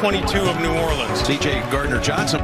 [0.00, 1.20] 22 of New Orleans.
[1.20, 2.40] CJ Gardner Johnson.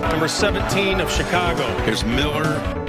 [0.00, 1.66] Number 17 of Chicago.
[1.82, 2.79] Here's Miller.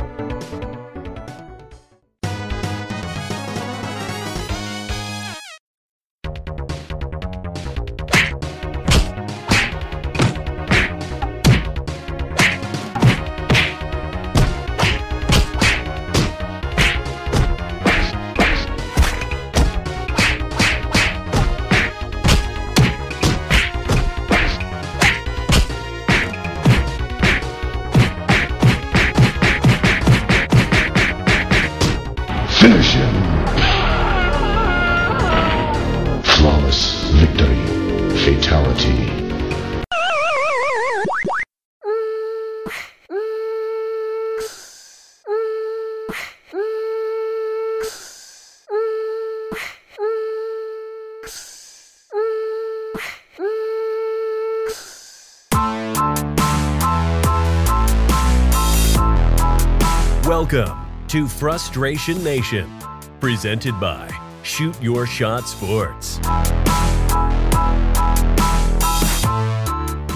[61.12, 62.72] To Frustration Nation,
[63.20, 64.10] presented by
[64.44, 66.20] Shoot Your Shot Sports.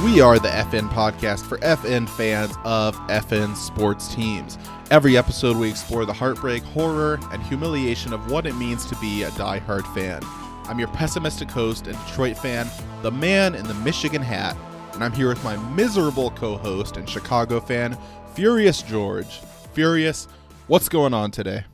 [0.05, 4.58] We are the FN podcast for FN fans of FN sports teams.
[4.89, 9.23] Every episode, we explore the heartbreak, horror, and humiliation of what it means to be
[9.23, 10.21] a diehard fan.
[10.70, 12.70] I'm your pessimistic host and Detroit fan,
[13.02, 14.55] the man in the Michigan hat,
[14.93, 17.97] and I'm here with my miserable co host and Chicago fan,
[18.33, 19.41] Furious George.
[19.73, 20.30] Furious,
[20.67, 21.65] what's going on today?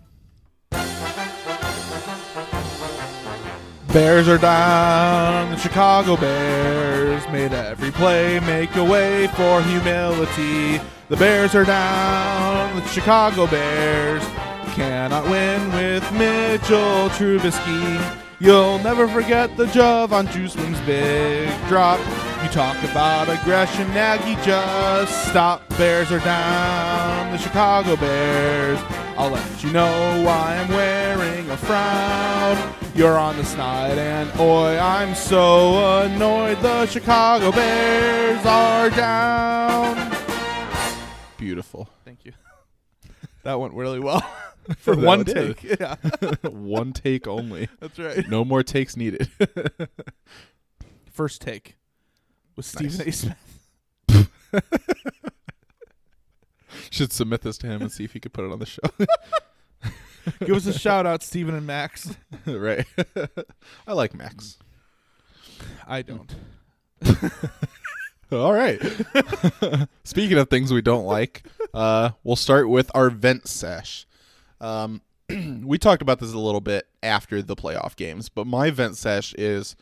[3.94, 5.52] Bears are down.
[5.52, 10.82] The Chicago Bears made every play make a way for humility.
[11.10, 12.74] The Bears are down.
[12.78, 14.24] The Chicago Bears
[14.76, 18.18] cannot win with Mitchell Trubisky.
[18.40, 22.00] You'll never forget the Jovan Juiceman's big drop.
[22.44, 25.68] You talk about aggression, Nagy, just stop.
[25.78, 27.32] Bears are down.
[27.32, 28.80] The Chicago Bears.
[29.18, 32.74] I'll let you know why I'm wearing a frown.
[32.96, 36.60] You're on the snide, and oi, I'm so annoyed.
[36.62, 40.12] The Chicago Bears are down.
[41.38, 41.90] Beautiful.
[42.06, 42.34] Thank you.
[43.44, 44.22] That went really well
[44.78, 45.58] for That one did.
[45.58, 45.80] take.
[45.80, 45.96] Yeah,
[46.44, 47.70] One take only.
[47.80, 48.28] that's right.
[48.30, 49.30] No more takes needed.
[51.12, 51.76] First take
[52.56, 53.26] with Stephen Nice.
[53.26, 53.36] A.
[54.12, 54.30] Smith.
[56.90, 58.82] Should submit this to him and see if he could put it on the show.
[60.46, 62.16] Give us a shout out, Stephen and Max.
[62.46, 62.86] right.
[63.88, 64.58] I like Max.
[65.88, 66.34] I don't.
[68.32, 68.80] All right.
[70.04, 74.06] Speaking of things we don't like, uh, we'll start with our vent sesh.
[74.60, 75.02] Um,
[75.64, 79.34] we talked about this a little bit after the playoff games, but my vent sesh
[79.38, 79.76] is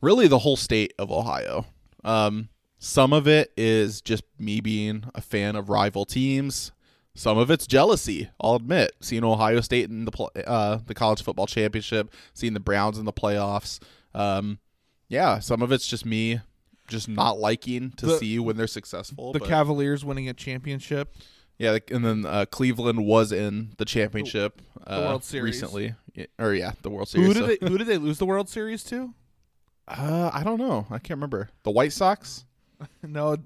[0.00, 1.66] really the whole state of Ohio.
[2.04, 6.72] Um, some of it is just me being a fan of rival teams.
[7.14, 8.30] Some of it's jealousy.
[8.40, 12.98] I'll admit, seeing Ohio State in the uh, the college football championship, seeing the Browns
[12.98, 13.80] in the playoffs.
[14.14, 14.60] Um,
[15.08, 16.40] yeah, some of it's just me
[16.88, 19.32] just not liking to The- see when they're successful.
[19.32, 21.14] The but- Cavaliers winning a championship.
[21.58, 25.56] yeah, and then uh, Cleveland was in the championship uh, World Series.
[25.56, 25.94] recently,
[26.38, 27.26] or yeah, the World Series.
[27.28, 27.58] Who so- they?
[27.60, 29.12] Who did they lose the World Series to?
[29.90, 30.86] Uh, I don't know.
[30.90, 31.48] I can't remember.
[31.64, 32.44] The White Sox.
[33.02, 33.36] No.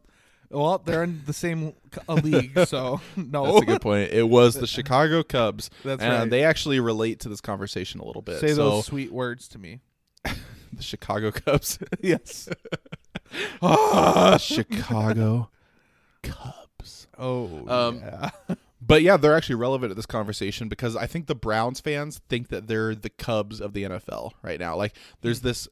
[0.50, 1.72] Well, they're in the same
[2.08, 3.46] league, so no.
[3.46, 4.12] That's a good point.
[4.12, 5.70] It was the Chicago Cubs.
[5.84, 6.30] That's and right.
[6.30, 8.38] They actually relate to this conversation a little bit.
[8.38, 9.80] Say so those sweet words to me.
[10.22, 11.80] the Chicago Cubs.
[12.00, 12.48] Yes.
[14.38, 15.50] Chicago
[16.22, 17.06] Cubs.
[17.18, 18.30] Oh, Um, yeah.
[18.80, 22.48] But yeah, they're actually relevant to this conversation because I think the Browns fans think
[22.48, 24.76] that they're the Cubs of the NFL right now.
[24.76, 25.46] Like there's Hmm.
[25.48, 25.68] this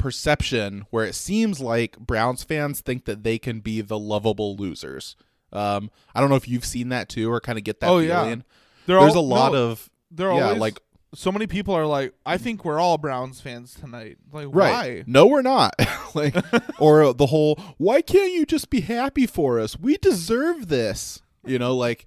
[0.00, 5.14] perception where it seems like Browns fans think that they can be the lovable losers.
[5.52, 7.98] Um, I don't know if you've seen that too or kind of get that Oh,
[7.98, 8.22] yeah.
[8.22, 8.44] feeling.
[8.86, 10.78] They're There's al- a lot no, of They're yeah, always like
[11.12, 14.18] so many people are like, I think we're all Browns fans tonight.
[14.32, 14.70] Like, Right.
[14.70, 15.04] why?
[15.06, 15.74] No, we're not.
[16.14, 16.36] like,
[16.80, 19.76] or the whole, why can't you just be happy for us?
[19.78, 21.20] We deserve this.
[21.44, 22.06] You know, like,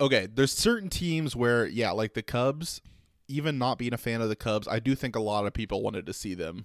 [0.00, 2.80] okay, there's certain teams where, yeah, like the Cubs,
[3.30, 5.82] even not being a fan of the Cubs, I do think a lot of people
[5.82, 6.64] wanted to see them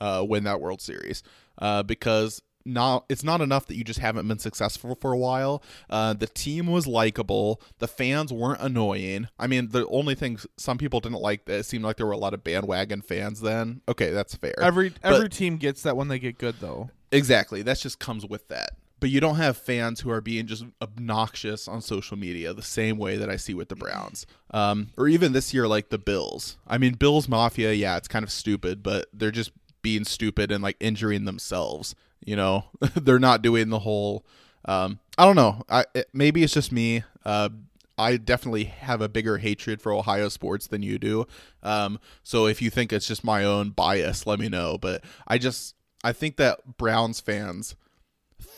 [0.00, 1.22] uh, win that World Series
[1.58, 5.62] uh, because not it's not enough that you just haven't been successful for a while.
[5.88, 7.60] Uh, the team was likable.
[7.78, 9.28] The fans weren't annoying.
[9.38, 12.12] I mean, the only thing some people didn't like that it seemed like there were
[12.12, 13.40] a lot of bandwagon fans.
[13.40, 14.54] Then okay, that's fair.
[14.60, 16.90] Every But- every team gets that when they get good though.
[17.12, 17.62] Exactly.
[17.62, 18.70] That just comes with that.
[19.00, 22.98] But you don't have fans who are being just obnoxious on social media the same
[22.98, 24.26] way that I see with the Browns.
[24.50, 26.58] Um, or even this year, like the Bills.
[26.66, 29.52] I mean, Bills Mafia, yeah, it's kind of stupid, but they're just
[29.82, 31.94] being stupid and like injuring themselves.
[32.24, 32.64] You know,
[32.94, 34.24] they're not doing the whole.
[34.66, 35.62] Um, I don't know.
[35.68, 37.02] I it, maybe it's just me.
[37.24, 37.48] Uh,
[37.96, 41.26] I definitely have a bigger hatred for Ohio sports than you do.
[41.62, 44.78] Um, so if you think it's just my own bias, let me know.
[44.78, 47.76] But I just I think that Browns fans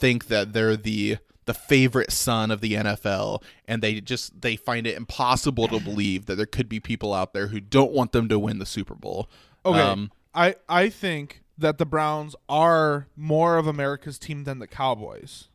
[0.03, 4.87] think that they're the the favorite son of the NFL and they just they find
[4.87, 8.29] it impossible to believe that there could be people out there who don't want them
[8.29, 9.29] to win the Super Bowl.
[9.65, 9.81] Okay.
[9.81, 15.49] Um, I I think that the Browns are more of America's team than the Cowboys.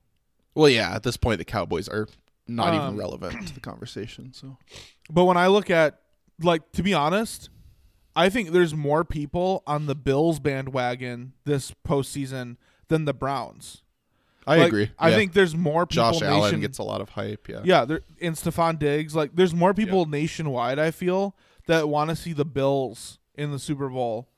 [0.56, 2.08] well, yeah, at this point the Cowboys are
[2.48, 4.34] not Um, even relevant to the conversation.
[4.34, 4.58] So
[5.10, 6.00] But when I look at
[6.42, 7.50] like to be honest,
[8.16, 12.58] I think there's more people on the Bills bandwagon this postseason
[12.90, 13.84] than the Browns.
[14.48, 14.92] I Like, agree.
[14.98, 15.16] I Yeah.
[15.18, 17.48] think there's more people Josh Allen gets a lot of hype.
[17.50, 17.62] Yeah.
[17.64, 19.14] Yeah, there, and Stefon Diggs.
[19.16, 20.80] Like, there's more people nationwide.
[20.80, 21.36] I feel
[21.68, 24.30] that want to see the Bills in the Super Bowl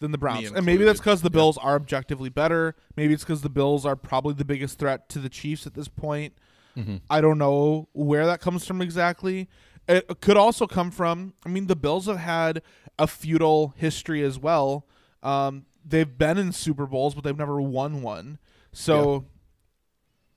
[0.00, 2.74] than the Browns, and maybe that's because the Bills are objectively better.
[2.96, 5.86] Maybe it's because the Bills are probably the biggest threat to the Chiefs at this
[5.86, 6.34] point.
[6.76, 6.96] Mm-hmm.
[7.08, 9.48] I don't know where that comes from exactly.
[9.86, 11.34] It could also come from.
[11.46, 12.62] I mean, the Bills have had
[12.98, 14.86] a feudal history as well.
[15.22, 18.38] Um, they've been in Super Bowls, but they've never won one.
[18.72, 19.26] So,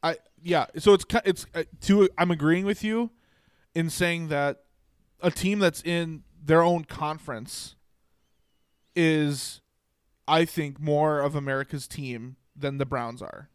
[0.06, 0.68] I yeah.
[0.78, 3.10] So it's it's uh, to I'm agreeing with you
[3.74, 4.64] in saying that
[5.22, 7.76] a team that's in their own conference
[8.96, 9.62] is,
[10.28, 13.50] I think, more of America's team than the Browns are.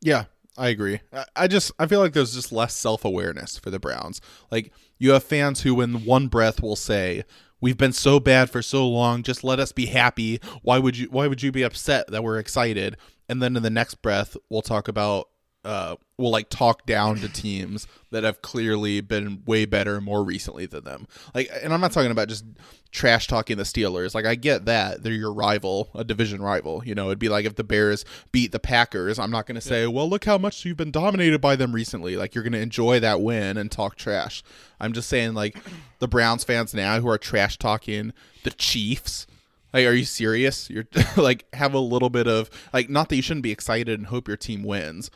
[0.00, 0.24] Yeah,
[0.56, 1.00] I agree.
[1.12, 4.20] I, I just I feel like there's just less self awareness for the Browns.
[4.50, 7.24] Like you have fans who, in one breath, will say,
[7.60, 9.22] "We've been so bad for so long.
[9.22, 10.40] Just let us be happy.
[10.62, 11.08] Why would you?
[11.10, 12.96] Why would you be upset that we're excited?"
[13.28, 15.28] And then in the next breath, we'll talk about.
[15.64, 20.66] Uh, will like talk down to teams that have clearly been way better more recently
[20.66, 21.06] than them.
[21.34, 22.44] Like, and I'm not talking about just
[22.92, 24.14] trash talking the Steelers.
[24.14, 26.82] Like, I get that they're your rival, a division rival.
[26.84, 29.18] You know, it'd be like if the Bears beat the Packers.
[29.18, 32.16] I'm not going to say, well, look how much you've been dominated by them recently.
[32.16, 34.42] Like, you're going to enjoy that win and talk trash.
[34.78, 35.56] I'm just saying, like,
[35.98, 38.12] the Browns fans now who are trash talking
[38.44, 39.26] the Chiefs.
[39.72, 40.68] Like, are you serious?
[40.68, 40.86] You're
[41.16, 44.28] like, have a little bit of, like, not that you shouldn't be excited and hope
[44.28, 45.10] your team wins,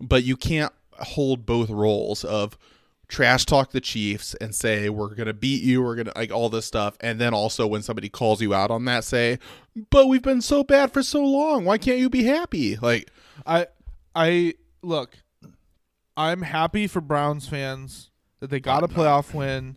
[0.00, 2.56] but you can't hold both roles of
[3.08, 6.66] trash talk the Chiefs and say we're gonna beat you, we're gonna like all this
[6.66, 9.38] stuff, and then also when somebody calls you out on that, say,
[9.90, 11.64] "But we've been so bad for so long.
[11.64, 13.10] Why can't you be happy?" Like,
[13.46, 13.66] I
[14.14, 15.18] I look,
[16.16, 18.10] I'm happy for Browns fans
[18.40, 19.76] that they got a playoff win,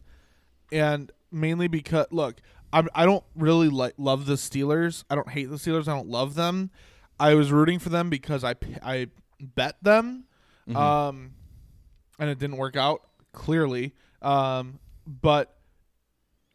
[0.71, 2.41] and mainly because look,
[2.71, 5.03] I'm I don't really like love the Steelers.
[5.09, 5.87] I don't hate the Steelers.
[5.87, 6.71] I don't love them.
[7.19, 9.07] I was rooting for them because I I
[9.39, 10.25] bet them,
[10.75, 11.31] um,
[12.19, 13.01] and it didn't work out
[13.33, 13.93] clearly.
[14.21, 15.53] Um, but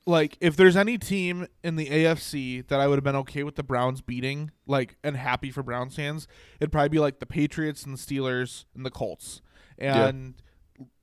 [0.06, 3.54] like if there's any team in the AFC that I would have been okay with
[3.54, 6.26] the Browns beating, like and happy for Browns fans,
[6.60, 9.40] it'd probably be like the Patriots and the Steelers and the Colts.
[9.78, 10.34] And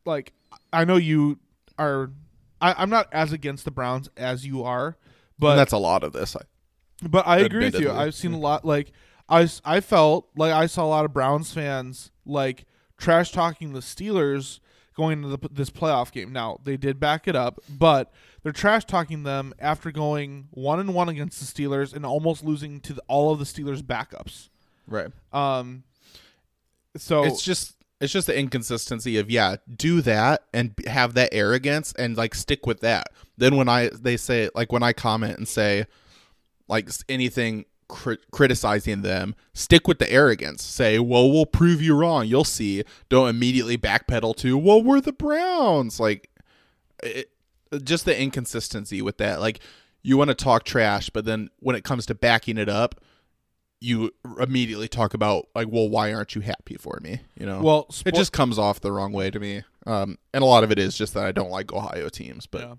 [0.05, 0.33] like
[0.71, 1.39] I know you
[1.77, 2.12] are
[2.62, 4.98] I, I'm not as against the Browns as you are,
[5.38, 6.36] but that's a lot of this.
[6.36, 6.41] I,
[7.07, 7.91] but I agree with you.
[7.91, 8.65] I've seen a lot.
[8.65, 8.91] Like
[9.29, 12.65] I, I felt like I saw a lot of Browns fans like
[12.98, 14.59] trash talking the Steelers
[14.95, 16.33] going into the, this playoff game.
[16.33, 18.12] Now they did back it up, but
[18.43, 22.79] they're trash talking them after going one and one against the Steelers and almost losing
[22.81, 24.50] to the, all of the Steelers' backups.
[24.88, 25.12] right.
[25.31, 25.83] Um,
[26.98, 31.93] so It's just it's just the inconsistency of yeah, do that and have that arrogance
[31.93, 33.07] and like stick with that.
[33.38, 35.86] Then when I they say like when I comment and say
[36.67, 40.63] like anything cri- criticizing them, stick with the arrogance.
[40.63, 42.25] Say, "Well, we'll prove you wrong.
[42.27, 46.29] You'll see." Don't immediately backpedal to, "Well, we're the Browns." Like
[47.03, 47.31] it,
[47.84, 49.41] just the inconsistency with that.
[49.41, 49.60] Like
[50.01, 53.01] you want to talk trash, but then when it comes to backing it up,
[53.81, 57.19] you immediately talk about like, well, why aren't you happy for me?
[57.38, 59.63] You know, well, it just comes off the wrong way to me.
[59.86, 62.46] Um, and a lot of it is just that I don't like Ohio teams.
[62.46, 62.75] But Yeah.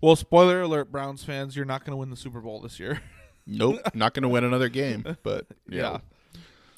[0.00, 3.00] well, spoiler alert, Browns fans, you're not going to win the Super Bowl this year.
[3.46, 5.16] nope, not going to win another game.
[5.22, 5.80] But yeah.
[5.80, 5.98] Yeah.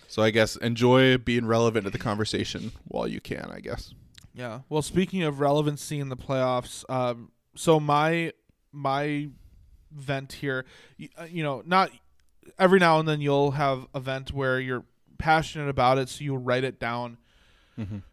[0.07, 3.51] So I guess enjoy being relevant to the conversation while you can.
[3.53, 3.93] I guess.
[4.35, 4.61] Yeah.
[4.69, 8.33] Well, speaking of relevancy in the playoffs, um, so my
[8.73, 9.29] my
[9.91, 10.65] vent here,
[10.97, 11.91] you, uh, you know, not
[12.59, 14.85] every now and then you'll have a vent where you're
[15.19, 17.19] passionate about it, so you write it down.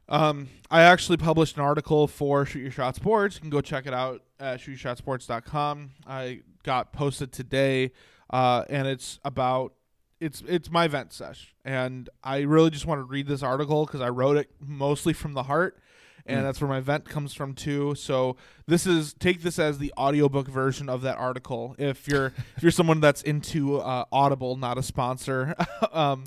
[0.08, 3.36] Um, I actually published an article for Shoot Your Shot Sports.
[3.36, 5.90] You can go check it out at shootyourshotsports.com.
[6.06, 7.92] I got posted today,
[8.30, 9.74] uh, and it's about
[10.20, 14.02] it's it's my vent sesh, and I really just want to read this article because
[14.02, 15.78] I wrote it mostly from the heart,
[16.26, 17.96] and that's where my vent comes from too.
[17.96, 21.76] So this is take this as the audiobook version of that article.
[21.78, 25.56] If you're if you're someone that's into uh, Audible, not a sponsor,
[25.92, 26.24] um,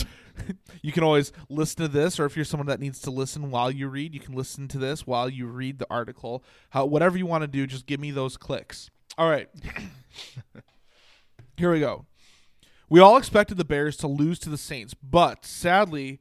[0.82, 3.70] you can always listen to this, or if you're someone that needs to listen while
[3.70, 6.44] you read, you can listen to this while you read the article.
[6.70, 8.90] How whatever you want to do, just give me those clicks.
[9.16, 9.48] All right.
[11.58, 12.06] Here we go.
[12.88, 16.20] We all expected the Bears to lose to the Saints, but sadly,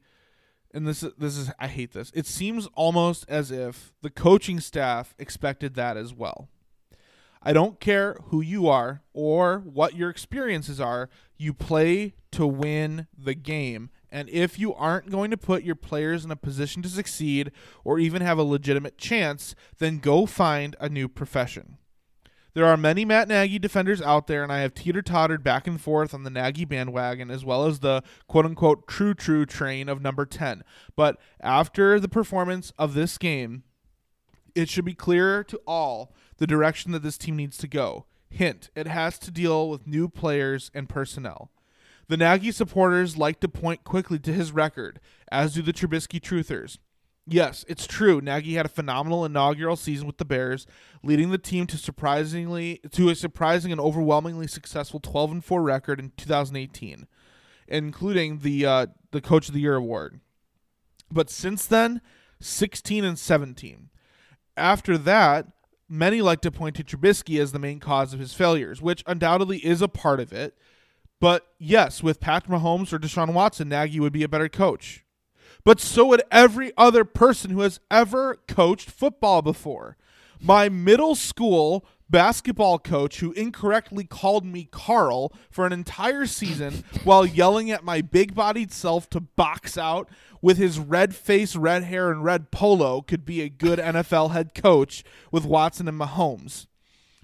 [0.74, 2.10] and this is this is I hate this.
[2.12, 6.48] It seems almost as if the coaching staff expected that as well.
[7.40, 13.06] I don't care who you are or what your experiences are, you play to win
[13.16, 13.90] the game.
[14.10, 17.52] And if you aren't going to put your players in a position to succeed
[17.84, 21.78] or even have a legitimate chance, then go find a new profession.
[22.54, 25.80] There are many Matt Nagy defenders out there, and I have teeter tottered back and
[25.80, 30.00] forth on the Nagy bandwagon as well as the quote unquote true true train of
[30.00, 30.64] number 10.
[30.96, 33.64] But after the performance of this game,
[34.54, 38.06] it should be clear to all the direction that this team needs to go.
[38.30, 41.50] Hint, it has to deal with new players and personnel.
[42.08, 44.98] The Nagy supporters like to point quickly to his record,
[45.30, 46.78] as do the Trubisky truthers.
[47.30, 48.20] Yes, it's true.
[48.22, 50.66] Nagy had a phenomenal inaugural season with the Bears,
[51.02, 56.00] leading the team to surprisingly to a surprising and overwhelmingly successful 12 and 4 record
[56.00, 57.06] in 2018,
[57.68, 60.20] including the uh, the Coach of the Year award.
[61.10, 62.00] But since then,
[62.40, 63.90] 16 and 17.
[64.56, 65.48] After that,
[65.88, 69.58] many like to point to Trubisky as the main cause of his failures, which undoubtedly
[69.58, 70.56] is a part of it.
[71.20, 75.04] But yes, with Patrick Mahomes or Deshaun Watson, Nagy would be a better coach.
[75.68, 79.98] But so would every other person who has ever coached football before.
[80.40, 87.26] My middle school basketball coach, who incorrectly called me Carl for an entire season while
[87.26, 90.08] yelling at my big bodied self to box out
[90.40, 94.54] with his red face, red hair, and red polo, could be a good NFL head
[94.54, 96.66] coach with Watson and Mahomes.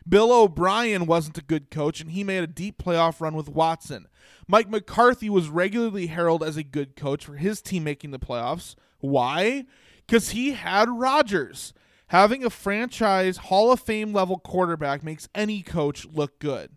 [0.09, 4.07] Bill O'Brien wasn't a good coach, and he made a deep playoff run with Watson.
[4.47, 8.75] Mike McCarthy was regularly heralded as a good coach for his team making the playoffs.
[8.99, 9.65] Why?
[10.07, 11.73] Because he had Rodgers.
[12.09, 16.71] Having a franchise Hall of Fame level quarterback makes any coach look good.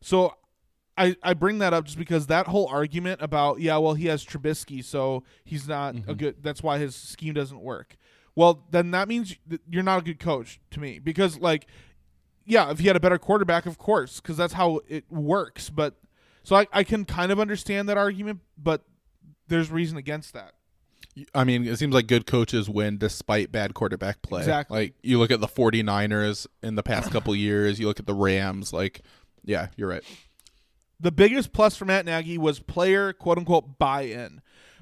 [0.00, 0.34] So
[0.96, 4.24] I, I bring that up just because that whole argument about, yeah, well, he has
[4.24, 6.12] Trubisky, so he's not a mm-hmm.
[6.12, 7.96] good, that's why his scheme doesn't work.
[8.36, 9.36] Well, then that means
[9.68, 11.66] you're not a good coach to me because, like,
[12.48, 15.68] yeah, if he had a better quarterback, of course, because that's how it works.
[15.68, 15.94] But
[16.42, 18.82] so I, I can kind of understand that argument, but
[19.46, 20.54] there's reason against that.
[21.34, 24.40] I mean, it seems like good coaches win despite bad quarterback play.
[24.40, 24.78] Exactly.
[24.78, 28.14] Like you look at the 49ers in the past couple years, you look at the
[28.14, 29.02] Rams, like
[29.44, 30.04] yeah, you're right.
[31.00, 34.40] The biggest plus for Matt Nagy was player quote unquote buy in.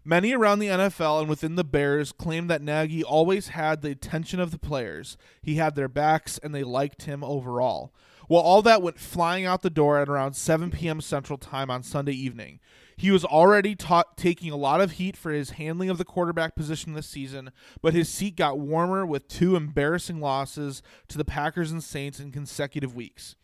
[0.08, 4.38] Many around the NFL and within the Bears claimed that Nagy always had the attention
[4.38, 5.16] of the players.
[5.42, 7.92] He had their backs and they liked him overall.
[8.28, 11.00] Well, all that went flying out the door at around 7 p.m.
[11.00, 12.60] Central Time on Sunday evening.
[12.96, 16.54] He was already ta- taking a lot of heat for his handling of the quarterback
[16.54, 17.50] position this season,
[17.82, 22.30] but his seat got warmer with two embarrassing losses to the Packers and Saints in
[22.30, 23.34] consecutive weeks.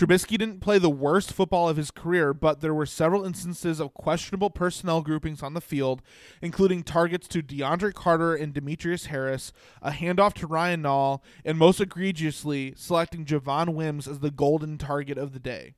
[0.00, 3.92] Trubisky didn't play the worst football of his career, but there were several instances of
[3.92, 6.00] questionable personnel groupings on the field,
[6.40, 9.52] including targets to DeAndre Carter and Demetrius Harris,
[9.82, 15.18] a handoff to Ryan Nall, and most egregiously, selecting Javon Wims as the golden target
[15.18, 15.74] of the day.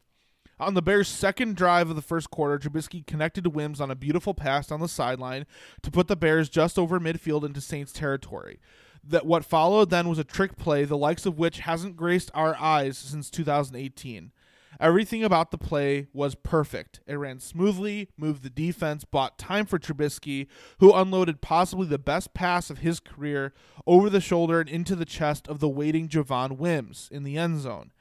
[0.60, 3.96] On the Bears' second drive of the first quarter, Trubisky connected to Wims on a
[3.96, 5.46] beautiful pass down the sideline
[5.82, 8.60] to put the Bears just over midfield into Saints territory.
[9.04, 12.56] That what followed then was a trick play, the likes of which hasn't graced our
[12.56, 14.32] eyes since 2018.
[14.80, 17.00] Everything about the play was perfect.
[17.06, 20.46] It ran smoothly, moved the defense, bought time for Trubisky,
[20.80, 23.52] who unloaded possibly the best pass of his career
[23.86, 27.60] over the shoulder and into the chest of the waiting Javon Wims in the end
[27.60, 27.92] zone.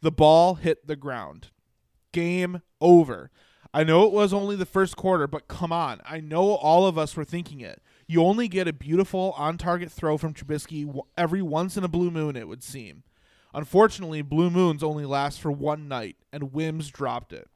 [0.00, 1.48] The ball hit the ground.
[2.12, 3.30] Game over.
[3.74, 6.00] I know it was only the first quarter, but come on.
[6.04, 7.82] I know all of us were thinking it.
[8.06, 12.10] You only get a beautiful on target throw from Trubisky every once in a blue
[12.10, 13.02] moon, it would seem.
[13.54, 17.48] Unfortunately, blue moons only last for one night, and Wims dropped it.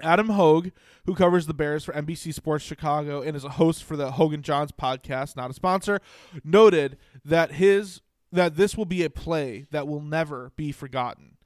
[0.00, 0.72] Adam Hoge,
[1.06, 4.34] who covers the Bears for NBC Sports Chicago and is a host for the Hoge
[4.34, 6.00] and Jahns podcast, not a sponsor,
[6.42, 8.00] noted that his
[8.32, 11.36] that this will be a play that will never be forgotten.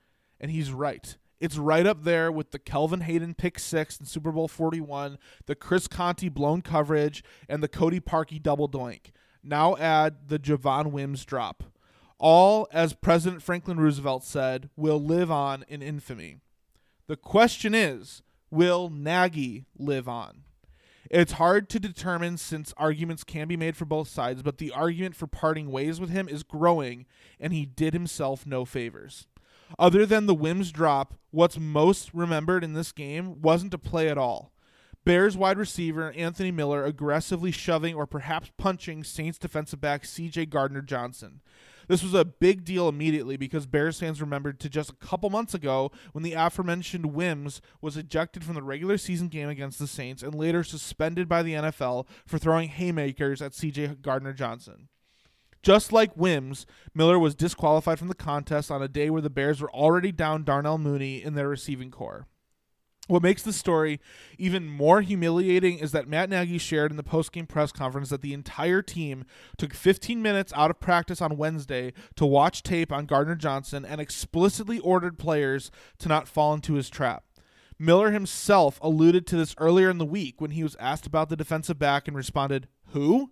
[0.40, 1.18] And he's right.
[1.40, 5.54] It's right up there with the Kelvin Hayden pick six in Super Bowl 41, the
[5.54, 9.12] Chris Conte blown coverage, and the Cody Parkey double doink.
[9.42, 11.62] Now add the Javon Wims drop.
[12.18, 16.38] All, as President Franklin Roosevelt said, will live on in infamy.
[17.06, 20.42] The question is, will Nagy live on?
[21.10, 25.14] It's hard to determine since arguments can be made for both sides, but the argument
[25.14, 27.06] for parting ways with him is growing,
[27.38, 29.26] and he did himself no favors.
[29.78, 34.18] Other than the Wims drop, what's most remembered in this game wasn't a play at
[34.18, 34.52] all.
[35.04, 40.82] Bears wide receiver Anthony Miller aggressively shoving or perhaps punching Saints defensive back CJ Gardner
[40.82, 41.40] Johnson.
[41.88, 45.54] This was a big deal immediately because Bears fans remembered to just a couple months
[45.54, 50.22] ago when the aforementioned Wims was ejected from the regular season game against the Saints
[50.22, 54.88] and later suspended by the NFL for throwing haymakers at CJ Gardner Johnson.
[55.62, 59.60] Just like Wims, Miller was disqualified from the contest on a day where the Bears
[59.60, 62.26] were already down Darnell Mooney in their receiving corps.
[63.08, 64.00] What makes the story
[64.36, 68.34] even more humiliating is that Matt Nagy shared in the postgame press conference that the
[68.34, 69.24] entire team
[69.56, 73.98] took 15 minutes out of practice on Wednesday to watch tape on Gardner Johnson and
[73.98, 77.24] explicitly ordered players to not fall into his trap.
[77.78, 81.36] Miller himself alluded to this earlier in the week when he was asked about the
[81.36, 83.30] defensive back and responded, Who?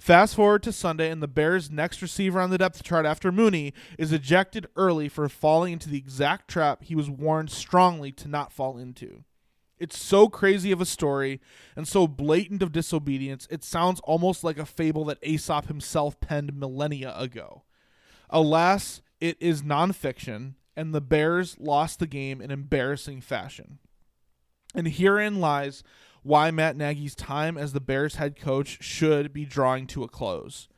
[0.00, 3.74] Fast forward to Sunday, and the Bears' next receiver on the depth chart after Mooney
[3.98, 8.50] is ejected early for falling into the exact trap he was warned strongly to not
[8.50, 9.24] fall into.
[9.78, 11.38] It's so crazy of a story
[11.76, 16.54] and so blatant of disobedience, it sounds almost like a fable that Aesop himself penned
[16.54, 17.64] millennia ago.
[18.30, 23.78] Alas, it is nonfiction, and the Bears lost the game in embarrassing fashion.
[24.74, 25.82] And herein lies
[26.22, 30.68] why Matt Nagy's time as the Bears head coach should be drawing to a close.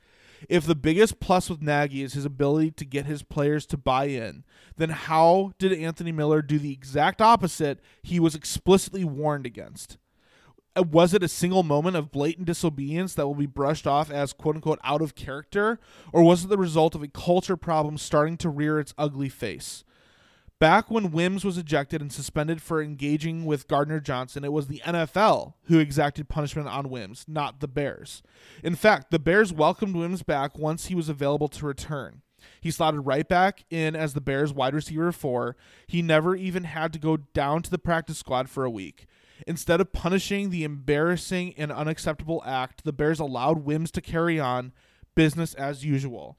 [0.49, 4.07] If the biggest plus with Nagy is his ability to get his players to buy
[4.07, 4.45] in,
[4.77, 9.99] then how did Anthony Miller do the exact opposite he was explicitly warned against?
[10.75, 14.33] Uh, Was it a single moment of blatant disobedience that will be brushed off as
[14.33, 15.79] quote unquote out of character?
[16.12, 19.85] Or was it the result of a culture problem starting to rear its ugly face?
[20.62, 24.81] Back when Wims was ejected and suspended for engaging with Gardner Johnson, it was the
[24.85, 28.22] NFL who exacted punishment on Wims, not the Bears.
[28.62, 32.22] In fact, the Bears welcomed Wims back once he was available to return.
[32.61, 35.57] He slotted right back in as the Bears wide receiver four.
[35.88, 39.07] He never even had to go down to the practice squad for a week.
[39.48, 44.72] Instead of punishing the embarrassing and unacceptable act, the Bears allowed Wims to carry on
[45.16, 46.38] business as usual.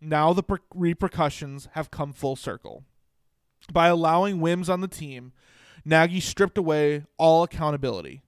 [0.00, 2.82] Now the per- repercussions have come full circle.
[3.72, 5.32] By allowing Wims on the team,
[5.84, 8.22] Nagy stripped away all accountability.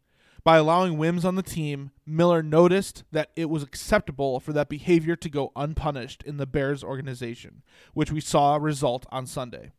[0.45, 5.15] By allowing Wims on the team, Miller noticed that it was acceptable for that behavior
[5.15, 7.63] to go unpunished in the Bears organization,
[7.95, 9.71] which we saw result on Sunday.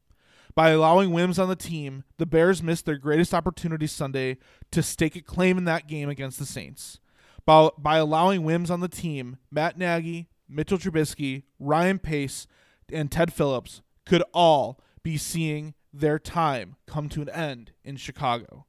[0.56, 4.38] By allowing Wims on the team, the Bears missed their greatest opportunity Sunday
[4.72, 7.00] to stake a claim in that game against the Saints.
[7.46, 12.48] By, by allowing Wims on the team, Matt Nagy, Mitchell Trubisky, Ryan Pace,
[12.92, 18.66] and Ted Phillips could all be seeing their time come to an end in Chicago.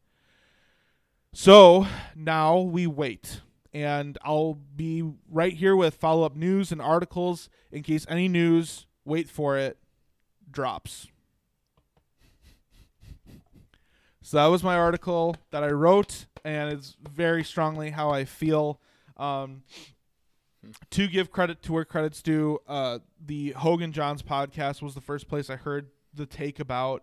[1.32, 3.40] So now we wait.
[3.72, 8.86] And I'll be right here with follow up news and articles in case any news,
[9.04, 9.78] wait for it,
[10.48, 11.08] drops.
[14.22, 18.80] So that was my article that I wrote, and it's very strongly how I feel.
[19.18, 19.64] Um,
[20.90, 25.02] to give credit to where credit's due, uh, the Hoge and Jahns podcast was the
[25.02, 27.02] first place I heard the take about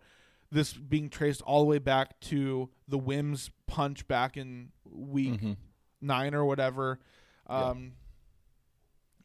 [0.51, 5.57] this being traced all the way back to the Wims punch back in week Mhm.
[6.01, 6.99] nine or whatever.
[7.47, 7.93] Um,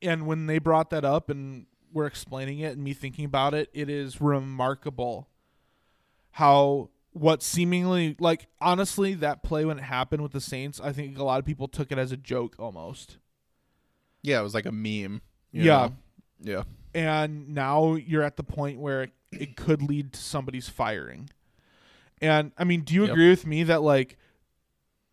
[0.02, 3.70] And when they brought that up and were explaining it and me thinking about it,
[3.72, 5.28] it is remarkable
[6.32, 11.16] how what seemingly like honestly that play when it happened with the Saints, I think
[11.18, 13.16] a lot of people took it as a joke almost.
[14.22, 15.22] Yeah, it was like a meme.
[15.50, 15.88] Yeah.
[15.88, 15.96] know?
[16.40, 16.62] Yeah.
[16.94, 21.30] and now you're at the point where it, it could lead to somebody's firing.
[22.20, 23.10] And I mean, do you Yep.
[23.12, 24.16] agree with me that like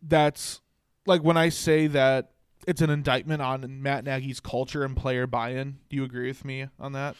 [0.02, 0.60] that's
[1.06, 2.30] like when I say that
[2.66, 5.78] it's an indictment on Matt Nagy's culture and player buy-in?
[5.90, 7.16] Do you agree with me on that?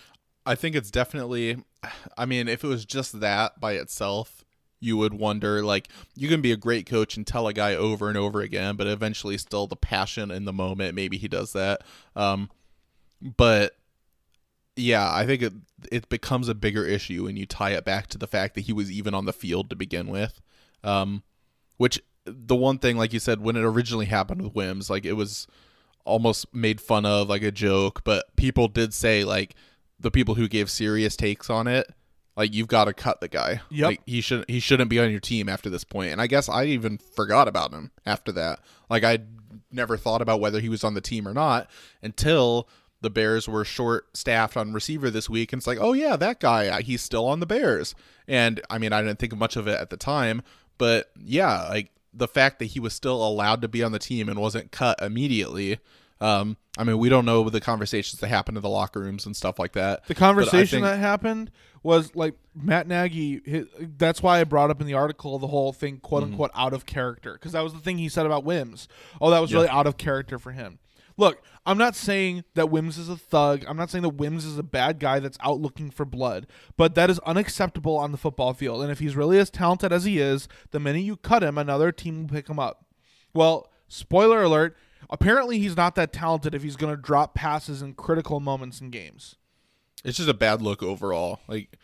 [0.46, 1.62] I think it's definitely
[2.16, 4.44] I mean, if it was just that by itself,
[4.80, 8.08] you would wonder like you can be a great coach and tell a guy over
[8.08, 11.82] and over again, but eventually still the passion in the moment, maybe he does that.
[12.16, 12.50] Um
[13.20, 13.76] but
[14.76, 15.52] yeah, I think it
[15.92, 18.72] it becomes a bigger issue when you tie it back to the fact that he
[18.72, 20.40] was even on the field to begin with.
[20.82, 21.22] Um
[21.76, 25.12] which the one thing like you said when it originally happened with Wims, like it
[25.14, 25.46] was
[26.04, 29.54] almost made fun of like a joke, but people did say like
[29.98, 31.86] the people who gave serious takes on it
[32.36, 33.60] Like you've got to cut the guy.
[33.70, 33.86] Yep.
[33.86, 36.10] Like he should he shouldn't be on your team after this point.
[36.12, 38.60] And I guess I even forgot about him after that.
[38.90, 39.20] Like I
[39.70, 41.70] never thought about whether he was on the team or not
[42.02, 42.68] until
[43.04, 46.40] the Bears were short staffed on receiver this week and it's like, "Oh yeah, that
[46.40, 47.94] guy, uh, he's still on the Bears."
[48.26, 50.42] And I mean, I didn't think much of it at the time,
[50.78, 54.28] but yeah, like the fact that he was still allowed to be on the team
[54.28, 55.78] and wasn't cut immediately
[56.20, 59.36] um, I mean, we don't know the conversations that happened in the locker rooms and
[59.36, 60.06] stuff like that.
[60.06, 61.50] The conversation think- that happened
[61.82, 63.42] was like Matt Nagy.
[63.46, 63.64] hi
[63.98, 66.32] that's why I brought up in the article the whole thing, quote Mm-hmm.
[66.32, 68.88] unquote, out of character, because that was the thing he said about Wims.
[69.20, 70.78] Oh, that was really out of character for him.
[71.16, 73.64] Look, I'm not saying that Wims is a thug.
[73.68, 76.46] I'm not saying that Wims is a bad guy that's out looking for blood,
[76.76, 78.82] but that is unacceptable on the football field.
[78.82, 81.92] And if he's really as talented as he is, the minute you cut him, another
[81.92, 82.84] team will pick him up.
[83.32, 84.76] Well, spoiler alert.
[85.10, 88.90] Apparently, he's not that talented if he's going to drop passes in critical moments in
[88.90, 89.36] games.
[90.04, 91.40] it's just a bad look overall.
[91.46, 91.78] Like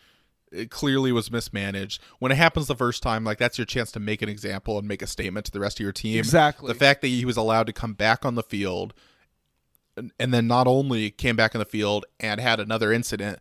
[0.51, 2.01] it clearly was mismanaged.
[2.19, 4.87] When it happens the first time, like that's your chance to make an example and
[4.87, 6.19] make a statement to the rest of your team.
[6.19, 6.67] Exactly.
[6.67, 8.93] The fact that he was allowed to come back on the field
[9.97, 13.39] and, then not only came back in the field and had another incident,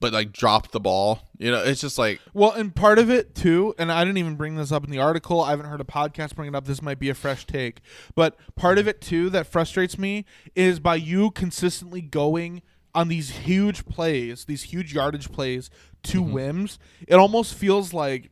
[0.00, 1.20] but like dropped the ball.
[1.38, 4.36] You know, it's just like Well, and part of it too, and I didn't even
[4.36, 5.40] bring this up in the article.
[5.40, 6.66] I haven't heard a podcast bring it up.
[6.66, 7.80] This might be a fresh take,
[8.14, 10.24] but part of it too that frustrates me
[10.54, 12.62] is by you consistently going
[12.94, 15.70] on these huge plays, these huge yardage plays
[16.04, 16.32] to mm-hmm.
[16.32, 16.78] Wims.
[17.06, 18.30] It almost feels like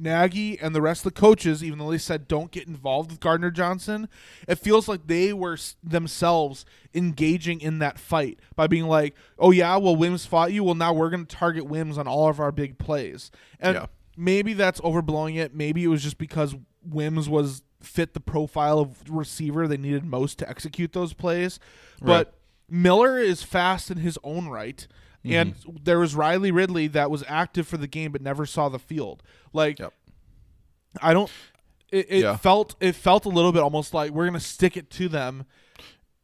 [0.00, 3.20] Nagy and the rest of the coaches, even though they said don't get involved with
[3.20, 4.08] Gardner Johnson,
[4.48, 9.76] it feels like they were themselves engaging in that fight by being like, "Oh yeah,
[9.76, 10.64] well Wims fought you.
[10.64, 13.86] Well now we're going to target Wims on all of our big plays." And Yeah.
[14.16, 15.54] maybe that's overblowing it.
[15.54, 20.38] Maybe it was just because Wims was fit the profile of receiver they needed most
[20.38, 21.58] to execute those plays.
[22.02, 22.34] But
[22.68, 24.86] Miller is fast in his own right.
[25.24, 25.76] And mm-hmm.
[25.84, 29.22] there was Riley Ridley that was active for the game but never saw the field.
[29.52, 29.92] Like Yep.
[31.02, 31.30] I don't
[31.92, 32.36] it, it Yeah.
[32.36, 35.44] felt it felt a little bit almost like we're gonna stick it to them.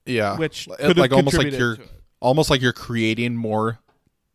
[0.06, 1.78] yeah, Which Li- could have like almost like you're
[2.20, 3.80] almost like you're creating more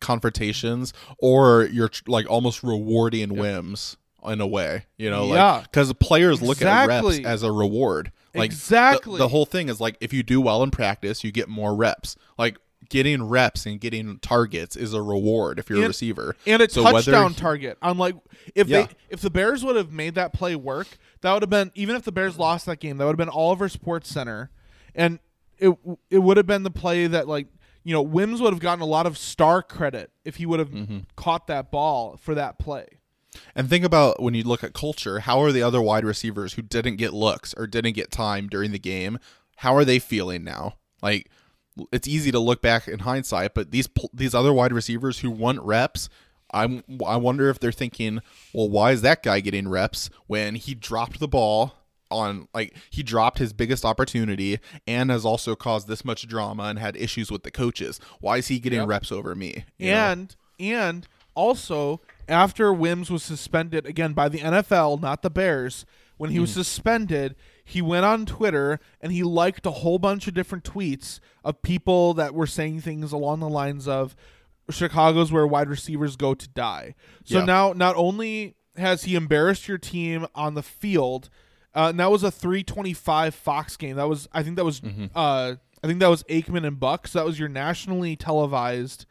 [0.00, 5.52] confrontations or you're tr- like almost rewarding Wims in a way, you know, Yeah.
[5.54, 8.12] like because players look at reps as a reward.
[8.34, 9.18] Like the- Exactly.
[9.18, 12.16] the, whole thing is like if you do well in practice, you get more reps.
[12.38, 12.56] Like
[12.88, 16.82] getting reps and getting targets is a reward if you're a receiver and a So
[16.82, 17.78] touchdown target.
[17.82, 18.14] I'm like,
[18.54, 18.82] if Yeah.
[18.82, 20.88] they if the Bears would have made that play work,
[21.20, 23.28] that would have been even if the Bears lost that game, that would have been
[23.28, 24.50] all over Sports Center,
[24.94, 25.18] and
[25.58, 25.76] it
[26.10, 27.46] it would have been the play that like
[27.84, 30.70] you know Wims would have gotten a lot of star credit if he would have
[30.70, 30.98] Mm-hmm.
[31.16, 32.86] caught that ball for that play.
[33.54, 36.62] And think about when you look at culture, how are the other wide receivers who
[36.62, 39.18] didn't get looks or didn't get time during the game,
[39.56, 40.74] how are they feeling now?
[41.00, 41.30] Like
[41.90, 45.60] it's easy to look back in hindsight, but these these other wide receivers who want
[45.62, 46.08] reps,
[46.52, 48.20] I'm I wonder if they're thinking,
[48.52, 51.74] well, why is that guy getting reps when he dropped the ball
[52.10, 56.78] on like he dropped his biggest opportunity and has also caused this much drama and
[56.78, 57.98] had issues with the coaches.
[58.20, 59.64] Why is he getting reps over me?
[59.78, 59.96] You know?
[59.96, 65.86] And and also after Wims was suspended again by the NFL, not the Bears,
[66.18, 66.54] when he was Mm.
[66.54, 67.34] suspended,
[67.72, 72.14] he went on Twitter and he liked a whole bunch of different tweets of people
[72.14, 74.14] that were saying things along the lines of
[74.70, 76.94] Chicago's where wide receivers go to die.
[77.24, 77.44] So Yeah.
[77.44, 81.28] now not only has he embarrassed your team on the field,
[81.74, 83.96] uh, and that was a 325 Fox game.
[83.96, 85.06] That was I think that was Mm-hmm.
[85.14, 87.10] uh, I think that was Aikman and Bucks.
[87.12, 89.04] So that was your nationally televised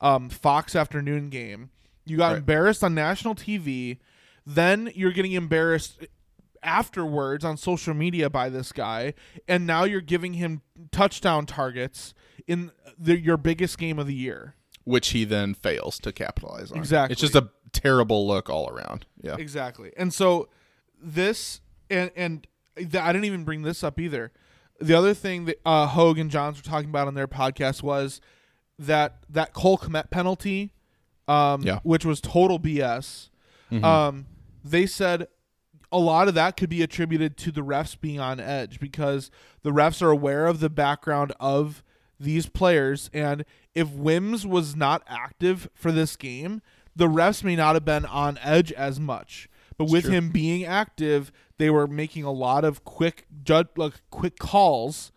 [0.00, 1.70] um, Fox afternoon game.
[2.06, 2.38] You got Right.
[2.38, 3.98] embarrassed on national TV.
[4.46, 6.06] Then you're getting embarrassed
[6.62, 9.14] afterwards on social media by this guy,
[9.46, 12.14] and now you're giving him touchdown targets
[12.46, 14.54] in the, your biggest game of the year.
[14.84, 16.78] which he then fails to capitalize on.
[16.78, 17.12] Exactly.
[17.12, 19.04] It's just a terrible look all around.
[19.20, 19.36] Yeah.
[19.38, 19.92] Exactly.
[19.96, 20.48] And so
[21.00, 22.46] this and and
[22.78, 24.32] I didn't even bring this up either.
[24.80, 28.20] The other thing that uh, Hoge and Jahns were talking about on their podcast was
[28.78, 30.72] that that Cole Kmet penalty,
[31.26, 31.80] um, Yeah.
[31.82, 33.28] which was total BS.
[33.82, 34.26] Um,
[34.64, 35.28] they said
[35.90, 39.30] a lot of that could be attributed to the refs being on edge because
[39.62, 41.82] the refs are aware of the background of
[42.20, 43.44] these players and
[43.78, 46.62] if Wims was not active for this game,
[46.96, 49.48] the refs may not have been on edge as much.
[49.76, 50.14] But with true.
[50.14, 55.12] him being active, they were making a lot of quick judge like quick calls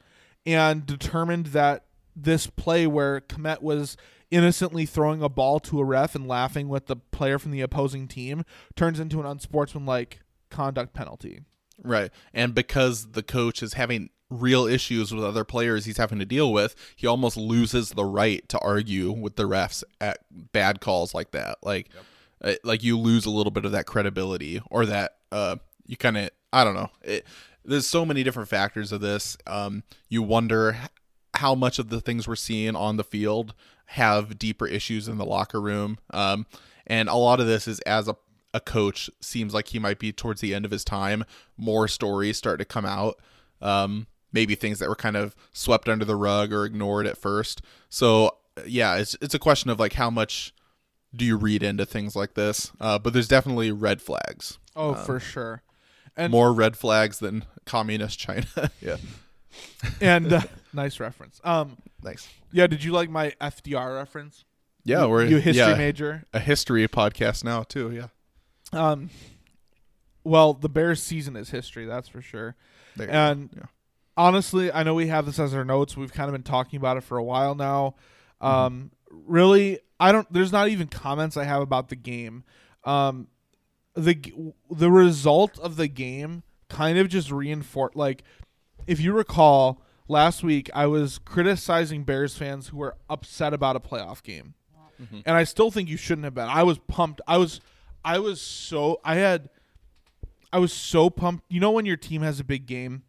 [0.45, 3.97] and determined that this play where Kmet was
[4.29, 8.07] innocently throwing a ball to a ref and laughing with the player from the opposing
[8.07, 10.20] team turns into an unsportsmanlike
[10.51, 11.41] conduct penalty.
[11.83, 12.11] Right.
[12.33, 16.53] And because the coach is having real issues with other players he's having to deal
[16.53, 21.31] with, he almost loses the right to argue with the refs at bad calls like
[21.31, 21.57] that.
[21.63, 21.89] Like,
[22.43, 26.17] uh, like you lose a little bit of that credibility or that uh, you kind
[26.17, 26.89] of I don't know.
[27.01, 27.25] It,
[27.63, 29.37] there's so many different factors of this.
[29.47, 30.77] Um, you wonder
[31.35, 33.53] how much of the things we're seeing on the field
[33.85, 35.99] have deeper issues in the locker room.
[36.11, 36.45] Um,
[36.87, 38.15] and a lot of this is as a
[38.53, 41.23] a coach seems like he might be towards the end of his time.
[41.57, 43.19] More stories start to come out.
[43.61, 47.61] Um, maybe things that were kind of swept under the rug or ignored at first.
[47.89, 50.53] So yeah, it's it's a question of like how much
[51.15, 52.71] do you read into things like this?
[52.79, 54.59] Uh, but there's definitely red flags.
[54.75, 55.63] Oh, for sure.
[56.15, 58.45] And More red flags than communist China.
[58.81, 58.97] yeah,
[59.99, 60.41] and uh,
[60.73, 61.39] nice reference.
[61.43, 62.27] Um, nice.
[62.51, 62.67] yeah.
[62.67, 64.43] Did you like my FDR reference?
[64.83, 66.23] Yeah, we're you a history yeah, major.
[66.33, 67.91] a history podcast now too.
[67.91, 68.07] Yeah,
[68.73, 69.09] Um,
[70.23, 72.55] well, the Bears season is history, that's for sure.
[72.99, 73.49] And.
[73.55, 73.63] Yeah.
[74.17, 75.97] honestly, I know we have this as our notes.
[75.97, 77.95] We've kind of been talking about it for a while now.
[78.41, 78.45] Mm-hmm.
[78.45, 80.31] Um, really, I don't.
[80.31, 82.43] There's not even comments I have about the game.
[82.83, 83.27] Um,
[83.95, 84.19] the
[84.69, 87.95] the result of the game kind of just reinforced.
[87.95, 88.23] Like,
[88.87, 93.79] if you recall, last week I was criticizing Bears fans who were upset about a
[93.79, 94.53] playoff game,
[95.25, 96.47] and I still think you shouldn't have been.
[96.47, 97.21] I was pumped.
[97.27, 97.59] I was,
[98.03, 98.99] I was so.
[99.03, 99.49] I had.
[100.53, 101.45] I was so pumped.
[101.49, 103.03] You know when your team has a big game.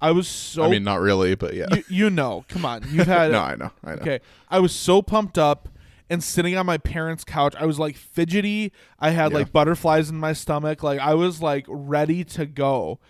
[0.00, 0.62] I was so.
[0.62, 1.66] I mean, not really, but yeah.
[1.72, 3.72] you, you know, come on, you've had no, I know.
[3.82, 4.02] I know.
[4.02, 5.68] Okay, I was so pumped up
[6.08, 7.54] and sitting on my parents' couch.
[7.58, 8.72] I was like fidgety.
[9.00, 9.38] I had Yeah.
[9.38, 10.84] like butterflies in my stomach.
[10.84, 13.00] Like I was like ready to go.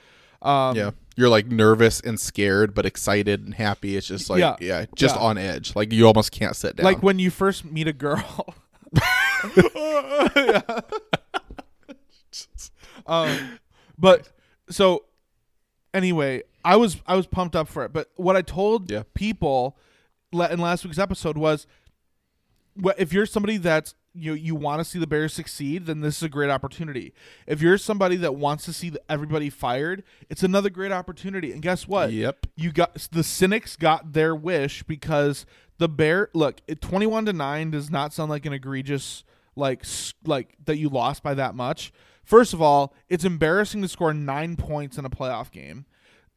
[0.40, 0.90] Um, Yeah.
[1.16, 3.96] You're like nervous and scared, but excited and happy.
[3.96, 4.56] It's just like, Yeah.
[4.58, 5.20] yeah, just Yeah.
[5.22, 5.76] on edge.
[5.76, 6.84] Like you almost can't sit down.
[6.84, 8.54] Like when you first meet a girl.
[13.06, 13.58] um,
[13.98, 14.30] but
[14.68, 15.04] so
[15.92, 17.92] anyway, I was I was pumped up for it.
[17.92, 19.02] But what I told Yeah.
[19.14, 19.76] people
[20.32, 21.66] in last week's episode was,
[22.98, 26.22] if you're somebody that's you you want to see the Bears succeed, then this is
[26.22, 27.12] a great opportunity.
[27.46, 31.52] If you're somebody that wants to see everybody fired, it's another great opportunity.
[31.52, 32.12] And guess what?
[32.12, 32.46] Yep.
[32.56, 35.46] You got the cynics got their wish because
[35.78, 39.24] the bear look 21 to 9 does not sound like an egregious
[39.56, 39.84] like
[40.24, 41.92] like that you lost by that much.
[42.24, 45.84] First of all, it's embarrassing to score 9 points in a playoff game.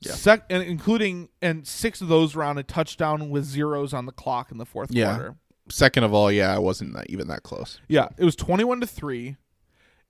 [0.02, 4.12] Sec- and including and six of those were on a touchdown with zeros on the
[4.12, 5.16] clock in the fourth Yeah.
[5.16, 5.36] quarter.
[5.70, 7.80] Second of all, yeah, I wasn't that, even that close.
[7.88, 9.38] Yeah, it was 21 to 3.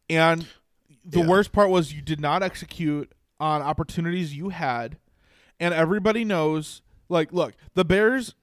[0.10, 0.46] And
[1.06, 1.28] the Yeah.
[1.28, 4.98] worst part was you did not execute on opportunities you had.
[5.60, 8.36] And everybody knows like look, the Bears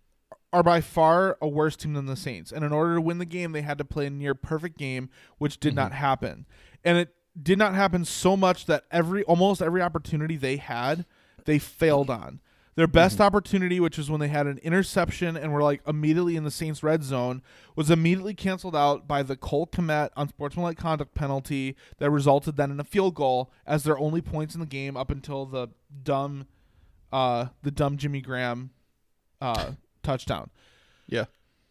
[0.55, 2.53] are by far a worse team than the Saints.
[2.53, 5.11] And in order to win the game, they had to play a near perfect game,
[5.39, 6.47] which did not happen.
[6.85, 11.07] And it did not happen so much that every almost every opportunity they had,
[11.45, 12.41] they failed on.
[12.77, 16.45] Their best opportunity, which was when they had an interception and were like immediately in
[16.45, 17.43] the Saints red zone,
[17.75, 22.81] was immediately canceled out by the Cole Kmet unsportsmanlike conduct penalty that resulted then in
[22.81, 25.69] a field goal as their only points in the game up until the
[26.03, 26.47] dumb
[27.13, 28.71] uh the dumb Jimmy Graham
[29.41, 29.73] uh
[30.05, 30.51] touchdown.
[31.09, 31.25] Yeah.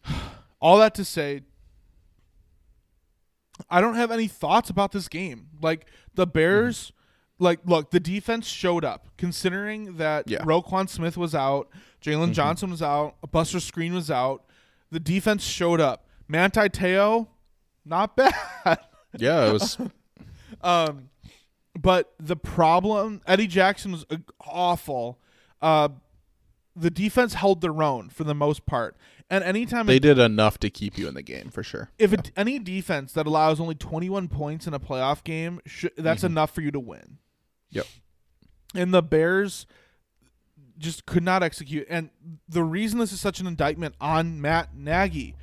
[0.60, 1.42] All that to say,
[3.70, 5.48] I don't have any thoughts about this game.
[5.62, 6.92] Like the Bears,
[7.38, 9.08] like look, the defense showed up.
[9.16, 10.38] Considering that Yeah.
[10.38, 11.68] Roquan Smith was out,
[12.02, 14.44] Jaylon Johnson was out, Buster Skrine was out,
[14.90, 16.06] the defense showed up.
[16.28, 17.28] Manti Te'o,
[17.84, 18.34] not bad.
[19.16, 19.78] Yeah, it was.
[20.60, 21.10] Um,
[21.78, 25.18] but the problem, Eddie Jackson was uh, awful.
[25.60, 25.88] Uh,
[26.76, 28.96] the defense held their own for the most part,
[29.30, 31.90] and anytime they it, did enough to keep you in the game for sure.
[31.98, 36.22] if it, any defense that allows only 21 points in a playoff game, sh- that's
[36.22, 36.32] Mm-hmm.
[36.32, 37.18] enough for you to win.
[37.70, 37.86] Yep.
[38.74, 39.66] And the Bears
[40.76, 41.86] just could not execute.
[41.88, 42.10] And
[42.48, 45.36] the reason this is such an indictment on Matt Nagy,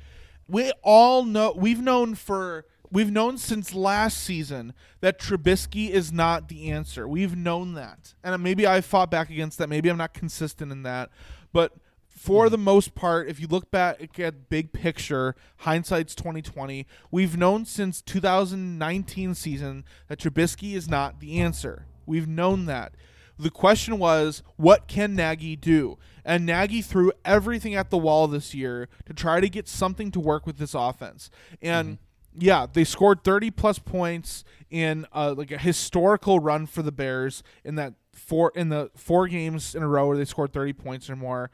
[0.46, 6.48] we all know we've known for we've known since last season that Trubisky is not
[6.48, 7.08] the answer.
[7.08, 8.14] We've known that.
[8.22, 9.68] And maybe I fought back against that.
[9.68, 11.10] Maybe I'm not consistent in that.
[11.52, 11.72] But
[12.08, 16.86] for the most part, if you look back at big picture, hindsight's 2020.
[17.10, 21.86] We've known since 2019 season that Trubisky is not the answer.
[22.06, 22.94] We've known that.
[23.38, 25.98] The question was, what can Nagy do?
[26.24, 30.20] And Nagy threw everything at the wall this year to try to get something to
[30.20, 31.30] work with this offense.
[31.60, 32.02] And mm-hmm.
[32.38, 37.42] Yeah, they scored 30 plus points in uh, like a historical run for the Bears
[37.64, 41.10] in that four in the four games in a row where they scored 30 points
[41.10, 41.50] or more.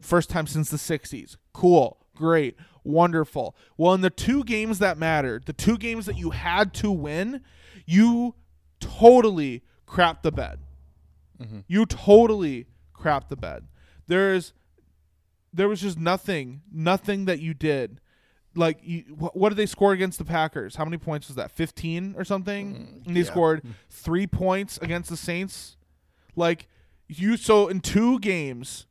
[0.00, 1.36] First time since the 60s.
[1.52, 3.56] Cool, great, wonderful.
[3.76, 7.40] Well, in the two games that mattered, the two games that you had to win,
[7.84, 8.36] you
[8.78, 10.60] totally crapped the bed.
[11.66, 13.66] You totally crap the bed.
[14.06, 14.52] There is,
[15.52, 18.00] there was just nothing, nothing that you did.
[18.54, 20.76] Like, you, wh- what did they score against the Packers?
[20.76, 21.50] How many points was that?
[21.50, 22.74] Fifteen or something?
[22.74, 23.26] Mm, and they yeah.
[23.26, 23.70] scored hmm.
[23.88, 25.76] three points against the Saints.
[26.36, 26.68] Like,
[27.08, 28.86] you so in two games,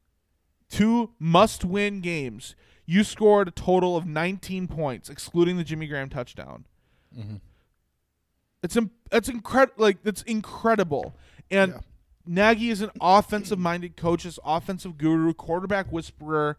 [0.69, 6.65] two must-win games, you scored a total of 19 points, excluding the Jimmy Graham touchdown.
[7.17, 7.35] Mm-hmm.
[8.63, 9.83] It's Im- it's incredible.
[9.83, 11.15] Like it's incredible.
[11.49, 11.79] And Yeah.
[12.25, 16.57] Nagy is an offensive-minded coach, is offensive guru, quarterback whisperer,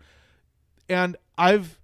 [0.88, 1.78] and I've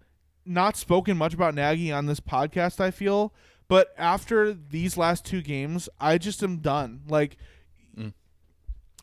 [0.49, 2.81] not spoken much about Nagy on this podcast.
[2.81, 3.33] I feel,
[3.69, 7.03] but after these last two games, I just am done.
[7.09, 7.37] Like,
[7.97, 8.13] mm.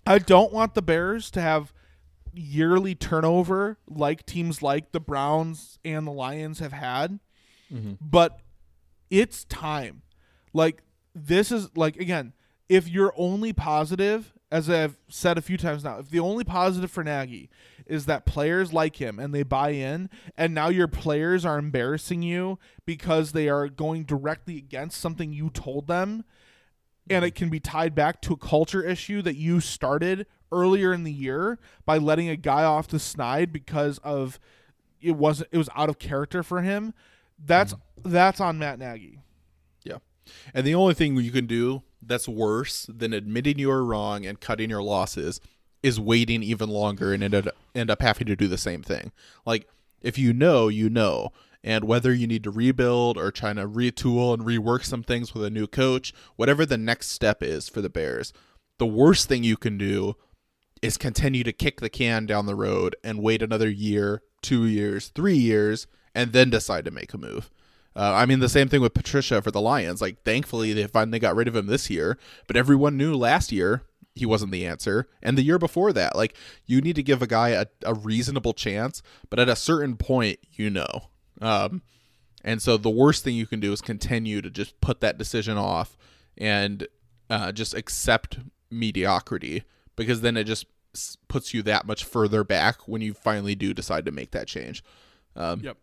[0.06, 1.72] I don't want the Bears to have
[2.38, 7.20] yearly turnover like teams like the Browns and the Lions have had.
[7.74, 7.94] Mm-hmm.
[8.02, 8.40] But
[9.10, 10.02] it's time.
[10.54, 10.82] Like
[11.14, 12.34] this is like again,
[12.70, 16.92] if you're only positive, as I've said a few times now, if the only positive
[16.92, 17.50] for Nagy
[17.86, 22.22] is that players like him and they buy in, and now your players are embarrassing
[22.22, 26.26] you because they are going directly against something you told them,
[27.10, 31.04] and it can be tied back to a culture issue that you started earlier in
[31.04, 34.40] the year by letting a guy off the snide because of
[35.02, 36.94] it wasn't it was out of character for him.
[37.44, 38.12] That's mm-hmm.
[38.12, 39.20] that's on Matt Nagy.
[39.84, 39.98] Yeah.
[40.54, 44.40] And the only thing you can do that's worse than admitting you were wrong and
[44.40, 45.40] cutting your losses
[45.84, 49.12] is waiting even longer and end up, end up having to do the same thing.
[49.46, 49.68] Like,
[50.02, 51.30] if you know, you know.
[51.64, 55.44] And whether you need to rebuild or trying to retool and rework some things with
[55.44, 58.34] a new coach, whatever the next step is for the Bears,
[58.78, 60.16] the worst thing you can do
[60.82, 65.08] is continue to kick the can down the road and wait another year, two years,
[65.08, 67.50] three years, and then decide to make a move.
[67.96, 70.02] Uh, I mean, the same thing with Patricia for the Lions.
[70.02, 73.84] Like, thankfully, they finally got rid of him this year, but everyone knew last year
[74.14, 75.08] he wasn't the answer.
[75.22, 78.54] And the year before that, like, you need to give a guy a, a reasonable
[78.54, 81.10] chance, but at a certain point, you know.
[81.42, 81.84] Um,
[82.44, 85.58] and so the worst thing you can do is continue to just put that decision
[85.58, 85.98] off
[86.38, 86.88] and
[87.30, 89.64] uh, just accept mediocrity
[89.96, 90.66] because then it just
[91.28, 94.84] puts you that much further back when you finally do decide to make that change.
[95.36, 95.78] Um, Yep.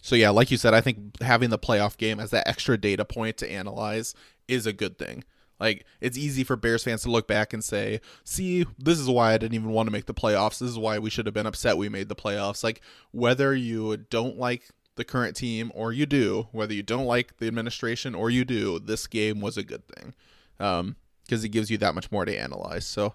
[0.00, 3.04] So yeah, like you said, I think having the playoff game as that extra data
[3.04, 4.14] point to analyze
[4.46, 5.24] is a good thing.
[5.60, 9.32] Like it's easy for Bears fans to look back and say, "See, this is why
[9.32, 10.60] I didn't even want to make the playoffs.
[10.60, 12.80] This is why we should have been upset we made the playoffs." Like
[13.10, 17.48] whether you don't like the current team or you do, whether you don't like the
[17.48, 20.14] administration or you do, this game was a good thing.
[20.60, 22.86] Um because it gives you that much more to analyze.
[22.86, 23.14] So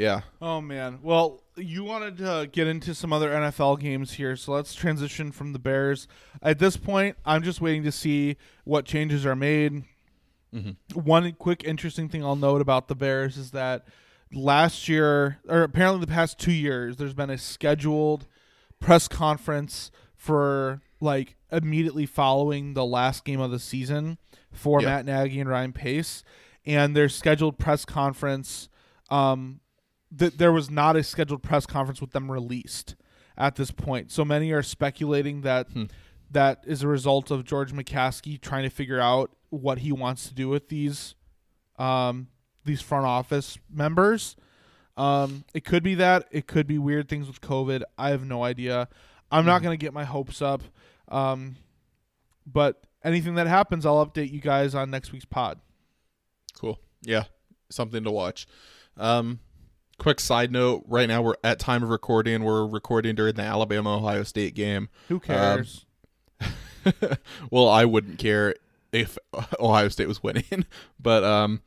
[0.00, 0.22] yeah.
[0.40, 1.00] Oh man.
[1.02, 5.52] Well, you wanted to get into some other NFL games here, so let's transition from
[5.52, 6.08] the Bears.
[6.42, 9.84] At this point, I'm just waiting to see what changes are made.
[10.94, 13.84] One quick interesting thing I'll note about the Bears is that
[14.32, 18.26] last year, or apparently the past two years, there's been a scheduled
[18.80, 24.18] press conference for like immediately following the last game of the season
[24.50, 24.88] for Yeah.
[24.88, 26.24] Matt Nagy and Ryan Pace,
[26.66, 28.68] and their scheduled press conference.
[29.08, 29.60] Um,
[30.16, 32.96] th- there was not a scheduled press conference with them released
[33.36, 34.10] at this point.
[34.10, 35.68] So many are speculating that
[36.30, 40.34] that is a result of George McCaskey trying to figure out what he wants to
[40.34, 41.14] do with these
[41.78, 42.28] um,
[42.64, 44.36] these front office members.
[44.96, 46.28] Um, it could be that.
[46.30, 47.82] It could be weird things with COVID.
[47.96, 48.88] I have no idea.
[49.32, 50.62] I'm not going to get my hopes up.
[51.08, 51.56] Um,
[52.46, 55.58] but anything that happens, I'll update you guys on next week's pod.
[56.54, 56.78] Cool.
[57.02, 57.24] Yeah,
[57.70, 58.46] something to watch.
[58.96, 59.40] Um,
[60.00, 62.42] quick side note: right now, we're at time of recording.
[62.42, 64.88] We're recording during the Alabama Ohio State game.
[65.08, 65.86] Who cares?
[67.50, 68.56] well, I wouldn't care
[68.90, 69.16] if
[69.60, 70.66] Ohio State was winning,
[71.00, 71.62] but um,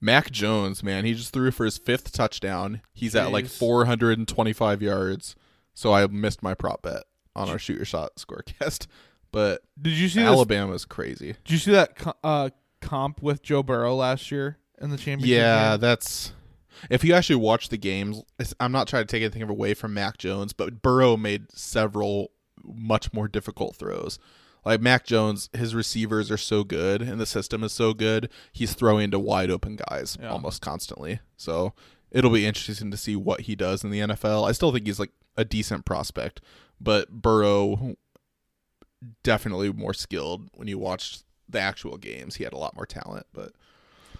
[0.00, 2.80] Mac Jones, man, he just threw for his fifth touchdown.
[2.92, 5.36] He's at like 425 yards.
[5.74, 7.02] So I missed my prop bet
[7.36, 8.86] on our shoot your shot scorecast.
[9.32, 10.28] But Did you see this?
[10.28, 11.34] Alabama's crazy.
[11.44, 12.50] Did you see that uh,
[12.80, 15.36] comp with Joe Burrow last year in the championship?
[15.36, 15.80] Yeah, game?
[15.80, 16.32] that's
[16.90, 18.22] if you actually watch the games.
[18.60, 22.30] I'm not trying to take anything away from Mac Jones, but Burrow made several
[22.62, 24.18] much more difficult throws.
[24.64, 28.30] Like Mac Jones, his receivers are so good and the system is so good.
[28.52, 30.30] He's throwing to wide open guys Yeah.
[30.30, 31.20] almost constantly.
[31.36, 31.74] So
[32.10, 34.48] it'll be interesting to see what he does in the NFL.
[34.48, 36.40] I still think he's like a decent prospect,
[36.80, 37.96] but Burrow
[39.22, 42.36] definitely more skilled when you watched the actual games.
[42.36, 43.52] He had a lot more talent, but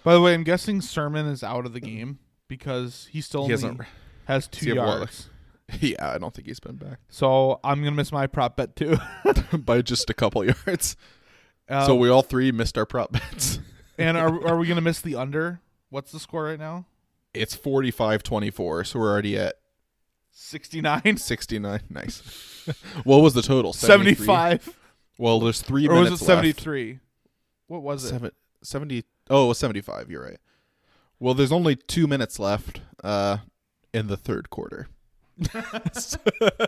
[0.03, 3.51] By the way, I'm guessing Sermon is out of the game because he still he
[3.51, 3.81] hasn't
[4.25, 5.29] has two he have what, yards.
[5.79, 8.97] Yeah, I don't think he's been back So I'm gonna miss my prop bet too.
[9.57, 10.95] by just a couple yards.
[11.67, 13.59] Um, so we all three missed our prop bets.
[13.97, 15.61] and are are we gonna miss the under?
[15.89, 16.85] What's the score right now?
[17.33, 19.55] It's 45-24, so we're already at
[20.31, 21.79] 69 69.
[21.89, 22.63] Nice.
[23.03, 23.73] what was the total?
[23.73, 24.25] 73?
[24.25, 24.77] 75
[25.17, 26.37] Well, there's 3 or was minutes it left.
[26.37, 26.99] 73
[27.67, 28.31] what was it Seven,
[28.63, 30.37] 70 Oh, it was 75, you're right.
[31.19, 33.37] Well, there's only 2 minutes left uh
[33.93, 34.87] in the third quarter.
[35.93, 36.17] so,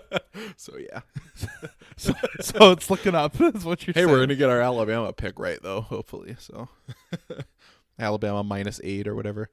[0.57, 1.01] so, yeah.
[1.97, 4.61] so, so it's looking up is what you're Hey, saying we're going to get our
[4.61, 6.35] Alabama pick right though, hopefully.
[6.39, 6.67] So
[7.99, 9.49] Alabama minus 8 or whatever.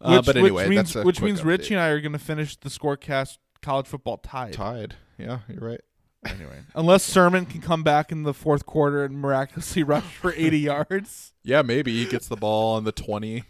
[0.00, 1.42] Uh, which, but anyway, which means, which means.
[1.44, 4.52] Richie and I are going to finish the scorecast college football tied.
[4.52, 4.94] tied.
[5.18, 5.80] Yeah, you're right.
[6.26, 10.58] Anyway, unless Sermon can come back in the fourth quarter and miraculously rush for 80
[10.60, 11.32] yards.
[11.42, 13.44] Yeah, maybe he gets the ball on the 20,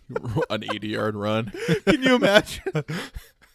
[0.51, 1.53] an 80 yard run.
[1.87, 2.63] Can you imagine?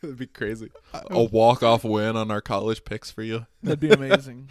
[0.02, 0.70] That'd be crazy.
[0.94, 3.46] A walk off win on our college picks for you.
[3.62, 4.50] That'd be amazing.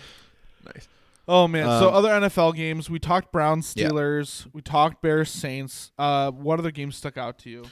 [0.65, 0.89] Nice.
[1.29, 1.67] Oh man!
[1.79, 3.89] so Um, other NFL games, we talked Browns, Yeah.
[3.89, 5.93] Steelers, we talked Bears, Saints.
[5.99, 7.65] Uh, what other games stuck out to you?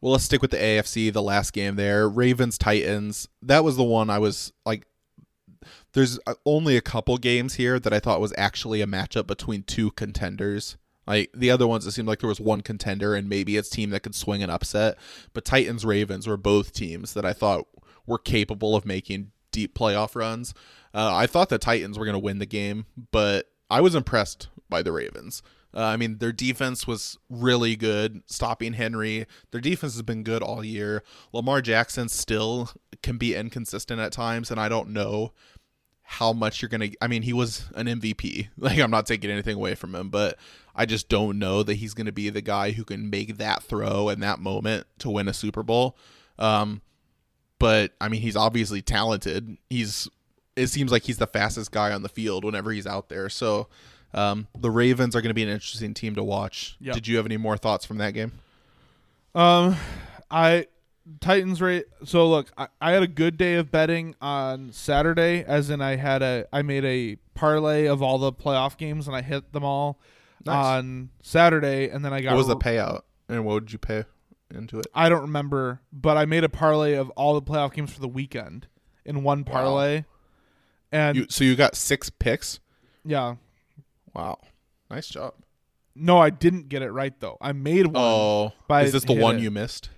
[0.00, 2.08] Well, let's stick with the AFC, the last game there.
[2.08, 3.28] Ravens, Titans.
[3.42, 4.86] That was the one I was like,
[5.92, 9.62] there's uh, only a couple games here that I thought was actually a matchup between
[9.62, 10.76] two contenders.
[11.06, 13.90] Like the other ones, it seemed like there was one contender and maybe it's team
[13.90, 14.98] that could swing an upset.
[15.32, 17.66] But Titans, Ravens were both teams that I thought
[18.06, 20.52] were capable of making deep playoff runs.
[20.92, 24.48] Uh, I thought the Titans were going to win the game, but I was impressed
[24.68, 25.42] by the Ravens.
[25.74, 29.26] Uh, I mean, their defense was really good, stopping Henry.
[29.50, 31.02] Their defense has been good all year.
[31.32, 32.70] Lamar Jackson still
[33.02, 35.32] can be inconsistent at times, and I don't know
[36.10, 36.88] how much you're gonna.
[37.02, 38.48] I mean, he was an MVP.
[38.58, 40.38] Like, I'm not taking anything away from him, but
[40.74, 44.08] I just don't know that he's gonna be the guy who can make that throw
[44.08, 45.98] in that moment to win a Super Bowl.
[46.38, 46.80] Um,
[47.58, 49.58] but I mean, he's obviously talented.
[49.68, 50.08] He's.
[50.56, 53.28] It seems like he's the fastest guy on the field whenever he's out there.
[53.28, 53.68] So,
[54.14, 56.76] um, the Ravens are going to be an interesting team to watch.
[56.80, 56.94] Yep.
[56.94, 58.32] Did you have any more thoughts from that game?
[59.36, 59.76] Um,
[60.30, 60.66] I
[61.20, 61.86] Titans rate.
[62.04, 65.96] So look, I, I had a good day of betting on Saturday, as in I
[65.96, 69.64] had a I made a parlay of all the playoff games and I hit them
[69.64, 70.00] all
[70.44, 70.64] Nice.
[70.66, 74.04] on Saturday, and then I got What was the payout, and what did you pay
[74.54, 74.86] into it?
[74.94, 78.08] I don't remember, but I made a parlay of all the playoff games for the
[78.08, 78.66] weekend
[79.04, 80.04] in one parlay.
[80.92, 82.60] And You, so you got six picks.
[83.04, 83.34] yeah,
[84.14, 84.38] Wow,
[84.90, 85.34] nice job.
[85.94, 87.36] no, I didn't get it right though.
[87.40, 87.96] I made one.
[87.96, 89.42] Oh, but I is this the one it.
[89.42, 89.90] you missed?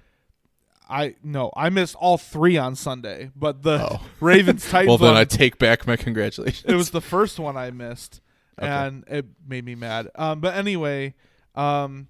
[0.91, 4.01] I no, I missed all three on Sunday, but the Oh.
[4.20, 4.88] Ravens Titans.
[4.88, 6.64] Well, then I take back my congratulations.
[6.70, 8.20] it was the first one I missed,
[8.61, 8.68] Okay.
[8.68, 10.09] and it made me mad.
[10.16, 11.14] Um, but anyway,
[11.55, 12.09] um,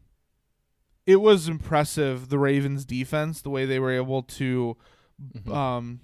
[1.06, 4.76] it was impressive the Ravens defense, the way they were able to
[5.36, 5.52] Mm-hmm.
[5.52, 6.00] um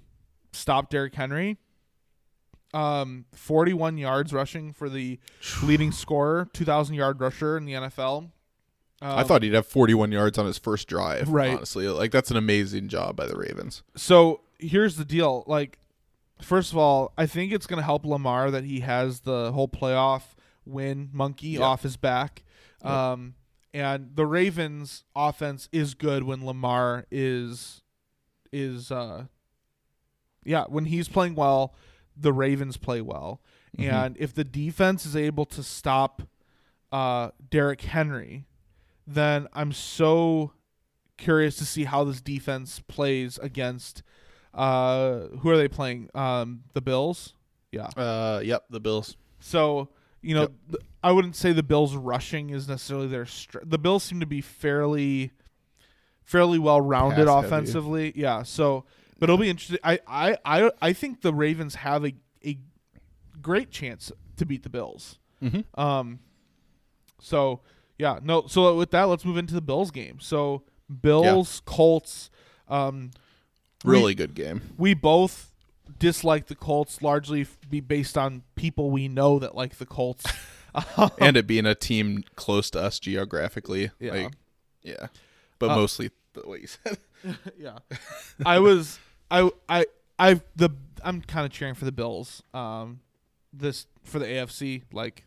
[0.53, 1.57] stop Derrick Henry.
[2.73, 5.19] Um, forty-one yards rushing for the
[5.63, 8.29] leading scorer, two thousand yard rusher in the NFL.
[9.01, 11.29] I Um, thought he'd have 41 yards on his first drive.
[11.29, 11.55] Right.
[11.55, 13.83] Honestly, like that's an amazing job by the Ravens.
[13.95, 15.43] So here's the deal.
[15.45, 15.77] Like,
[16.41, 19.67] first of all, I think it's going to help Lamar that he has the whole
[19.67, 20.23] playoff
[20.65, 21.61] win monkey Yeah.
[21.61, 22.43] off his back.
[22.81, 23.35] Um,
[23.73, 27.81] and the Ravens offense is good when Lamar is
[28.51, 29.25] is uh
[30.45, 31.75] yeah, when he's playing well,
[32.15, 33.41] the Ravens play well.
[33.77, 36.23] And if the defense is able to stop
[36.91, 38.46] uh Derrick Henry,
[39.07, 40.51] then I'm so
[41.17, 44.03] curious to see how this defense plays against
[44.53, 46.09] uh who are they playing?
[46.13, 47.33] Um the Bills?
[47.71, 47.87] Yeah.
[47.97, 49.17] Uh, yep, the Bills.
[49.39, 49.89] So,
[50.21, 50.51] you know, Yep.
[50.71, 54.25] th- I wouldn't say the Bills rushing is necessarily their str- the Bills seem to
[54.25, 55.31] be fairly
[56.23, 57.47] fairly well rounded Pass heavy.
[57.47, 58.13] offensively.
[58.15, 58.43] Yeah.
[58.43, 58.85] So,
[59.19, 59.79] but it'll be interesting.
[59.83, 62.13] I I I I think the Ravens have a
[62.45, 62.57] a
[63.41, 65.19] great chance to beat the Bills.
[65.41, 65.65] Mhm.
[65.77, 66.19] Um
[67.19, 67.61] so,
[67.97, 70.19] yeah, no, so with that, let's move into the Bills game.
[70.19, 70.63] So,
[71.01, 72.29] Bills Colts
[72.67, 73.11] um
[73.85, 74.61] we- Really good game.
[74.77, 75.51] we both
[75.99, 80.25] dislike the Colts largely be based on people we know that like the Colts.
[81.19, 83.91] and it being a team close to us geographically.
[83.99, 84.11] Yeah.
[84.13, 84.33] Like,
[84.83, 85.07] yeah.
[85.59, 86.97] But Uh, mostly the way you said.
[87.57, 87.79] yeah,
[88.45, 88.99] I was
[89.31, 89.85] I I
[90.19, 90.69] I the
[91.03, 92.43] I'm kind of cheering for the Bills.
[92.53, 92.99] Um,
[93.53, 95.23] this for the AFC like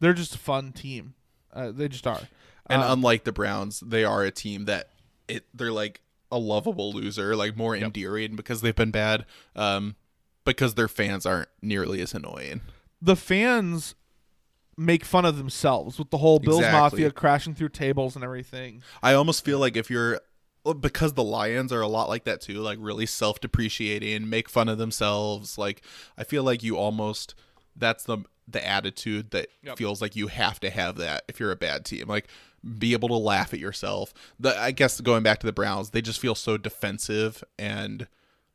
[0.00, 1.14] they're just a fun team.
[1.56, 2.20] Uh, they just are.
[2.68, 4.90] And Um, unlike the Browns, they are a team that
[5.26, 9.24] it they're like a lovable loser, like more endearing because they've been bad.
[9.54, 9.96] Um,
[10.44, 12.60] because their fans aren't nearly as annoying.
[13.02, 13.94] the fans
[14.76, 16.80] make fun of themselves with the whole Bills Exactly.
[17.00, 18.82] Mafia crashing through tables and everything.
[19.02, 20.20] I almost feel like if you're
[20.80, 24.78] because the Lions are a lot like that too, like really self-depreciating, make fun of
[24.78, 25.56] themselves.
[25.58, 25.82] Like
[26.18, 27.34] I feel like you almost
[27.74, 28.18] that's the
[28.48, 29.76] the attitude that Yep.
[29.78, 32.06] feels like you have to have that if you're a bad team.
[32.08, 32.28] Like
[32.78, 34.12] be able to laugh at yourself.
[34.40, 38.06] The I guess going back to the Browns, they just feel so defensive and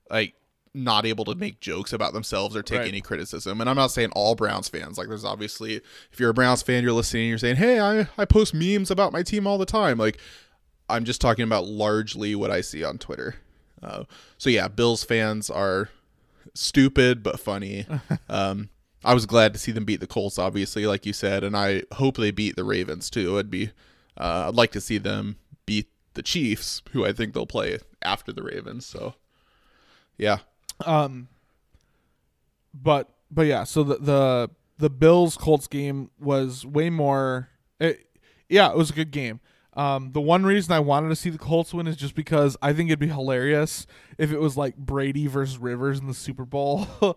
[0.09, 0.33] like
[0.73, 2.87] not able to make jokes about themselves or take Right.
[2.87, 3.59] any criticism.
[3.59, 4.97] And I'm not saying all Browns fans.
[4.97, 5.81] Like there's obviously
[6.11, 9.11] if you're a Browns fan, you're listening, you're saying, "Hey, I I post memes about
[9.11, 10.17] my team all the time." Like
[10.89, 13.35] I'm just talking about largely what I see on Twitter.
[13.83, 14.03] Uh,
[14.37, 15.89] so yeah, Bills fans are
[16.53, 17.85] stupid but funny.
[18.29, 18.69] um,
[19.03, 21.83] I was glad to see them beat the Colts, obviously, like you said, and I
[21.93, 23.37] hope they beat the Ravens too.
[23.39, 23.71] I'd be,
[24.17, 28.31] uh, I'd like to see them beat the Chiefs, who I think they'll play after
[28.31, 28.85] the Ravens.
[28.85, 29.15] So,
[30.17, 30.39] yeah,
[30.85, 31.29] Um,
[32.73, 37.49] but but yeah, so the the the Bills Colts game was way more.
[37.79, 38.05] It,
[38.49, 39.39] yeah, it was a good game.
[39.73, 42.73] Um, the one reason I wanted to see the Colts win is just because I
[42.73, 43.87] think it'd be hilarious
[44.17, 46.87] if it was like Brady versus Rivers in the Super Bowl.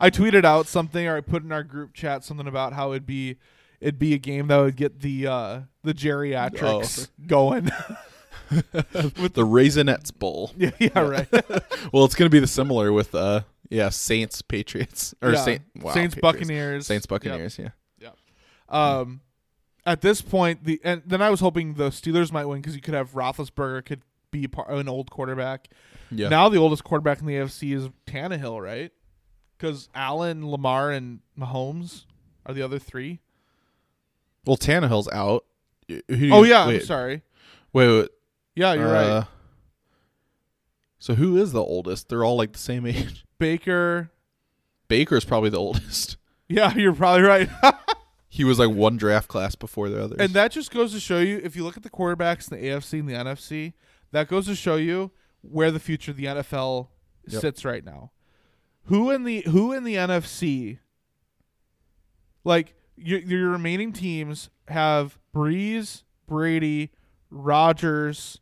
[0.00, 3.06] I tweeted out something or I put in our group chat something about how it'd
[3.06, 3.36] be
[3.80, 7.64] it'd be a game that would get the uh the geriatrics going.
[8.50, 10.52] the Raisinets Bowl.
[10.58, 11.28] yeah, yeah, right.
[11.92, 15.44] Well, it's gonna be the similar with, uh, yeah, Saints Patriots or Yeah.
[15.44, 16.38] Saint, wow, Saints Patriots.
[16.38, 16.86] Buccaneers.
[16.86, 17.08] Saints Yep.
[17.08, 17.58] Buccaneers.
[17.58, 17.68] Yeah.
[18.68, 19.20] Um,
[19.86, 22.80] at this point, the and then I was hoping the Steelers might win because you
[22.80, 25.68] could have Roethlisberger could be part, an old quarterback.
[26.10, 26.28] Yeah.
[26.28, 28.90] Now the oldest quarterback in the AFC is Tannehill, right?
[29.64, 32.04] Because Allen, Lamar, and Mahomes
[32.44, 33.20] are the other three.
[34.44, 35.44] well, Tannehill's out.
[35.88, 37.22] Who do you- oh yeah, wait, I'm sorry.
[37.72, 38.08] Wait, wait.
[38.54, 39.26] Yeah, you're uh, right.
[40.98, 42.08] So who is the oldest?
[42.08, 43.24] They're all like the same age.
[43.38, 44.10] Baker.
[44.88, 46.16] Baker's probably the oldest.
[46.46, 47.48] Yeah, you're probably right.
[48.28, 50.18] He was like one draft class before the others.
[50.20, 52.66] and that just goes to show you if you look at the quarterbacks in the
[52.68, 53.72] AFC and the NFC,
[54.12, 55.10] that goes to show you
[55.40, 56.88] where the future of the NFL
[57.28, 57.40] Yep.
[57.40, 58.10] sits right now.
[58.86, 60.78] Who in the who in the NFC
[62.44, 66.90] like your your remaining teams have Brees, Brady,
[67.30, 68.40] Rodgers,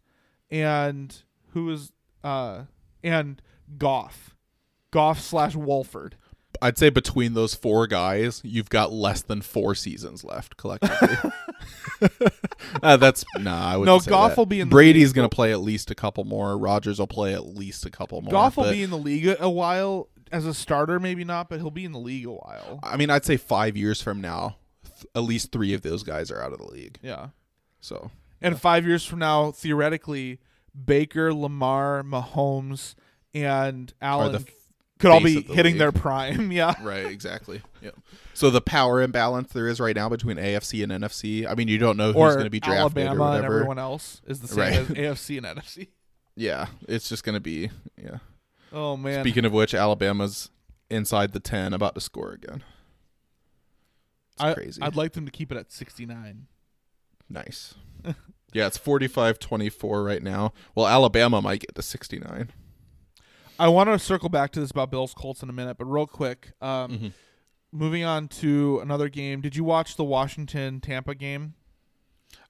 [0.50, 1.14] and
[1.52, 1.92] who is
[2.24, 2.64] uh
[3.02, 3.40] and
[3.78, 4.34] Goff.
[4.90, 6.16] Goff slash Wolford.
[6.60, 11.16] I'd say between those four guys, you've got less than four seasons left collectively.
[12.82, 13.68] uh, that's nah.
[13.72, 14.38] I wouldn't No, say Goff that.
[14.38, 15.16] will be in the Brady's league.
[15.16, 16.56] gonna play at least a couple more.
[16.58, 18.30] Rodgers will play at least a couple more.
[18.30, 21.70] Goff will be in the league a while as a starter, maybe not, but he'll
[21.70, 22.80] be in the league a while.
[22.82, 26.30] I mean, I'd say five years from now, th- at least three of those guys
[26.30, 26.98] are out of the league.
[27.02, 27.28] Yeah.
[27.80, 28.10] So
[28.40, 30.40] And five years from now, theoretically,
[30.84, 32.94] Baker, Lamar, Mahomes,
[33.34, 34.46] and Allen the
[34.98, 35.78] could all be the hitting league.
[35.80, 36.52] their prime.
[36.52, 36.74] Yeah.
[36.82, 37.60] right, exactly.
[37.82, 37.96] Yep.
[38.34, 41.44] So the power imbalance there is right now between AFC and NFC.
[41.46, 43.54] I mean, you don't know who's going to be drafted Alabama or and whatever.
[43.56, 44.72] everyone else is the same Right.
[44.74, 45.88] as AFC and NFC.
[46.34, 47.68] Yeah, it's just going to be
[48.02, 48.16] yeah.
[48.72, 49.22] Oh man.
[49.22, 50.50] Speaking of which, Alabama's
[50.90, 52.62] inside the ten, about to score again.
[54.34, 54.80] It's I, crazy.
[54.82, 56.46] I'd like them to keep it at 69.
[57.28, 57.74] nice.
[58.52, 60.52] yeah, it's 45-24 right now.
[60.74, 62.50] Well, Alabama might get to sixty nine.
[63.58, 66.06] I want to circle back to this about Bills Colts in a minute, but real
[66.06, 67.06] quick, um, Mm-hmm.
[67.70, 69.40] moving on to another game.
[69.40, 71.54] Did you watch the Washington Tampa game?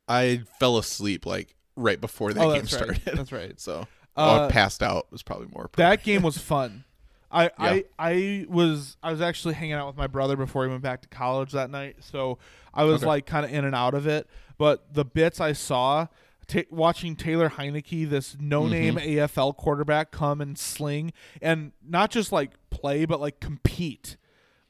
[0.08, 3.02] I fell asleep like right before that oh, game started.
[3.04, 3.54] That's right.
[3.60, 3.86] So
[4.16, 5.70] Uh, oh, passed out was probably more.
[5.76, 6.84] That game was fun.
[7.30, 7.50] I, Yeah.
[7.58, 11.00] I I was I was actually hanging out with my brother before he went back
[11.02, 12.38] to college that night, so
[12.74, 13.06] I was Okay.
[13.06, 14.28] like kind of in and out of it.
[14.58, 16.08] But the bits I saw,
[16.46, 19.08] ta watching Taylor Heinicke, this no-name Mm-hmm.
[19.40, 24.18] AFL quarterback, come and sling, and not just like play, but like compete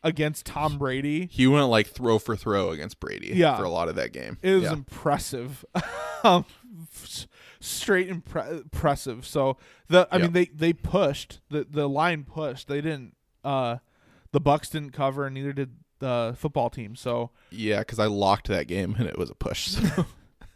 [0.05, 1.27] against Tom Brady.
[1.31, 3.57] he went like throw for throw against Brady Yeah.
[3.57, 4.39] for a lot of that game.
[4.43, 4.73] It was yeah.
[4.73, 5.65] impressive,
[6.25, 6.45] um,
[7.61, 9.27] straight impre- impressive.
[9.27, 9.57] So
[9.89, 10.23] the I Yeah.
[10.25, 12.69] mean they they pushed the the line pushed.
[12.69, 13.15] They didn't.
[13.45, 13.79] Uh,
[14.33, 16.97] the Bucks didn't cover, and neither did the football team.
[16.97, 19.69] So Yeah, because I locked that game and it was a push.
[19.69, 20.07] So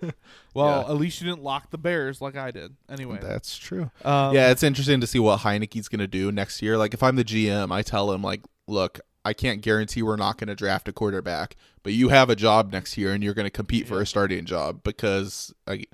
[0.55, 0.91] well, Yeah.
[0.91, 2.77] at least you didn't lock the Bears like I did.
[2.89, 3.91] Anyway, that's true.
[4.05, 6.77] um, yeah, it's interesting to see what Heinicke's going to do next year.
[6.77, 10.39] Like, if I'm the GM, I tell him, like, look, I can't guarantee we're not
[10.39, 13.47] going to draft a quarterback, but you have a job next year and you're going
[13.47, 15.85] to compete for a starting job because, I,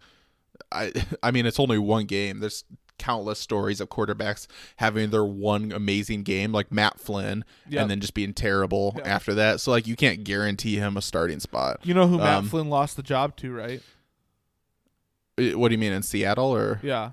[0.70, 2.41] I, I mean, it's only one game.
[2.41, 2.64] There's
[2.99, 7.83] countless stories of quarterbacks having their one amazing game, like Matt Flynn, Yeah.
[7.83, 9.05] and then just being terrible Yeah.
[9.14, 9.61] after that.
[9.61, 11.80] So, like, you can't guarantee him a starting spot.
[11.83, 13.83] You know who Matt Um, Flynn lost the job to, right?
[15.39, 17.12] Uh, What do you mean in Seattle or Yeah,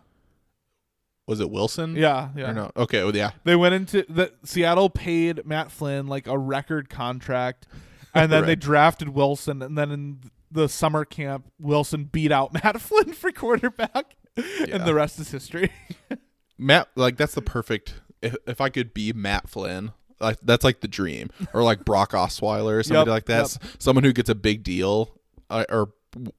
[1.30, 1.96] was it Wilson?
[1.96, 2.50] yeah, yeah.
[2.50, 2.72] Or no?
[2.76, 3.32] Okay, well, yeah.
[3.44, 7.68] They went into the Seattle paid Matt Flynn like a record contract,
[8.14, 10.20] and then they drafted Wilson, and then in
[10.52, 14.44] the summer camp, Wilson beat out Matt Flynn for quarterback, Yeah.
[14.78, 15.72] and the rest is history.
[16.58, 18.02] Matt, like that's the perfect.
[18.22, 22.12] If if I could be Matt Flynn, like that's like the dream, or like Brock
[22.12, 23.72] Osweiler or somebody Yep, like that, yep.
[23.80, 25.16] Someone who gets a big deal,
[25.50, 25.92] uh, or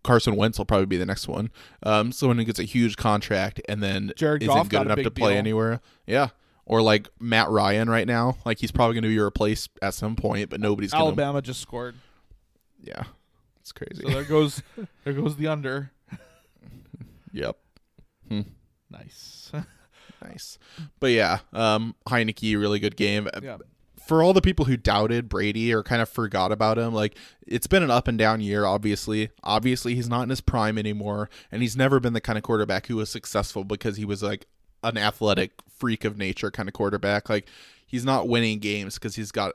[0.02, 1.50] Carson Wentz will probably be the next one.
[1.82, 5.10] Um, someone who gets a huge contract and then Jared isn't Goff good enough to
[5.10, 5.38] play deal.
[5.38, 5.80] anywhere.
[6.06, 6.28] Yeah.
[6.66, 10.14] Or like Matt Ryan right now, like he's probably going to be replaced at some
[10.16, 11.06] point, but nobody's going to.
[11.06, 11.96] Alabama just scored.
[12.82, 13.02] Yeah,
[13.60, 14.02] it's crazy.
[14.02, 14.62] So there goes
[15.04, 15.90] there goes the under.
[17.32, 17.56] yep.
[18.90, 19.52] Nice.
[20.22, 20.58] Nice.
[21.00, 23.26] But yeah, um, Heinicke, really good game.
[23.42, 23.56] yeah.
[24.10, 27.68] For all the people who doubted Brady or kind of forgot about him, like it's
[27.68, 29.30] been an up and down year, obviously.
[29.44, 32.88] Obviously, he's not in his prime anymore, and he's never been the kind of quarterback
[32.88, 34.48] who was successful because he was like
[34.82, 37.30] an athletic freak of nature kind of quarterback.
[37.30, 37.46] Like
[37.86, 39.52] he's not winning games because he's got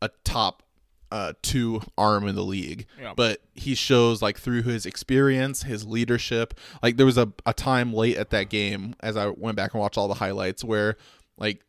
[0.00, 0.62] a top
[1.10, 2.86] uh, two arm in the league.
[3.02, 3.12] Yeah.
[3.16, 6.54] But he shows like through his experience, his leadership.
[6.80, 9.80] Like there was a, a time late at that game as I went back and
[9.80, 10.96] watched all the highlights where
[11.38, 11.62] like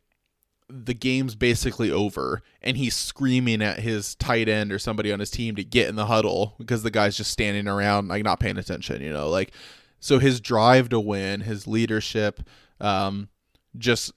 [0.70, 5.30] the game's basically over and he's screaming at his tight end or somebody on his
[5.30, 8.58] team to get in the huddle because the guy's just standing around like not paying
[8.58, 9.52] attention, you know, like
[10.00, 12.40] so his drive to win, his leadership,
[12.80, 13.28] um,
[13.76, 14.12] just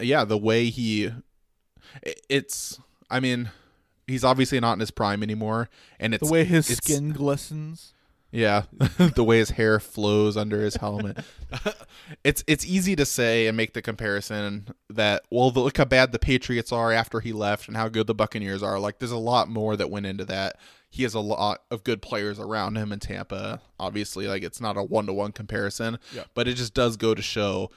[0.00, 1.10] yeah, the way he
[2.28, 2.78] it's
[3.10, 3.50] I mean,
[4.06, 5.68] he's obviously not in his prime anymore
[5.98, 7.93] and it's The way his skin glistens.
[8.34, 8.62] Yeah,
[9.14, 11.18] the way his hair flows under his helmet.
[12.24, 16.10] it's it's easy to say and make the comparison that well, the, look how bad
[16.10, 18.78] the Patriots are after he left and how good the Buccaneers are.
[18.80, 20.56] Like there's a lot more that went into that.
[20.90, 23.60] He has a lot of good players around him in Tampa.
[23.78, 26.24] Obviously, like it's not a one to one comparison, Yeah.
[26.34, 27.70] but it just does go to show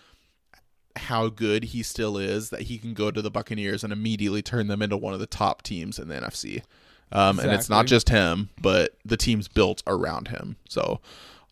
[0.95, 4.65] how good he still is that he can go to the Buccaneers and immediately turn
[4.67, 6.63] them into one of the top teams in the NFC.
[7.11, 10.57] Um, And it's not just him, but the team's built around him.
[10.67, 10.99] So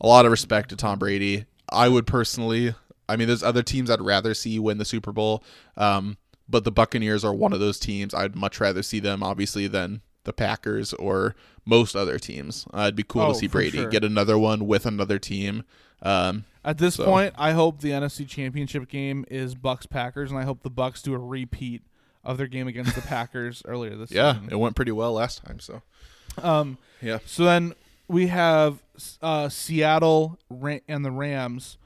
[0.02, 1.46] a lot of respect to Tom Brady.
[1.70, 2.76] I would personally,
[3.08, 5.44] I mean, there's other teams I'd rather see win the Super Bowl,
[5.78, 6.18] um,
[6.50, 10.02] but the Buccaneers are one of those teams I'd much rather see them, obviously, than
[10.26, 11.36] the Packers or
[11.66, 12.68] most other teams.
[12.74, 13.90] Uh, it'd be cool Oh, to see Brady sure.
[13.90, 15.64] get another one with another team.
[16.02, 20.40] Um, At this So- point, I hope the NFC Championship game is Bucks Packers, and
[20.40, 21.84] I hope the Bucks do a repeat
[22.26, 24.24] of their game against the Packers earlier this year.
[24.24, 24.50] yeah, season.
[24.52, 25.60] it went pretty well last time.
[25.60, 25.82] So
[26.42, 27.74] Um, yeah, so then
[28.08, 28.84] we have
[29.22, 30.38] uh, Seattle
[30.88, 31.78] and the Rams.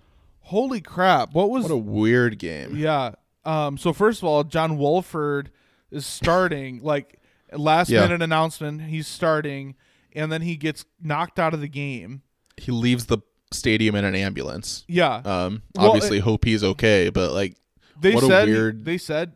[0.42, 1.34] Holy crap!
[1.34, 2.76] What was what a weird game.
[2.76, 3.12] yeah?
[3.46, 5.52] Um, so first of all, John Wolford
[5.92, 6.82] is starting.
[6.82, 7.20] like
[7.54, 8.02] last Yeah.
[8.02, 9.76] minute announcement, he's starting,
[10.14, 12.22] and then he gets knocked out of the game.
[12.58, 13.20] He leaves the
[13.52, 14.84] stadium in an ambulance.
[14.88, 17.56] Yeah, Um, Well, obviously, hope he's okay, but like,
[18.00, 19.34] they what a weird- they said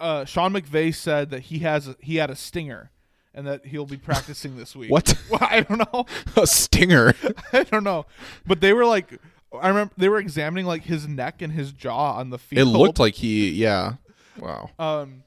[0.00, 2.90] uh, Sean McVay said that he has a, he had a stinger
[3.34, 4.90] and that he'll be practicing this week.
[4.90, 5.14] What?
[5.30, 6.06] Well, I don't know.
[6.42, 7.14] a stinger.
[7.52, 8.06] I don't know.
[8.46, 9.18] But they were like
[9.52, 12.66] I remember they were examining like his neck and his jaw on the field.
[12.68, 13.94] It looked like he, yeah.
[14.38, 14.70] Wow.
[14.78, 15.22] um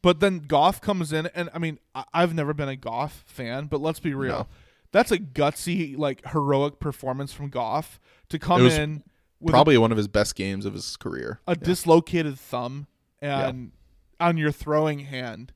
[0.00, 3.66] but then Goff comes in and I mean I- I've never been a Goff fan,
[3.66, 4.30] but let's be real.
[4.32, 4.46] No.
[4.90, 9.02] That's a gutsy like heroic performance from Goff to come in
[9.40, 11.40] with a Probably one of his best games of his career.
[11.46, 12.86] a dislocated thumb
[13.20, 13.72] and
[14.20, 15.52] on your throwing hand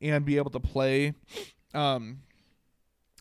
[0.00, 1.14] and be able to play
[1.72, 2.20] um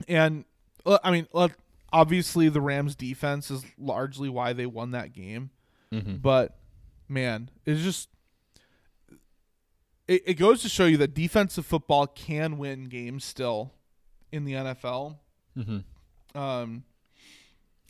[0.07, 0.45] and
[0.85, 1.53] uh, i mean look,
[1.91, 5.49] obviously the rams defense is largely why they won that game
[5.91, 6.15] Mm-hmm.
[6.17, 6.57] but
[7.07, 8.09] man it's just
[10.07, 13.71] it, it goes to show you that defensive football can win games still
[14.31, 15.17] in the nfl
[15.57, 16.37] Mm-hmm.
[16.39, 16.83] um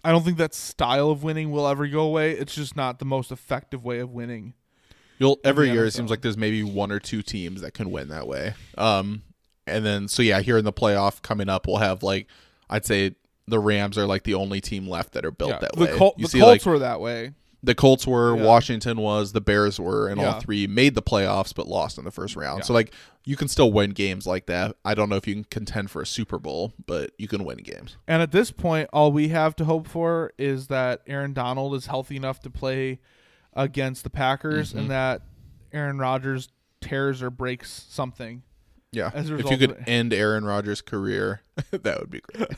[0.04, 3.06] i don't think that style of winning will ever go away it's just not the
[3.06, 4.54] most effective way of winning
[5.20, 8.10] You'll every year it seems like there's maybe one or two teams that can win
[8.10, 8.54] that way.
[8.78, 9.22] Um,
[9.68, 12.28] and then so yeah, here in the playoff coming up, we'll have like
[12.70, 13.16] I'd say
[13.48, 15.98] the Rams are like the only team left that are built Yeah, that the way.
[15.98, 17.32] Col- the see Colts like were that way.
[17.62, 18.44] the Colts were, Yeah.
[18.44, 20.34] Washington was, the Bears were, and Yeah.
[20.36, 22.66] all three made the playoffs but lost in the first round.
[22.66, 22.94] So like
[23.26, 24.76] you can still win games like that.
[24.84, 27.58] I don't know if you can contend for a Super Bowl, but you can win
[27.60, 27.96] games.
[28.08, 31.86] And at this point, all we have to hope for is that Aaron Donald is
[31.86, 33.00] healthy enough to play
[33.56, 34.80] against the Packers, Mm-hmm.
[34.80, 35.22] and that
[35.72, 36.50] Aaron Rodgers
[36.82, 38.44] tears or breaks something.
[38.92, 39.10] Yeah.
[39.14, 41.42] As a if you could end Aaron Rodgers' career,
[41.72, 42.50] that would be great.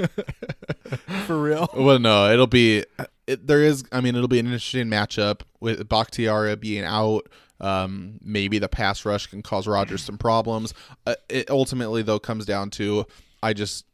[1.26, 1.68] For real.
[1.76, 2.84] well, no, it'll be.
[3.26, 3.84] It, there is.
[3.92, 7.28] I mean, it'll be an interesting matchup with Bakhtiari being out.
[7.60, 10.72] Um, maybe the pass rush can cause Rodgers some problems.
[11.06, 13.04] Uh, it ultimately, though, comes down to
[13.42, 13.84] I just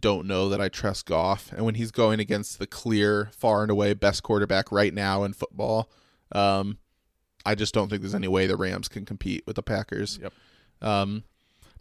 [0.00, 3.70] don't know that I trust Goff, and when he's going against the clear, far and
[3.70, 5.90] away best quarterback right now in football,
[6.32, 6.78] um,
[7.44, 10.18] I just don't think there's any way the Rams can compete with the Packers.
[10.22, 10.32] Yep.
[10.82, 11.24] Um,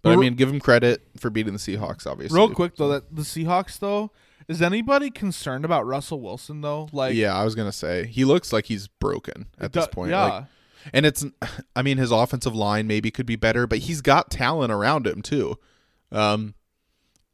[0.01, 2.37] but I mean, give him credit for beating the Seahawks, obviously.
[2.37, 4.11] Real quick though, that the Seahawks though,
[4.47, 6.87] is anybody concerned about Russell Wilson though?
[6.91, 10.11] Like, yeah, I was gonna say he looks like he's broken at this point.
[10.11, 10.23] yeah.
[10.23, 10.43] Like,
[10.93, 11.25] and it's,
[11.75, 15.23] I mean, his offensive line maybe could be better, but he's got talent around him
[15.23, 15.57] too.
[16.11, 16.53] Um,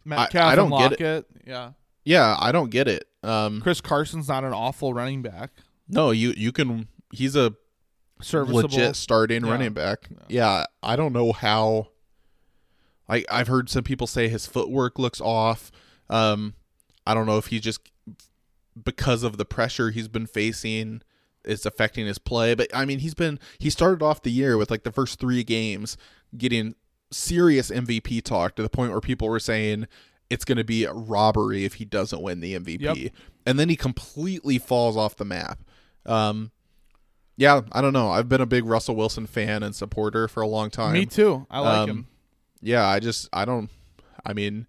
[0.06, 1.26] Metcalf I don't and get it.
[1.46, 1.72] Yeah.
[2.04, 3.08] Yeah, I don't get it.
[3.24, 5.52] Um, Chris Carson's not an awful running back.
[5.88, 6.88] no, you you can.
[7.14, 7.54] He's a
[8.22, 8.62] Serviceable.
[8.62, 9.52] legit starting Yeah.
[9.52, 10.10] running back.
[10.28, 10.66] Yeah.
[10.82, 11.88] I don't know how.
[13.10, 15.72] I I've heard some people say his footwork looks off.
[16.10, 16.56] Um,
[17.06, 17.82] I don't know if he's just
[18.82, 21.02] because of the pressure he's been facing
[21.44, 22.54] it's affecting his play.
[22.54, 25.44] But I mean, he's been he started off the year with like the first three
[25.44, 25.98] games
[26.38, 26.76] getting
[27.12, 29.88] serious MVP talk to the point where people were saying
[30.30, 32.82] it's going to be a robbery if he doesn't win the MVP.
[32.82, 33.14] Yep.
[33.46, 35.60] And then he completely falls off the map.
[36.06, 36.52] Um,
[37.38, 38.10] yeah, I don't know.
[38.12, 40.94] I've been a big Russell Wilson fan and supporter for a long time.
[40.94, 41.46] Me too.
[41.50, 42.08] I like Um, him.
[42.62, 43.70] Yeah, I just I don't.
[44.26, 44.68] I mean,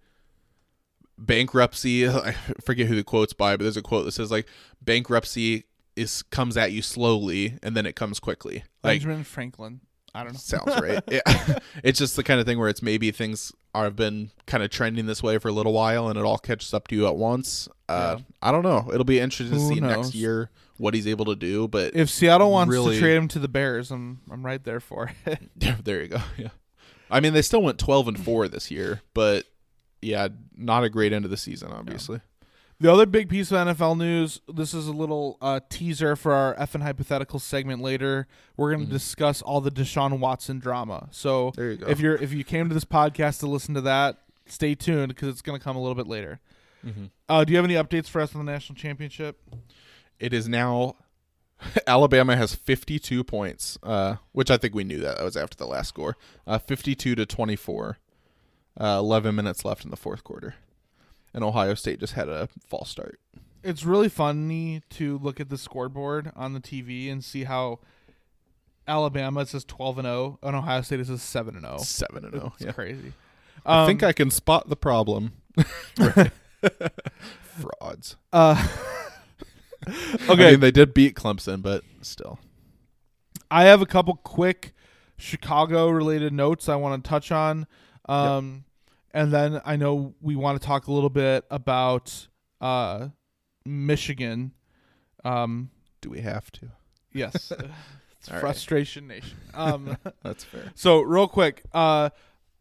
[1.18, 2.08] bankruptcy.
[2.08, 2.32] I
[2.64, 4.46] forget who the quote's by, but there's a quote that says like
[4.80, 5.64] bankruptcy
[5.94, 8.64] is comes at you slowly and then it comes quickly.
[8.82, 9.80] Like Benjamin Franklin.
[10.14, 10.38] I don't know.
[10.38, 11.02] sounds right.
[11.10, 11.58] Yeah.
[11.82, 14.70] it's just the kind of thing where it's maybe things are have been kind of
[14.70, 17.16] trending this way for a little while and it all catches up to you at
[17.16, 17.68] once.
[17.88, 18.90] Uh, I don't know.
[18.92, 19.96] It'll be interesting Who to see knows?
[19.96, 21.68] next year what he's able to do.
[21.68, 24.80] But If Seattle wants Really- to trade him to the Bears, I'm I'm right there
[24.80, 25.38] for it.
[25.84, 26.20] there you go.
[26.36, 26.48] Yeah.
[27.10, 29.44] I mean, they still went 12 and 4 this year, but
[30.00, 32.20] yeah, not a great end of the season, obviously.
[32.82, 34.40] The other big piece of NFL news.
[34.52, 38.26] This is a little uh, teaser for our F and hypothetical segment later.
[38.56, 41.08] We're going to discuss all the Deshaun Watson drama.
[41.12, 41.84] So Mm-hmm.
[41.84, 45.08] You if you're if you came to this podcast to listen to that, stay tuned
[45.08, 46.40] because it's going to come a little bit later.
[46.84, 47.04] Mm-hmm.
[47.28, 49.40] Uh, do you have any updates for us on the national championship?
[50.18, 50.96] It is now
[51.86, 55.18] Alabama has 52 points, uh, which I think we knew that.
[55.18, 56.16] That was after the last score.
[56.48, 57.98] Uh, 52 to 24.
[58.80, 60.56] Uh, 11 minutes left in the fourth quarter.
[61.34, 63.18] And Ohio State just had a false start.
[63.62, 67.78] It's really funny to look at the scoreboard on the TV and see how
[68.88, 71.78] Alabama says 12 and 0 and Ohio State is says 7 and 0.
[71.78, 72.52] 7 and 0.
[72.56, 72.72] It's Yeah.
[72.72, 73.12] crazy.
[73.64, 75.32] I think Um, I can spot the problem.
[77.42, 78.16] Frauds.
[78.32, 78.68] uh,
[80.28, 80.48] Okay.
[80.48, 82.38] I mean, they did beat Clemson, but still.
[83.50, 84.74] I have a couple quick
[85.18, 87.66] Chicago related notes I want to touch on.
[88.08, 88.64] Um,
[89.14, 92.28] And then I know we want to talk a little bit about
[92.60, 93.08] uh,
[93.66, 94.52] Michigan.
[95.24, 96.68] Um, Do we have to?
[97.12, 97.52] yes.
[98.28, 98.40] All right.
[98.40, 99.36] frustration nation.
[99.52, 100.70] Um, That's fair.
[100.76, 102.10] so real quick, uh,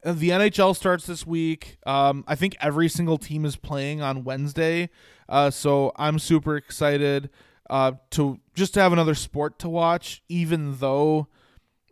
[0.04, 1.78] the NHL starts this week.
[1.86, 4.90] Um, I think every single team is playing on Wednesday,
[5.30, 7.30] uh, so I'm super excited
[7.70, 10.24] uh, to just to have another sport to watch.
[10.28, 11.28] Even though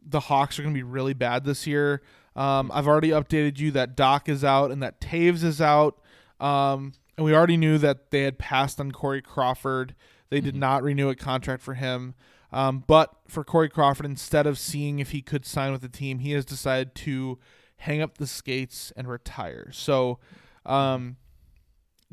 [0.03, 2.01] the Hawks are going to be really bad this year,
[2.40, 6.00] um, I've already updated you that Doc is out and that Toews is out,
[6.40, 9.94] um, and we already knew that they had passed on Corey Crawford.
[10.30, 12.16] They did not renew a contract for him.
[12.54, 16.20] Um, but for Corey Crawford, instead of seeing if he could sign with the team,
[16.20, 17.38] he has decided to
[17.78, 19.70] hang up the skates and retire.
[19.74, 20.20] So,
[20.66, 21.18] um,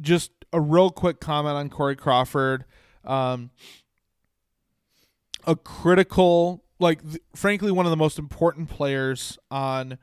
[0.00, 2.64] just a real quick comment on Corey Crawford.
[3.04, 3.50] Um,
[5.46, 9.98] a critical, like, th- frankly, one of the most important players on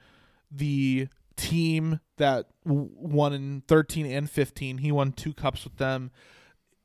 [0.54, 4.80] the team that w- won in 13 and 15.
[4.80, 6.12] He won two cups with them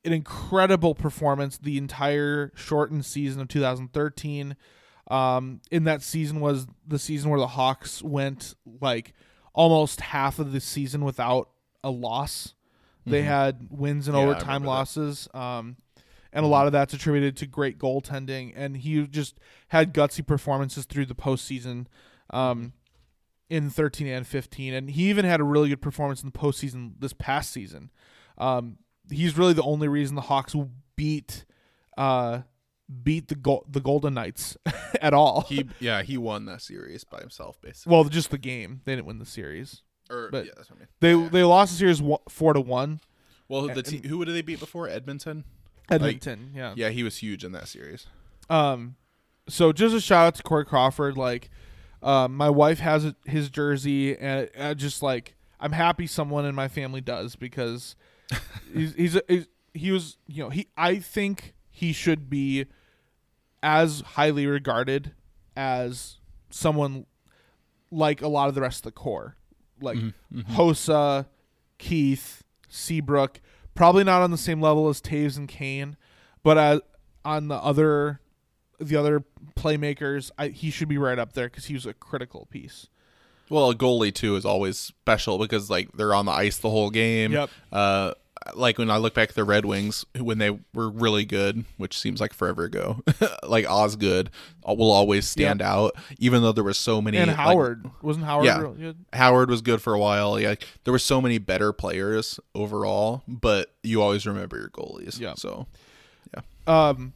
[0.05, 4.55] an incredible performance the entire shortened season of 2013.
[5.11, 9.13] Um, in that season was the season where the Hawks went like
[9.53, 11.49] almost half of the season without
[11.83, 12.53] a loss.
[13.05, 15.27] They had wins and Yeah, overtime losses.
[15.33, 15.77] Um,
[16.31, 18.53] and a lot of that's attributed to great goaltending.
[18.55, 19.39] And he just
[19.69, 21.87] had gutsy performances through the postseason
[22.29, 22.73] um,
[23.49, 24.73] in 13 and 15.
[24.73, 27.91] And he even had a really good performance in the postseason this past season.
[28.37, 28.77] Um,
[29.09, 30.55] he's really the only reason the Hawks
[30.95, 31.45] beat
[31.97, 32.41] uh,
[33.03, 34.57] beat the Gol- the Golden Knights
[35.01, 35.41] at all.
[35.49, 37.91] He yeah, he won that series by himself basically.
[37.91, 38.81] well, just the game.
[38.85, 39.81] They didn't win the series.
[40.09, 40.87] or but- yeah, that's what I mean.
[41.23, 42.99] They they lost the series one, four to one.
[43.47, 44.87] Well, the te- who did they beat before?
[44.87, 45.43] Edmonton.
[45.89, 46.51] Edmonton.
[46.55, 46.73] yeah.
[46.75, 48.05] Yeah, he was huge in that series.
[48.47, 48.95] Um,
[49.47, 51.17] so just a shout out to Corey Crawford.
[51.17, 51.49] Like,
[52.01, 56.67] um, my wife has his jersey, and I just like I'm happy someone in my
[56.67, 57.95] family does because
[58.73, 62.65] he's he's, a, he's he was you know he I think he should be
[63.61, 65.13] as highly regarded
[65.55, 66.17] as
[66.49, 67.05] someone
[67.91, 69.35] like a lot of the rest of the core,
[69.81, 70.55] like mm-hmm, mm-hmm.
[70.55, 71.25] Hossa,
[71.77, 73.41] Keith, Seabrook.
[73.75, 75.95] Probably not on the same level as Toews and Kane,
[76.43, 76.81] but as,
[77.23, 78.19] on the other
[78.79, 79.23] the other
[79.55, 82.87] playmakers, I, he should be right up there because he was a critical piece.
[83.49, 86.89] Well, a goalie too is always special because like they're on the ice the whole
[86.91, 87.31] game.
[87.31, 87.49] Yep.
[87.71, 88.13] Uh,
[88.55, 91.97] like when I look back at the Red Wings when they were really good, which
[91.97, 93.01] seems like forever ago,
[93.43, 94.29] like Osgood
[94.65, 97.17] will always stand out, even though there were so many.
[97.17, 98.93] and like, Howard wasn't Howard Yeah.
[99.13, 100.39] Howard was good for a while.
[100.39, 105.19] Yeah, there were so many better players overall, but you always remember your goalies.
[105.19, 105.33] Yeah.
[105.35, 105.67] So
[106.33, 106.41] yeah.
[106.65, 107.13] Um,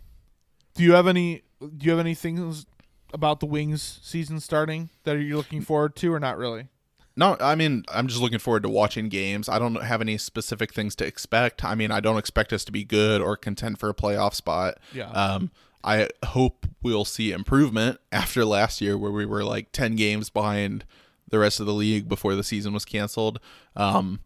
[0.75, 1.43] do you have any?
[1.69, 2.65] Do you have any things
[3.13, 6.67] about the Wings season starting that you're looking forward to, or not really?
[7.15, 9.47] no, I mean I'm just looking forward to watching games.
[9.47, 11.63] I don't have any specific things to expect.
[11.63, 14.79] I mean I don't expect us to be good or contend for a playoff spot.
[14.93, 15.09] Yeah.
[15.11, 15.51] Um,
[15.83, 20.85] I hope we'll see improvement after last year where we were like 10 games behind
[21.29, 23.39] the rest of the league before the season was canceled.
[23.75, 24.21] Um,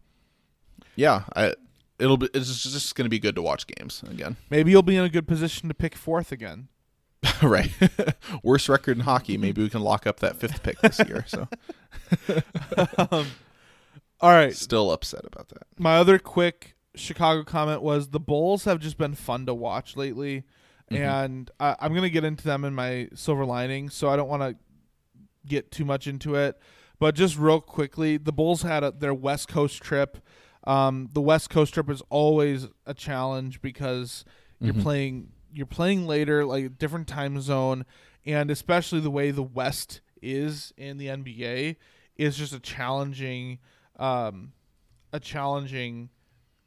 [0.94, 1.54] yeah, I
[1.98, 4.36] it'll be it's just going to be good to watch games again.
[4.50, 6.68] Maybe you'll be in a good position to pick fourth again.
[7.42, 7.70] right.
[8.42, 9.42] Worst record in hockey, mm-hmm.
[9.42, 11.24] maybe we can lock up that fifth pick this year.
[11.26, 11.48] So
[13.10, 13.26] um,
[14.20, 14.54] All right.
[14.54, 15.64] still upset about that.
[15.78, 20.44] My other quick Chicago comment was the Bulls have just been fun to watch lately,
[20.90, 21.02] mm-hmm.
[21.02, 24.42] and I, I'm gonna get into them in my silver lining, so I don't want
[24.42, 24.56] to
[25.46, 26.58] get too much into it.
[26.98, 30.18] But just real quickly, the Bulls had a, their West Coast trip.
[30.64, 34.24] Um, the West Coast trip is always a challenge because
[34.60, 34.82] you're mm-hmm.
[34.82, 37.84] playing you're playing later, like a different time zone,
[38.26, 41.76] and especially the way the West is in the NBA
[42.16, 43.58] is just a challenging,
[43.98, 44.52] um,
[45.12, 46.10] a challenging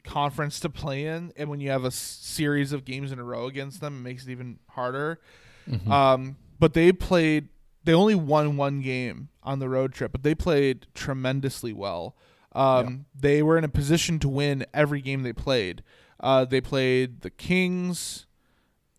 [0.03, 1.31] conference to play in.
[1.35, 4.01] And when you have a s- series of games in a row against them, it
[4.01, 5.19] makes it even harder.
[5.91, 7.49] Um, but they played.
[7.83, 12.15] They only won one game on the road trip, but they played tremendously well.
[12.53, 15.83] Um, They were in a position to win every game they played.
[16.19, 18.25] Uh, they played the Kings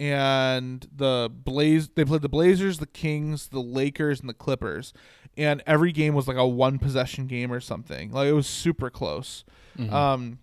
[0.03, 1.90] and the Blaze.
[1.94, 4.92] They played the Blazers, the Kings, the Lakers, and the Clippers.
[5.36, 8.11] And every game was like a one possession game or something.
[8.11, 9.44] Like it was super close.
[9.94, 10.40] Um,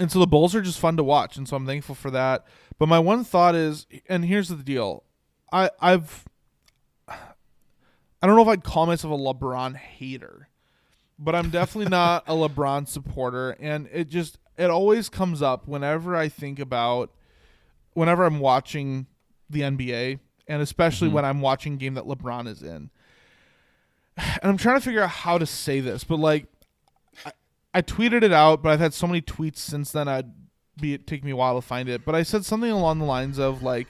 [0.00, 2.44] and so the Bulls are just fun to watch, and so I'm thankful for that.
[2.78, 5.04] But my one thought is, and here's the deal,
[5.52, 6.24] I I've
[7.08, 10.48] I don't know if I'd call myself a LeBron hater,
[11.16, 16.16] but I'm definitely not a LeBron supporter, and it just it always comes up whenever
[16.16, 17.12] I think about
[17.96, 19.06] whenever I'm watching
[19.48, 21.16] the NBA, and especially mm-hmm.
[21.16, 22.90] when I'm watching a game that LeBron is in.
[24.18, 26.46] And I'm trying to figure out how to say this, but like
[27.24, 27.32] I,
[27.74, 30.30] I tweeted it out, but I've had so many tweets since then I'd
[30.78, 32.04] be it take me a while to find it.
[32.04, 33.86] But I said something along the lines of like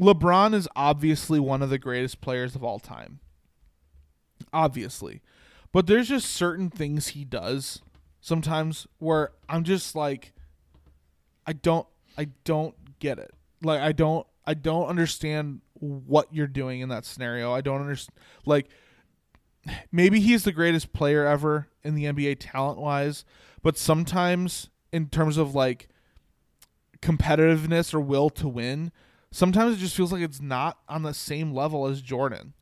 [0.00, 3.20] LeBron is obviously one of the greatest players of all time.
[4.52, 5.20] Obviously.
[5.72, 7.82] But there's just certain things he does
[8.20, 10.32] sometimes where I'm just like
[11.46, 11.86] I don't
[12.16, 13.32] I don't get it.
[13.62, 17.52] Like I don't I don't understand what you're doing in that scenario.
[17.52, 18.68] I don't understand like
[19.90, 23.24] maybe he's the greatest player ever in the NBA talent wise,
[23.62, 25.88] but sometimes in terms of like
[27.00, 28.92] competitiveness or will to win,
[29.30, 32.54] sometimes it just feels like it's not on the same level as Jordan.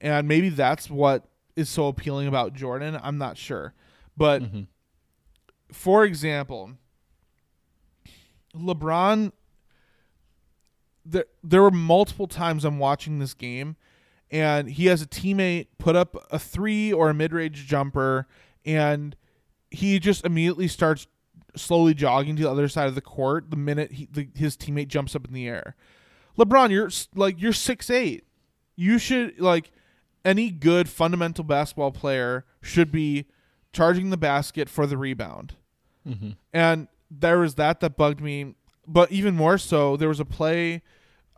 [0.00, 1.24] And maybe that's what
[1.56, 2.98] is so appealing about Jordan.
[3.02, 3.74] I'm not sure.
[4.16, 4.62] But mm-hmm.
[5.72, 6.72] for example,
[8.54, 9.32] LeBron
[11.10, 13.76] there there were multiple times I'm watching this game
[14.30, 18.26] and he has a teammate put up a 3 or a mid-range jumper
[18.64, 19.16] and
[19.70, 21.06] he just immediately starts
[21.56, 24.88] slowly jogging to the other side of the court the minute he, the, his teammate
[24.88, 25.76] jumps up in the air.
[26.38, 28.24] LeBron, you're like you're six eight.
[28.76, 29.72] You should like
[30.24, 33.26] any good fundamental basketball player should be
[33.72, 35.54] charging the basket for the rebound.
[36.06, 36.30] Mm-hmm.
[36.52, 38.54] And there was that that bugged me.
[38.86, 40.82] But even more so, there was a play,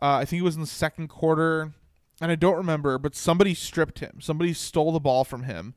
[0.01, 1.73] uh, I think it was in the second quarter,
[2.19, 4.19] and I don't remember, but somebody stripped him.
[4.19, 5.75] Somebody stole the ball from him.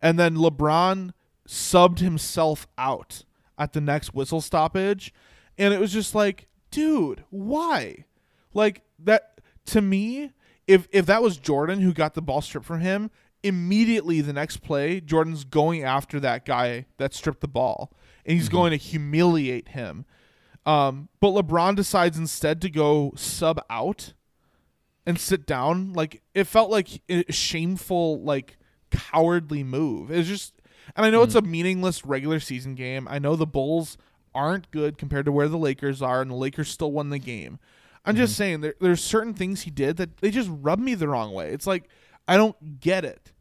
[0.00, 1.12] And then LeBron
[1.48, 3.24] subbed himself out
[3.58, 5.12] at the next whistle stoppage.
[5.58, 8.04] And it was just like, dude, why?
[8.52, 10.32] Like that to me,
[10.66, 13.10] if if that was Jordan who got the ball stripped from him,
[13.42, 17.92] immediately the next play, Jordan's going after that guy that stripped the ball.
[18.24, 20.04] And he's going to humiliate him.
[20.66, 24.12] Um, but LeBron decides instead to go sub out
[25.06, 25.92] and sit down.
[25.92, 28.58] Like it felt like a shameful, like
[28.90, 30.10] cowardly move.
[30.10, 30.54] It's just,
[30.96, 33.06] and I know it's a meaningless regular season game.
[33.08, 33.96] I know the Bulls
[34.34, 37.58] aren't good compared to where the Lakers are, and the Lakers still won the game.
[38.04, 41.08] I'm just saying there, there's certain things he did that they just rub me the
[41.08, 41.52] wrong way.
[41.52, 41.88] It's like
[42.28, 43.32] I don't get it.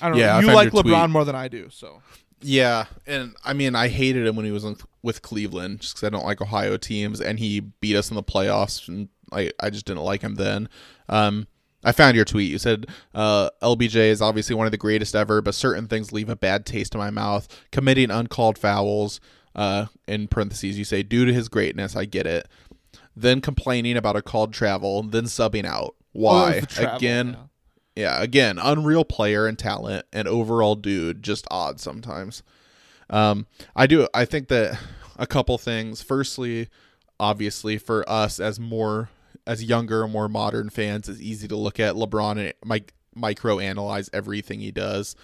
[0.00, 0.48] I don't Yeah, know.
[0.48, 0.94] You like your tweet.
[0.94, 2.02] LeBron more than I do, so
[2.48, 6.06] Yeah, and I mean, I hated him when he was in, with Cleveland just because
[6.06, 9.68] I don't like Ohio teams, and he beat us in the playoffs, and I I
[9.68, 10.68] just didn't like him then.
[11.08, 11.48] Um,
[11.82, 12.48] I found your tweet.
[12.48, 12.86] You said
[13.16, 16.64] uh, LBJ is obviously one of the greatest ever, but certain things leave a bad
[16.64, 17.48] taste in my mouth.
[17.72, 19.20] Committing uncalled fouls.
[19.56, 21.96] Uh, in parentheses, you say due to his greatness.
[21.96, 22.46] I get it.
[23.16, 25.02] Then complaining about a called travel.
[25.02, 25.96] Then subbing out.
[26.12, 26.60] Why?
[26.62, 27.45] Oh, travel, again, yeah.
[27.96, 32.42] Yeah, again, unreal player and talent, and overall dude, just odd sometimes.
[33.08, 34.06] Um, I do.
[34.12, 34.78] I think that
[35.16, 36.02] a couple things.
[36.02, 36.68] Firstly,
[37.18, 39.08] obviously, for us as more
[39.46, 44.10] as younger, more modern fans, it's easy to look at LeBron and mic- micro analyze
[44.12, 45.16] everything he does.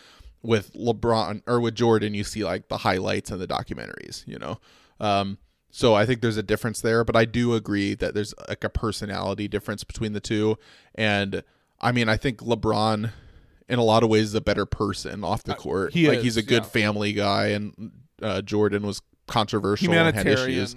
[0.43, 4.27] With LeBron or with Jordan, you see like the highlights and the documentaries.
[4.27, 4.59] You know.
[4.99, 5.39] Um,
[5.70, 8.68] so I think there's a difference there, but I do agree that there's like a
[8.68, 10.59] personality difference between the two.
[10.95, 11.43] And
[11.83, 13.11] I mean, I think LeBron,
[13.68, 15.91] in a lot of ways, is a better person off the court.
[15.91, 16.68] Uh, he like is, he's a good yeah.
[16.68, 20.76] family guy, and uh, Jordan was controversial and had issues.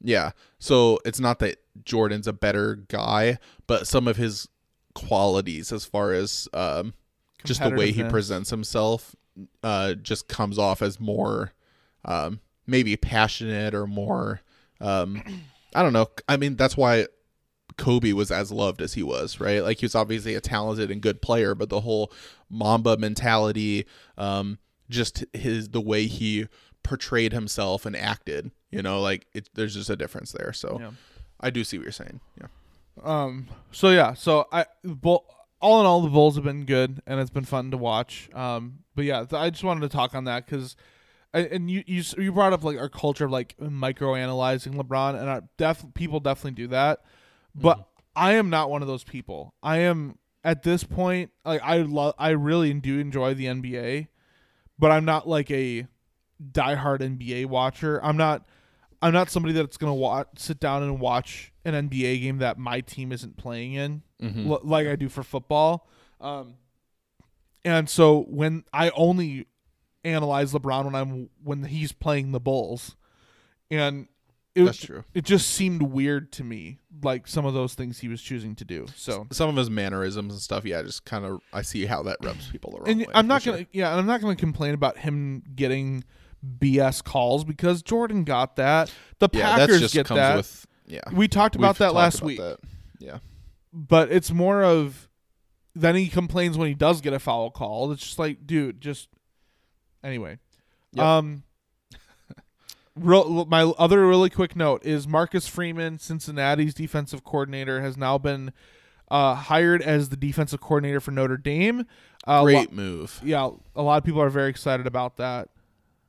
[0.00, 0.30] Yeah.
[0.58, 4.48] So it's not that Jordan's a better guy, but some of his
[4.94, 6.94] qualities, as far as um,
[7.44, 9.14] just the way he presents himself,
[9.62, 11.52] uh, just comes off as more
[12.04, 14.40] um, maybe passionate or more.
[14.80, 15.22] Um,
[15.74, 16.08] I don't know.
[16.28, 17.06] I mean, that's why
[17.78, 19.62] Kobe was as loved as he was, right?
[19.62, 22.12] Like he was obviously a talented and good player, but the whole
[22.50, 23.86] Mamba mentality,
[24.18, 24.58] um,
[24.90, 26.48] just his the way he
[26.82, 30.52] portrayed himself and acted, you know, like it, there's just a difference there.
[30.52, 30.90] So Yeah.
[31.40, 32.20] I do see what you're saying.
[32.38, 32.48] Yeah.
[33.02, 33.46] Um.
[33.70, 34.14] So yeah.
[34.14, 35.24] So I, bull,
[35.60, 38.28] all in all, the Bulls have been good, and it's been fun to watch.
[38.34, 38.80] Um.
[38.96, 40.74] But yeah, th- I just wanted to talk on that because,
[41.32, 45.30] and you you you brought up like our culture of like micro analyzing LeBron, and
[45.30, 47.02] I def people definitely do that,
[47.62, 49.54] but I am not one of those people.
[49.62, 54.08] I am at this point like I love I really do enjoy the NBA,
[54.78, 55.86] but I'm not like a
[56.52, 58.02] diehard NBA watcher.
[58.04, 58.46] I'm not.
[59.00, 62.80] I'm not somebody that's gonna watch, sit down and watch an NBA game that my
[62.80, 64.02] team isn't playing in,
[64.50, 65.88] l- like I do for football.
[66.20, 66.54] Um,
[67.64, 69.46] and so when I only
[70.02, 72.96] analyze LeBron when I'm when he's playing the Bulls,
[73.70, 74.08] and
[74.58, 75.04] it That's true.
[75.14, 78.64] It just seemed weird to me, like some of those things he was choosing to
[78.64, 78.86] do.
[78.96, 82.18] So Some of his mannerisms and stuff, yeah, just kind of I see how that
[82.22, 83.06] rubs people the wrong and way.
[83.14, 86.04] I'm not gonna yeah, and I'm not gonna complain about him getting
[86.58, 88.92] BS calls because Jordan got that.
[89.18, 90.36] The Yeah, Packers just get comes that.
[90.36, 91.00] with yeah.
[91.12, 92.58] we talked about We've that talked last about week, that.
[92.98, 93.18] Yeah.
[93.72, 95.08] but it's more of
[95.74, 97.92] then he complains when he does get a foul call.
[97.92, 99.08] It's just like, dude, just
[100.02, 100.38] anyway.
[100.92, 101.04] Yep.
[101.04, 101.42] Um,
[103.00, 108.52] real, my other really quick note is Marcus Freeman, Cincinnati's defensive coordinator, has now been
[109.10, 111.86] uh, hired as the defensive coordinator for Notre Dame.
[112.26, 113.20] Uh, lo- Great move.
[113.24, 115.48] yeah, a lot of people are very excited about that.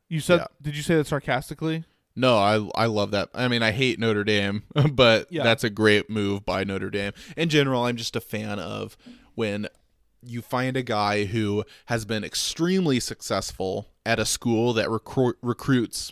[0.09, 0.47] You said, Yeah.
[0.61, 1.83] did you say that sarcastically?
[2.15, 3.29] No, I I love that.
[3.33, 5.43] I mean, I hate Notre Dame, but Yeah.
[5.43, 7.13] that's a great move by Notre Dame.
[7.37, 8.97] In general, I'm just a fan of
[9.35, 9.67] when
[10.21, 16.11] you find a guy who has been extremely successful at a school that recruit recruits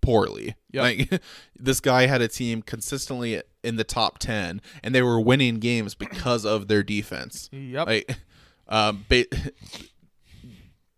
[0.00, 0.54] poorly.
[0.72, 0.82] Yep.
[0.82, 1.22] Like
[1.58, 5.94] this guy had a team consistently in the top 10 and they were winning games
[5.94, 7.48] because of their defense.
[7.52, 7.86] Yep.
[7.86, 8.16] Like
[8.68, 9.26] um ba-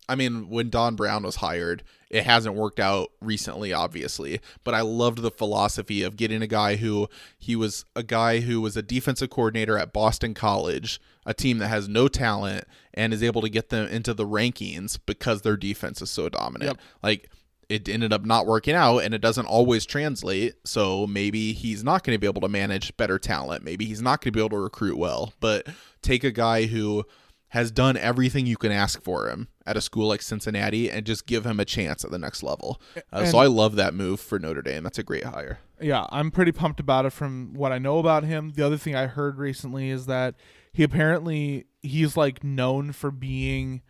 [0.09, 4.41] I mean, when Don Brown was hired, it hasn't worked out recently, obviously.
[4.63, 8.61] But I loved the philosophy of getting a guy who he was a guy who
[8.61, 13.23] was a defensive coordinator at Boston College, a team that has no talent, and is
[13.23, 16.73] able to get them into the rankings because their defense is so dominant.
[16.73, 16.81] Yep.
[17.03, 17.31] Like
[17.73, 20.55] it ended up not working out and it doesn't always translate.
[20.65, 23.65] So maybe he's not going to be able to manage better talent.
[23.65, 25.33] Maybe he's not going to be able to recruit well.
[25.41, 25.67] But
[26.03, 27.05] take a guy who
[27.49, 31.27] has done everything you can ask for him at a school like Cincinnati and just
[31.27, 32.81] give him a chance at the next level.
[33.13, 34.83] Uh, so I love that move for Notre Dame.
[34.83, 35.59] That's a great hire.
[35.79, 38.53] yeah, I'm pretty pumped about it from what I know about him.
[38.55, 40.35] The other thing I heard recently is that
[40.73, 43.83] he apparently he's like known for being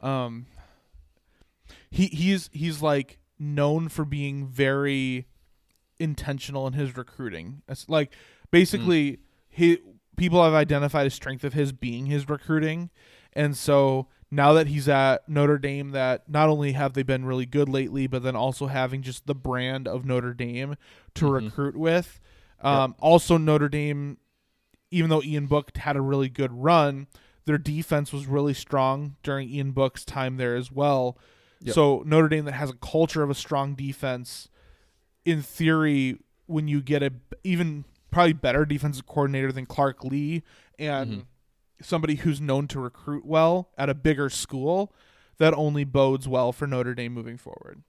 [0.00, 0.46] um
[1.90, 5.26] he he's he's like known for being very
[5.98, 7.62] intentional in his recruiting.
[7.68, 8.12] It's like
[8.50, 9.18] basically
[9.48, 9.78] he
[10.16, 12.90] people have identified a strength of his being his recruiting.
[13.32, 17.46] And so now that he's at Notre Dame that not only have they been really
[17.46, 20.76] good lately, but then also having just the brand of Notre Dame
[21.14, 22.20] to recruit with.
[22.60, 24.18] Um, also Notre Dame
[24.90, 27.06] even though Ian Book had a really good run,
[27.44, 31.18] their defense was really strong during Ian Book's time there as well.
[31.66, 34.48] So Notre Dame that has a culture of a strong defense,
[35.24, 37.12] in theory, when you get a
[37.44, 40.42] even probably better defensive coordinator than Clark Lea
[40.78, 41.26] and
[41.82, 44.92] somebody who's known to recruit well at a bigger school,
[45.38, 47.82] that only bodes well for Notre Dame moving forward.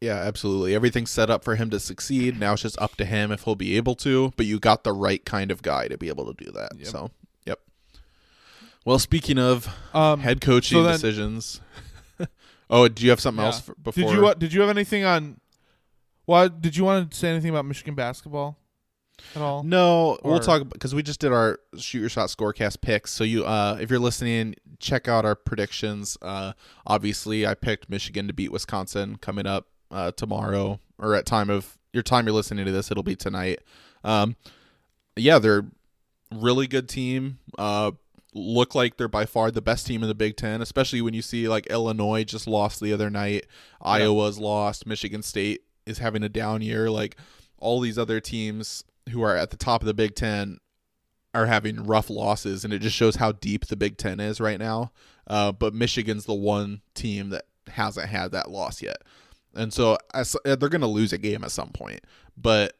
[0.00, 0.74] Yeah, absolutely.
[0.74, 2.38] Everything's set up for him to succeed.
[2.38, 4.92] Now it's just up to him if he'll be able to, but you got the
[4.92, 6.72] right kind of guy to be able to do that.
[6.86, 7.10] So,
[7.44, 7.60] yep.
[8.84, 11.60] Well, speaking of Um, head coaching so then- decisions.
[12.70, 13.74] oh, do you have something else Yeah.
[13.76, 14.04] f- before?
[14.04, 15.40] Did you uh, did you have anything on?
[16.26, 18.58] Well, did you want to say anything about Michigan basketball
[19.34, 19.62] at all?
[19.62, 23.12] No, we'll talk because we just did our shoot your shot scorecast picks.
[23.12, 26.18] So you, uh, if you're listening, check out our predictions.
[26.20, 26.52] Uh,
[26.86, 31.78] obviously, I picked Michigan to beat Wisconsin coming up uh, tomorrow, or at time of
[31.92, 33.60] your time you're listening to this, it'll be tonight.
[34.04, 34.36] Um,
[35.16, 35.64] yeah, they're
[36.32, 37.38] really good team.
[37.56, 37.92] Uh,
[38.36, 41.22] look like they're by far the best team in the Big Ten, especially when you
[41.22, 43.46] see like Illinois just lost the other night,
[43.80, 46.90] Iowa's lost, Michigan State is having a down year.
[46.90, 47.16] Like
[47.58, 50.58] all these other teams who are at the top of the Big Ten
[51.34, 54.58] are having rough losses, and it just shows how deep the Big Ten is right
[54.58, 54.92] now.
[55.26, 59.02] Uh, but Michigan's the one team that hasn't had that loss yet,
[59.54, 62.00] and so as, they're going to lose a game at some point.
[62.36, 62.76] But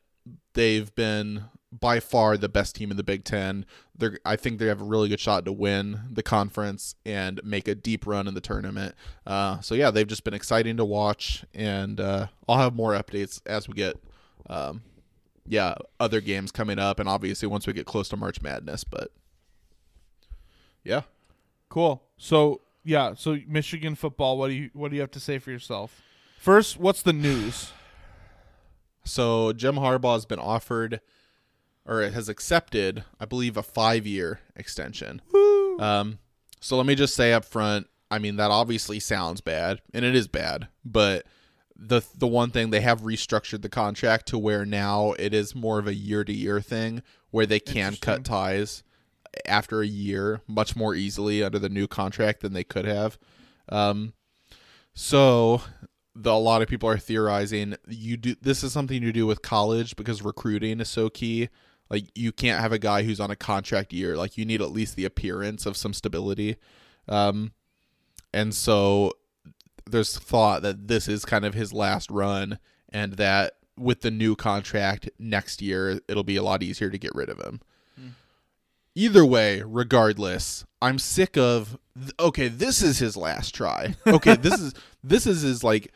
[0.55, 3.67] they've been by far the best team in the Big Ten.
[3.97, 7.69] They're, I think they have a really good shot to win the conference and make
[7.69, 8.95] a deep run in the tournament.
[9.27, 13.41] Uh, so yeah, they've just been exciting to watch, and uh, I'll have more updates
[13.47, 13.97] as we get,
[14.49, 14.83] um,
[15.47, 18.85] yeah, other games coming up, and obviously once we get close to March Madness.
[18.85, 19.11] But
[20.85, 21.03] yeah,
[21.69, 22.03] Cool.
[22.17, 24.39] So yeah, so Michigan football.
[24.39, 26.01] What do you what do you have to say for yourself?
[26.39, 27.73] First, what's the news?
[29.05, 31.01] So Jim Harbaugh has been offered,
[31.87, 35.23] or it has accepted, I believe, a five-year extension.
[35.79, 36.19] Um,
[36.61, 40.15] so let me just say up front, I mean that obviously sounds bad, and it
[40.15, 41.27] is bad, but
[41.79, 45.79] the the one thing they have restructured the contract to where now it is more
[45.79, 48.83] of a year-to-year thing where they can cut ties
[49.47, 53.19] after a year much more easily under the new contract than they could have.
[53.69, 54.15] Um,
[54.95, 55.61] so
[56.15, 59.43] the, a lot of people are theorizing you do this is something you do with
[59.43, 61.51] college because recruiting is so key.
[61.89, 64.17] Like you can't have a guy who's on a contract year.
[64.17, 66.57] Like you need at least the appearance of some stability.
[67.09, 67.53] Um,
[68.33, 69.13] and so
[69.89, 72.59] there's thought that this is kind of his last run,
[72.93, 77.15] and that with the new contract next year, it'll be a lot easier to get
[77.15, 77.61] rid of him.
[78.95, 81.79] Either way, regardless, I'm sick of
[82.19, 83.95] okay, this is his last try.
[84.07, 84.75] Okay, this is
[85.05, 85.93] this is his like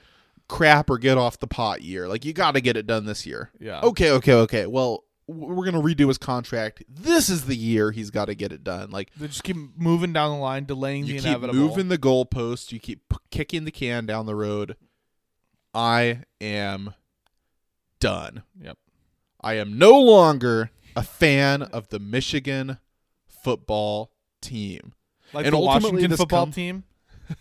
[0.49, 2.09] crap or get off the pot year.
[2.09, 3.51] Like you got to get it done this year.
[3.59, 3.81] Yeah.
[3.81, 4.67] Okay, okay, okay.
[4.67, 6.83] Well, we're going to redo his contract.
[6.89, 8.91] This is the year he's got to get it done.
[8.91, 11.55] Like They just keep moving down the line, delaying you the keep inevitable.
[11.61, 14.77] moving the goalpost, you keep p- kicking the can down the road.
[15.75, 16.95] I am
[18.01, 18.43] done.
[18.61, 18.79] Yep.
[19.41, 22.79] I am no longer a fan of the Michigan
[23.29, 24.11] football
[24.43, 24.93] team.
[25.33, 26.85] Like and the Washington football come- team.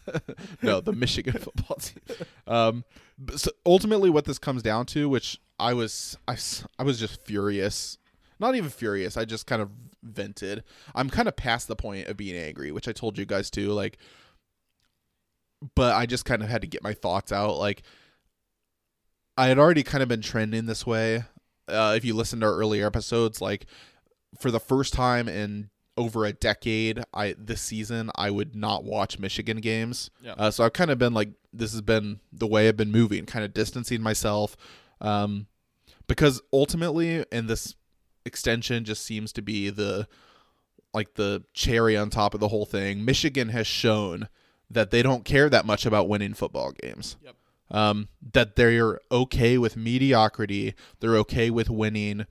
[0.61, 1.99] no, the Michigan football team.
[2.45, 2.83] Um,
[3.35, 6.38] so ultimately, what this comes down to, which I was, I,
[6.78, 7.97] I was just furious.
[8.39, 9.18] Not even furious.
[9.18, 9.70] I just kind of
[10.01, 10.64] vented.
[10.95, 13.72] I'm kind of past the point of being angry, which I told you guys too.
[13.74, 13.97] Like,
[15.76, 17.57] but I just kind of had to get my thoughts out.
[17.57, 17.84] Like,
[19.38, 21.24] I had already kind of been trending this way.
[21.68, 23.66] Uh, if you listen to our earlier episodes, like
[24.39, 29.20] for the first time in over a decade, I this season I would not watch
[29.20, 30.10] Michigan games.
[30.22, 30.34] Yeah.
[30.38, 33.26] Uh, so I've kind of been like, this has been the way I've been moving,
[33.26, 34.55] kind of distancing myself,
[35.01, 35.47] um,
[36.07, 37.75] because ultimately, and this
[38.25, 40.07] extension just seems to be the
[40.93, 43.05] like the cherry on top of the whole thing.
[43.05, 44.27] Michigan has shown
[44.69, 47.17] that they don't care that much about winning football games.
[47.23, 47.35] Yep.
[47.71, 50.73] Um, that they're okay with mediocrity.
[50.99, 52.25] They're okay with winning,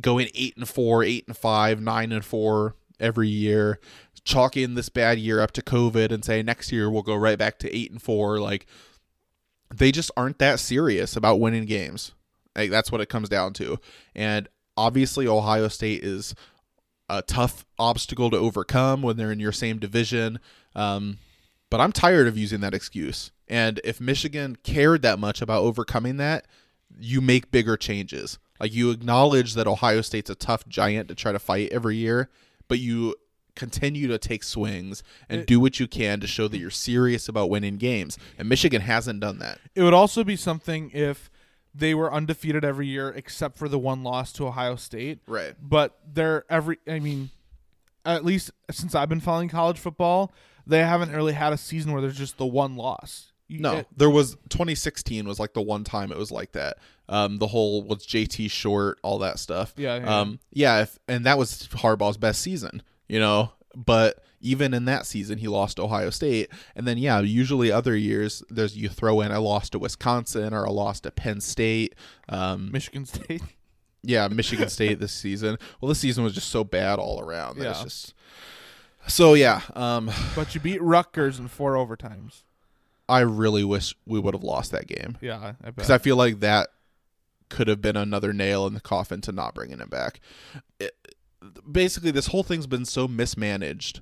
[0.00, 3.80] going eight and four, eight and five, nine and four every year,
[4.24, 7.58] chalking this bad year up to COVID and say next year we'll go right back
[7.58, 8.40] to eight and four.
[8.40, 8.66] Like
[9.78, 12.12] they just aren't that serious about winning games.
[12.56, 13.78] Like that's what it comes down to.
[14.14, 16.34] And obviously Ohio State is
[17.08, 20.38] a tough obstacle to overcome when they're in your same division.
[20.74, 21.18] Um,
[21.70, 23.30] but I'm tired of using that excuse.
[23.48, 26.46] And if Michigan cared that much about overcoming that,
[26.98, 28.38] you make bigger changes.
[28.60, 32.30] Like you acknowledge that Ohio State's a tough giant to try to fight every year,
[32.68, 33.16] but you
[33.54, 37.50] continue to take swings and do what you can to show that you're serious about
[37.50, 38.18] winning games.
[38.38, 39.58] And Michigan hasn't done that.
[39.74, 41.30] It would also be something if
[41.74, 45.20] they were undefeated every year except for the one loss to Ohio State.
[45.26, 45.54] Right.
[45.60, 47.30] But they're every I mean
[48.04, 50.32] at least since I've been following college football,
[50.66, 53.32] they haven't really had a season where there's just the one loss.
[53.48, 56.78] No, it- there was 2016 was like the one time it was like that.
[57.08, 59.74] Um, the whole was JT short, all that stuff.
[59.76, 60.20] Yeah, yeah.
[60.20, 63.52] Um, yeah, if, and that was Harbaugh's best season, you know.
[63.74, 68.42] But even in that season, he lost Ohio State, and then yeah, usually other years
[68.50, 71.94] there's you throw in a loss to Wisconsin or a loss to Penn State.
[72.28, 73.42] Um, Michigan State.
[74.02, 75.58] yeah, Michigan State this season.
[75.80, 77.58] Well, this season was just so bad all around.
[77.58, 77.72] Yeah.
[77.82, 78.14] just
[79.06, 82.42] So yeah, um, But you beat Rutgers in four overtimes.
[83.08, 86.00] I really wish we would have lost that game Yeah, because bet.
[86.00, 86.68] I feel like that
[87.50, 90.20] could have been another nail in the coffin to not bringing him back.
[90.80, 90.92] It,
[91.70, 94.00] basically, this whole thing's been so mismanaged.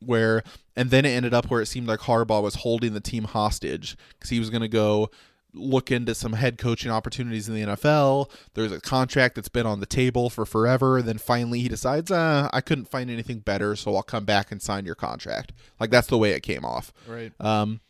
[0.00, 0.42] Where
[0.76, 3.96] and then it ended up where it seemed like Harbaugh was holding the team hostage
[4.10, 5.08] because he was going to go
[5.54, 8.30] look into some head coaching opportunities in the NFL.
[8.54, 10.98] There's a contract that's been on the table for forever.
[10.98, 14.50] And then finally he decides, uh, I couldn't find anything better, so I'll come back
[14.50, 15.52] and sign your contract.
[15.78, 16.92] Like that's the way it came off.
[17.06, 17.32] right.
[17.40, 17.80] Um,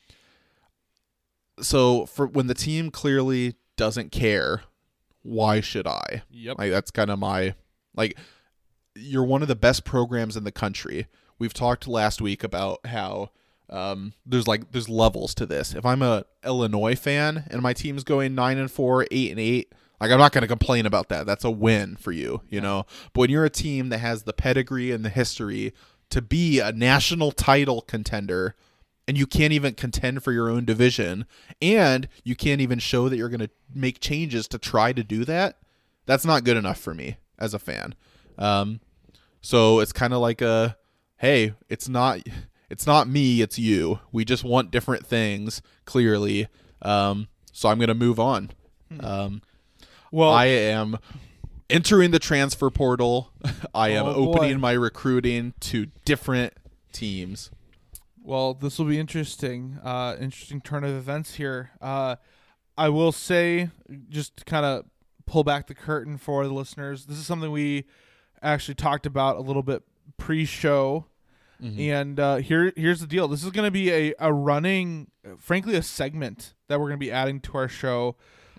[1.61, 4.63] so for when the team clearly doesn't care,
[5.23, 6.23] why should I?
[6.31, 6.59] Yep.
[6.59, 7.55] Like that's kind of my
[7.97, 8.19] like
[8.95, 11.07] you're one of the best programs in the country.
[11.39, 13.31] We've talked last week about how
[13.69, 15.75] um, there's like there's levels to this.
[15.75, 19.73] If I'm a Illinois fan and my team's going nine and four, eight and eight,
[20.01, 21.27] like I'm not going to complain about that.
[21.27, 22.87] That's a win for you, you know.
[23.13, 25.73] But when you're a team that has the pedigree and the history
[26.11, 28.55] to be a national title contender,
[29.09, 31.27] and you can't even contend for your own division,
[31.61, 35.25] and you can't even show that you're going to make changes to try to do
[35.25, 35.59] that,
[36.07, 37.95] that's not good enough for me as a fan.
[38.39, 38.81] Um,
[39.41, 40.77] so it's kind of like a,
[41.19, 42.21] hey, it's not,
[42.71, 44.01] it's not me, it's you.
[44.13, 46.49] We just want different things clearly.
[46.83, 48.51] Um, so I'm gonna move on.
[49.01, 49.43] Um,
[50.11, 50.99] Well, I am
[51.71, 53.31] entering the transfer portal.
[53.75, 54.31] I am Oh, boy.
[54.33, 56.55] opening my recruiting to different
[56.93, 57.51] teams.
[58.23, 59.79] Well, this will be interesting.
[59.85, 61.71] Uh, interesting turn of events here.
[61.81, 62.17] Uh,
[62.79, 63.71] I will say,
[64.09, 64.85] just to kind of
[65.27, 67.85] pull back the curtain for the listeners, this is something we
[68.45, 69.83] actually talked about a little bit
[70.19, 71.07] pre-show.
[71.79, 73.27] And uh, here, here's the deal.
[73.27, 77.05] This is going to be a, a running, frankly, a segment that we're going to
[77.07, 78.17] be adding to our show.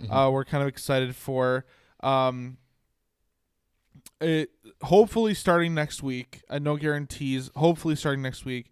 [0.10, 1.66] Uh, we're kind of excited for.
[2.02, 2.57] Um,
[4.22, 4.52] it
[4.82, 6.41] hopefully starting next week.
[6.49, 7.52] Uh, no guarantees.
[7.56, 8.72] Hopefully starting next week,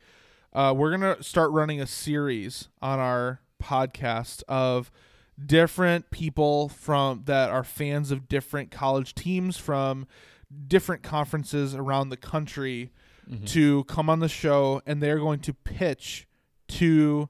[0.53, 4.91] uh, we're gonna start running a series on our podcast of
[5.43, 10.07] different people from that are fans of different college teams from
[10.67, 12.91] different conferences around the country
[13.45, 16.27] to come on the show, and they're going to pitch
[16.67, 17.29] to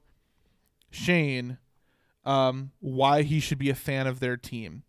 [0.90, 1.58] Shane
[2.24, 4.82] um, why he should be a fan of their team.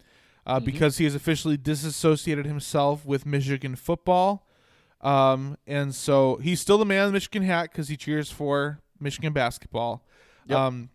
[0.47, 4.47] Uh, Because he has officially disassociated himself with Michigan football.
[5.01, 8.79] Um, and so he's still the man in the Michigan hat because he cheers for
[8.99, 10.03] Michigan basketball.
[10.65, 10.89] Um,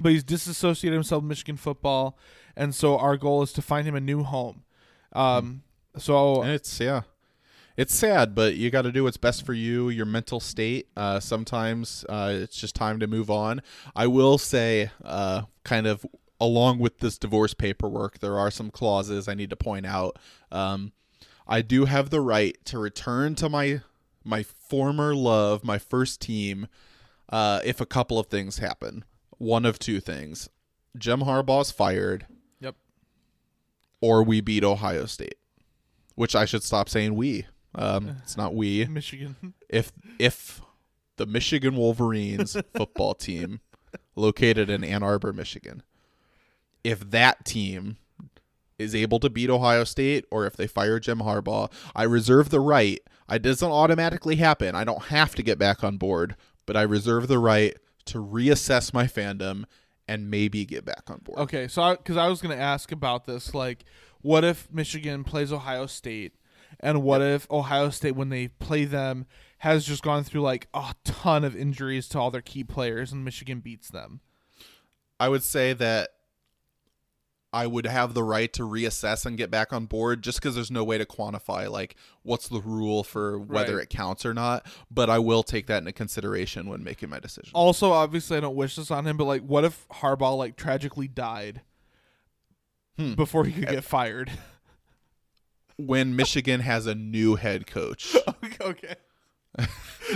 [0.00, 2.18] but he's disassociated himself with Michigan football.
[2.56, 4.64] And so our goal is to find him a new home.
[5.12, 5.62] Um,
[5.96, 7.02] so And it's yeah,
[7.76, 10.88] it's sad, but you got to do what's best for you, your mental state.
[10.96, 13.62] Uh, sometimes uh, it's just time to move on.
[13.96, 16.06] I will say, uh, kind of
[16.40, 20.18] along with this divorce paperwork, there are some clauses I need to point out.
[20.52, 20.92] Um,
[21.46, 23.80] I do have the right to return to my
[24.24, 26.66] my former love, my first team,
[27.28, 29.04] uh, if a couple of things happen.
[29.38, 30.48] One of two things:
[30.96, 32.26] Jim Harbaugh's fired,
[32.60, 32.76] Yep.
[34.00, 35.34] or we beat Ohio State.
[36.14, 37.46] Which I should stop saying we.
[37.74, 38.84] Um, it's not we.
[38.86, 39.54] Michigan.
[39.68, 40.60] If if
[41.16, 43.60] the Michigan Wolverines football team,
[44.14, 45.82] located in Ann Arbor, Michigan,
[46.82, 47.96] if that team
[48.78, 52.60] is able to beat Ohio State, or if they fire Jim Harbaugh, I reserve the
[52.60, 53.00] right.
[53.30, 54.74] It doesn't automatically happen.
[54.74, 56.36] I don't have to get back on board,
[56.66, 57.76] but I reserve the right
[58.06, 59.64] to reassess my fandom
[60.06, 61.38] and maybe get back on board.
[61.38, 63.84] Okay, so because I, was going to ask about this, like,
[64.24, 66.32] what if Michigan plays Ohio State,
[66.80, 69.26] and what if Ohio State, when they play them,
[69.58, 73.22] has just gone through like a ton of injuries to all their key players, and
[73.22, 74.20] Michigan beats them?
[75.20, 76.08] I would say that
[77.52, 80.72] I would have the right to reassess and get back on board just because there's
[80.72, 83.82] no way to quantify like what's the rule for whether Right.
[83.84, 84.66] it counts or not.
[84.90, 87.52] But I will take that into consideration when making my decision.
[87.54, 91.06] Also, obviously, I don't wish this on him, but like, what if Harbaugh like tragically
[91.06, 91.60] died
[92.96, 93.14] Hmm.
[93.14, 94.30] before he could get fired?
[95.76, 98.14] When Michigan has a new head coach,
[98.60, 98.94] okay.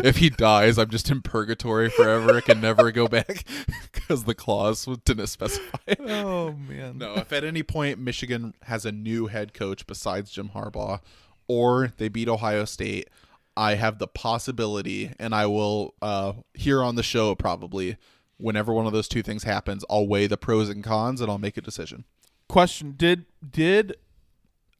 [0.04, 2.36] if he dies, I'm just in purgatory forever.
[2.36, 3.42] I can never go back
[3.92, 5.94] because the clause didn't specify.
[5.98, 6.98] Oh man.
[6.98, 11.00] No, if at any point Michigan has a new head coach besides Jim Harbaugh,
[11.48, 13.10] or they beat Ohio State,
[13.56, 17.96] I have the possibility, and I will uh, here on the show probably
[18.36, 21.38] whenever one of those two things happens, I'll weigh the pros and cons and I'll
[21.38, 22.04] make a decision.
[22.48, 23.96] Question: Did did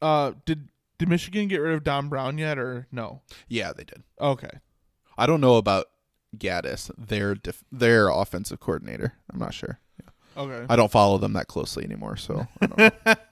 [0.01, 3.21] uh did did Michigan get rid of Don Brown yet, or no?
[3.47, 4.03] Yeah, they did.
[4.19, 4.59] Okay.
[5.17, 5.85] I don't know about
[6.37, 9.13] Gattis, their def- their offensive coordinator.
[9.31, 9.79] I'm not sure.
[10.39, 10.65] Okay.
[10.69, 13.15] I don't follow them that closely anymore, so I don't know.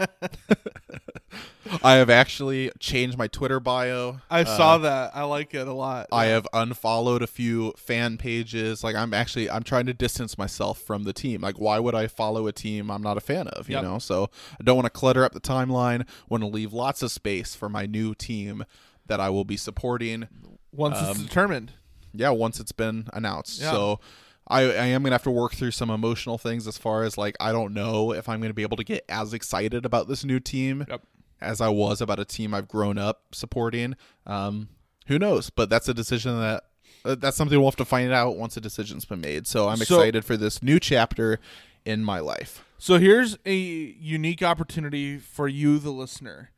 [1.83, 4.19] I have actually changed my Twitter bio.
[4.29, 5.11] I Uh, saw that.
[5.15, 6.07] I like it a lot.
[6.13, 8.83] I have unfollowed a few fan pages.
[8.85, 11.41] Like I'm actually I'm trying to distance myself from the team.
[11.41, 13.83] Like why would I follow a team I'm not a fan of, you Yep.
[13.83, 13.99] know?
[13.99, 14.29] So
[14.59, 17.67] I don't want to clutter up the timeline, want to leave lots of space for
[17.69, 18.63] my new team
[19.07, 20.27] that I will be supporting.
[20.71, 21.73] once it's determined.
[22.13, 23.61] Yeah, once it's been announced.
[23.61, 23.71] Yeah.
[23.71, 23.99] So
[24.49, 27.35] I, I am gonna have to work through some emotional things as far as like
[27.39, 30.39] I don't know if I'm gonna be able to get as excited about this new
[30.39, 31.01] team Yep.
[31.41, 33.95] as I was about a team I've grown up supporting.
[34.25, 34.69] Um,
[35.07, 35.49] who knows?
[35.49, 36.63] But that's a decision that
[37.05, 39.47] uh, that's something we'll have to find out once a decision's been made.
[39.47, 41.39] So I'm So- excited for this new chapter
[41.85, 42.63] in my life.
[42.79, 46.51] So here's a unique opportunity for you, the listener.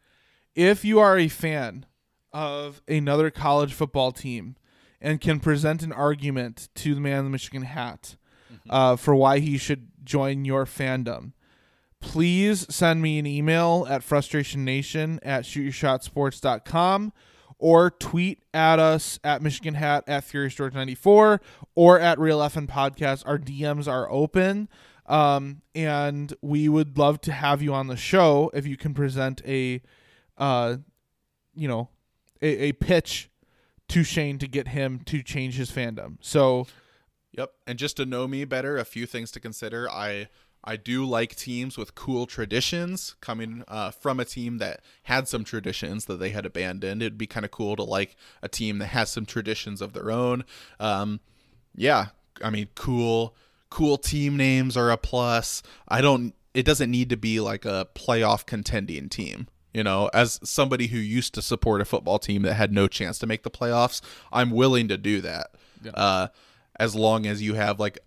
[0.56, 1.86] If you are a fan
[2.34, 4.56] of another college football team
[5.02, 8.16] and can present an argument to the man in the Michigan hat
[8.70, 11.34] uh, for why he should join your fandom,
[12.02, 17.14] please send me an email at frustrationnation at shootyourshotsports.com
[17.58, 21.42] or tweet at us at Michigan Hat at Furious George 94
[21.76, 23.24] or at Real FN Podcast.
[23.26, 24.70] Our DMs are open.
[25.06, 29.42] Um, and we would love to have you on the show if you can present
[29.46, 29.82] a,
[30.38, 30.78] uh,
[31.56, 31.90] you know,
[32.44, 33.30] a, a pitch
[33.90, 36.18] to Shane to get him to change his fandom.
[36.22, 36.68] So,
[37.34, 37.54] Yep.
[37.68, 39.90] And just to know me better, a few things to consider.
[39.90, 40.30] I
[40.64, 45.44] I do like teams with cool traditions coming uh, from a team that had some
[45.46, 47.02] traditions that they had abandoned.
[47.02, 50.12] It'd be kind of cool to like a team that has some traditions of their
[50.12, 50.44] own.
[50.80, 51.22] Um,
[51.76, 52.08] yeah,
[52.44, 53.36] I mean, cool,
[53.70, 55.64] cool team names are a plus.
[55.88, 56.34] I don't.
[56.54, 59.48] It doesn't need to be like a playoff contending team.
[59.74, 63.20] You know, as somebody who used to support a football team that had no chance
[63.20, 64.02] to make the playoffs,
[64.34, 65.52] I'm willing to do that.
[65.94, 66.28] Uh,
[66.80, 68.00] as long as you have like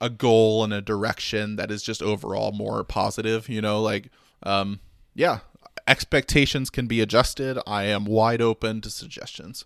[0.00, 4.10] a goal and a direction that is just overall more positive, you know, like
[4.44, 4.80] um
[5.14, 5.40] yeah,
[5.86, 7.58] expectations can be adjusted.
[7.66, 9.64] I am wide open to suggestions.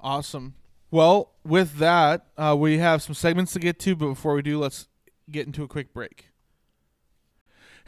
[0.00, 0.54] Awesome.
[0.90, 4.58] Well, with that, uh, we have some segments to get to, but before we do,
[4.58, 4.88] let's
[5.30, 6.27] get into a quick break.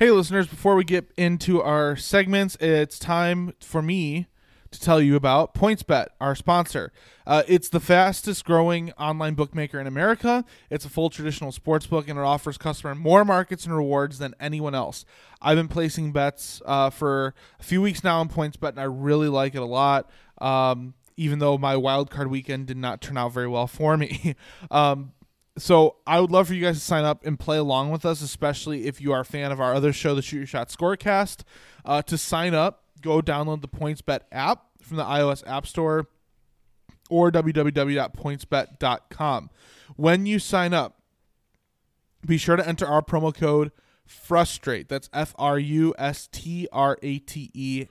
[0.01, 4.29] Hey, listeners, before we get into our segments, it's time for me
[4.71, 6.91] to tell you about PointsBet, our sponsor.
[7.27, 10.47] Uh, it's the fastest growing online bookmaker in America.
[10.71, 14.35] It's a full traditional sports book and it offers customer more markets and rewards than
[14.41, 15.05] anyone else.
[15.43, 19.29] I've been placing bets uh, for a few weeks now on PointsBet, and I really
[19.29, 20.09] like it a lot.
[20.39, 24.35] Um, even though my wild card weekend did not turn out very well for me.
[24.71, 25.13] um,
[25.59, 28.23] so I would love for you guys to sign up and play along with us,
[28.23, 31.43] especially if you are a fan of our other show, the Shoot Your Shot Scorecast.
[31.85, 36.07] Uh, to sign up, go download the PointsBet app from the iOS App Store
[37.09, 39.51] or www.pointsbet.com.
[39.97, 41.03] When you sign up,
[42.25, 43.71] be sure to enter our promo code
[44.07, 45.97] frustrate that's f-r-u-s-t-r-a-t-e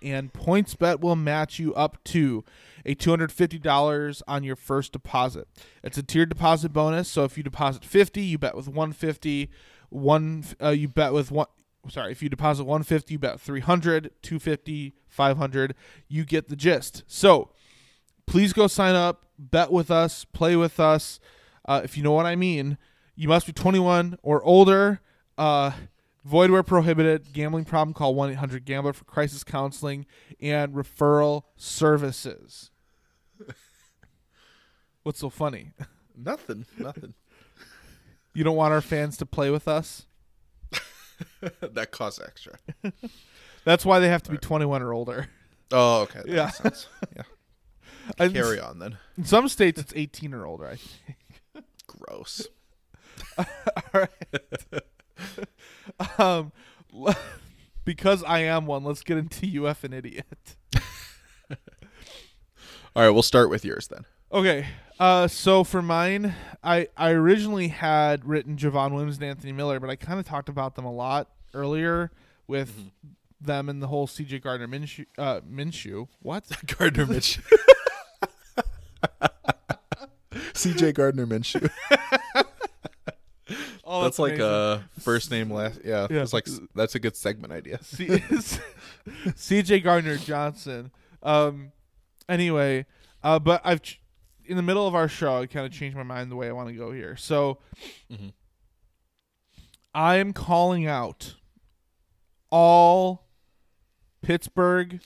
[0.01, 2.43] and pointsbet will match you up to
[2.89, 5.47] a $250 on your first deposit
[5.83, 9.49] it's a tiered deposit bonus so if you deposit 50 you bet with 150
[9.89, 11.47] one uh, you bet with one
[11.89, 15.75] sorry if you deposit 150 you bet 300 250 500
[16.07, 17.51] you get the gist so
[18.29, 21.19] please go sign up, bet with us, play with us.
[21.65, 22.77] Uh, if you know what I mean,
[23.15, 25.01] you must be 21 or older.
[25.37, 25.71] Uh,
[26.23, 27.33] void where prohibited.
[27.33, 27.93] Gambling problem?
[27.93, 30.05] Call 1 800 Gambler for crisis counseling
[30.39, 32.69] and referral services.
[35.03, 35.71] What's so funny?
[36.15, 37.13] Nothing, nothing.
[38.35, 40.05] You don't want our fans to play with us?
[41.61, 42.59] that costs extra.
[43.65, 45.27] That's why they have to be 21 or older.
[45.71, 46.19] Oh, okay.
[46.19, 46.43] That Yeah.
[46.45, 46.87] makes sense.
[47.15, 48.27] Yeah.
[48.29, 48.97] Carry on then.
[49.17, 50.67] In some states, it's 18 or older.
[50.67, 51.65] I think.
[51.87, 52.47] Gross.
[53.37, 53.45] All
[53.93, 54.09] right.
[56.19, 56.51] um,
[56.95, 57.15] l-
[57.83, 60.25] because I am one, let's get into UF an idiot.
[62.95, 64.05] All right, we'll start with yours then.
[64.31, 64.67] Okay.
[64.99, 69.89] Uh, so for mine, I I originally had written Javon Wims and Anthony Miller, but
[69.89, 72.11] I kind of talked about them a lot earlier
[72.47, 72.91] with
[73.41, 75.05] them and the whole CJ Gardner Minshew.
[75.17, 76.07] Uh, Minshew.
[76.21, 76.45] What?
[76.77, 77.41] Gardner Minshew.
[80.53, 81.69] CJ Gardner Minshew.
[83.91, 84.45] Oh, That's like amazing.
[84.45, 85.79] a first name last.
[85.83, 86.21] Yeah, Yeah.
[86.21, 86.45] it's like
[86.75, 87.79] that's a good segment idea.
[87.81, 90.91] C- CJ Gardner Johnson.
[91.23, 91.71] Um.
[92.27, 92.85] Anyway,
[93.23, 93.99] uh, but I've ch-
[94.49, 96.51] in the middle of our show, I kind of changed my mind the way I
[96.51, 97.15] want to go here.
[97.15, 97.59] So,
[98.11, 98.29] mm-hmm.
[99.93, 101.35] I am calling out
[102.49, 103.27] all
[104.21, 105.01] Pittsburgh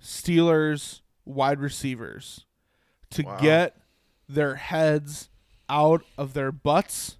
[0.00, 2.44] Steelers wide receivers
[3.10, 3.38] to Wow.
[3.38, 3.76] get
[4.28, 5.30] their heads
[5.68, 7.16] out of their butts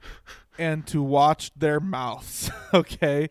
[0.58, 3.28] and to watch their mouths, okay?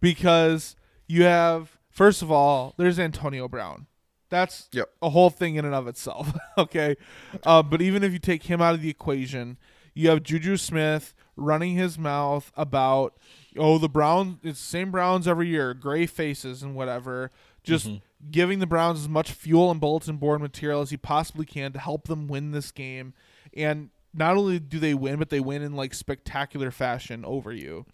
[0.00, 0.76] Because
[1.08, 3.86] you have First of all, there's Antonio Brown.
[4.28, 4.90] That's Yep.
[5.02, 6.32] a whole thing in and of itself.
[6.58, 6.96] okay.
[7.44, 9.56] Uh, but even if you take him out of the equation,
[9.94, 13.16] you have Juju Smith running his mouth about,
[13.56, 17.30] oh, the Browns, it's the same Browns every year, gray faces and whatever.
[17.62, 17.88] Just
[18.30, 21.78] giving the Browns as much fuel and bulletin board material as he possibly can to
[21.78, 23.12] help them win this game.
[23.54, 27.86] And not only do they win, but they win in like spectacular fashion over you.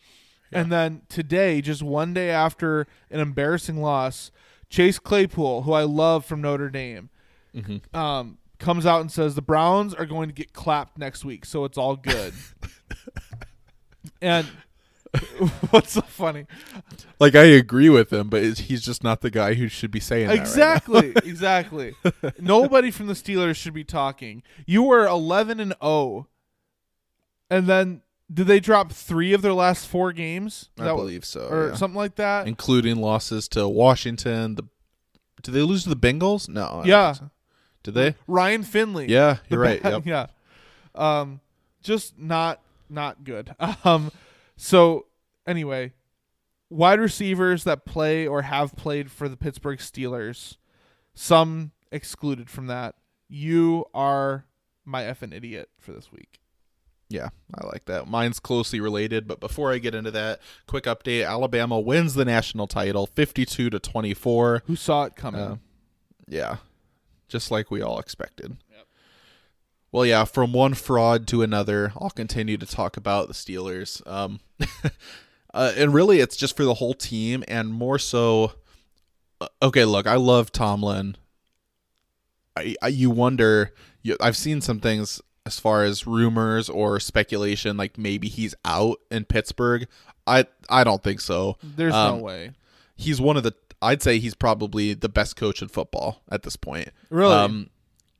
[0.54, 4.30] And then today, just one day after an embarrassing loss,
[4.72, 7.10] Chase Claypool, who I love from Notre Dame,
[7.92, 11.66] um, comes out and says the Browns are going to get clapped next week, so
[11.66, 12.32] it's all good.
[14.22, 14.46] and
[15.70, 16.46] what's so funny?
[17.20, 20.28] Like I agree with him, but he's just not the guy who should be saying
[20.28, 20.38] that.
[20.38, 20.40] right.
[20.40, 21.94] Exactly, exactly.
[22.40, 24.42] Nobody from the Steelers should be talking.
[24.64, 26.28] You were 11 and 0.
[27.50, 28.00] And then
[28.32, 30.70] did they drop 3 of their last 4 games?
[30.78, 31.74] I That believe so, Or yeah.
[31.74, 32.46] something like that.
[32.48, 34.54] including losses to Washington.
[34.54, 34.64] The
[35.42, 36.48] did they lose to the Bengals?
[36.48, 36.82] No.
[36.82, 37.12] I Yeah.
[37.12, 37.30] so.
[37.82, 38.14] Did they?
[38.28, 39.08] Ryan Finley.
[39.08, 39.82] Yeah, you're right.
[39.82, 40.06] ba- Yep.
[40.06, 40.26] Yeah.
[40.94, 41.40] Um
[41.82, 43.54] just not not good.
[43.84, 44.12] Um
[44.56, 45.06] so
[45.46, 45.92] anyway,
[46.70, 50.56] wide receivers that play or have played for the Pittsburgh Steelers,
[51.14, 52.94] some excluded from that.
[53.28, 54.46] You are
[54.84, 56.38] my effing idiot for this week.
[57.12, 58.08] Yeah, I like that.
[58.08, 62.66] Mine's closely related, but before I get into that, quick update: Alabama wins the national
[62.66, 64.62] title, fifty-two to twenty-four.
[64.66, 65.40] Who saw it coming?
[65.40, 65.56] Uh,
[66.26, 66.56] Yeah,
[67.28, 68.56] just like we all expected.
[69.90, 74.00] Well, yeah, from one fraud to another, I'll continue to talk about the Steelers.
[74.10, 74.40] Um,
[75.52, 78.52] uh, and really, it's just for the whole team, and more so.
[79.38, 81.18] uh, Okay, look, I love Tomlin.
[82.56, 83.74] I, I you wonder.
[84.02, 88.98] You, I've seen some things as far as rumors or speculation, like maybe he's out
[89.10, 89.86] in Pittsburgh.
[90.26, 91.56] I I don't think so.
[91.62, 92.52] There's um, no way.
[92.96, 96.56] he's one of the I'd say he's probably the best coach in football at this
[96.56, 96.90] point.
[97.10, 97.34] Really?
[97.34, 97.70] Um,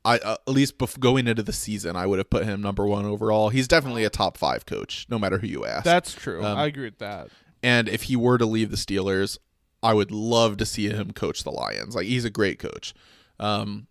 [0.05, 2.85] I uh, at least bef- going into the season, I would have put him number
[2.85, 3.47] one overall.
[3.49, 5.85] He's definitely a top five coach, no matter who you ask.
[5.85, 6.43] That's true.
[6.43, 7.29] um, I agree with that.
[7.61, 9.37] and if he were to leave the Steelers,
[9.81, 11.95] I would love to see him coach the Lions.
[11.95, 12.93] Like he's a great coach.
[13.39, 13.87] Um,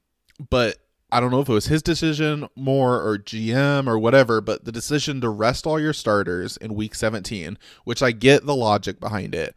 [0.51, 0.77] but
[1.13, 4.73] I don't know if it was his decision more or GM or whatever, but the
[4.73, 9.35] decision to rest all your starters in week 17, which I get the logic behind
[9.35, 9.55] it.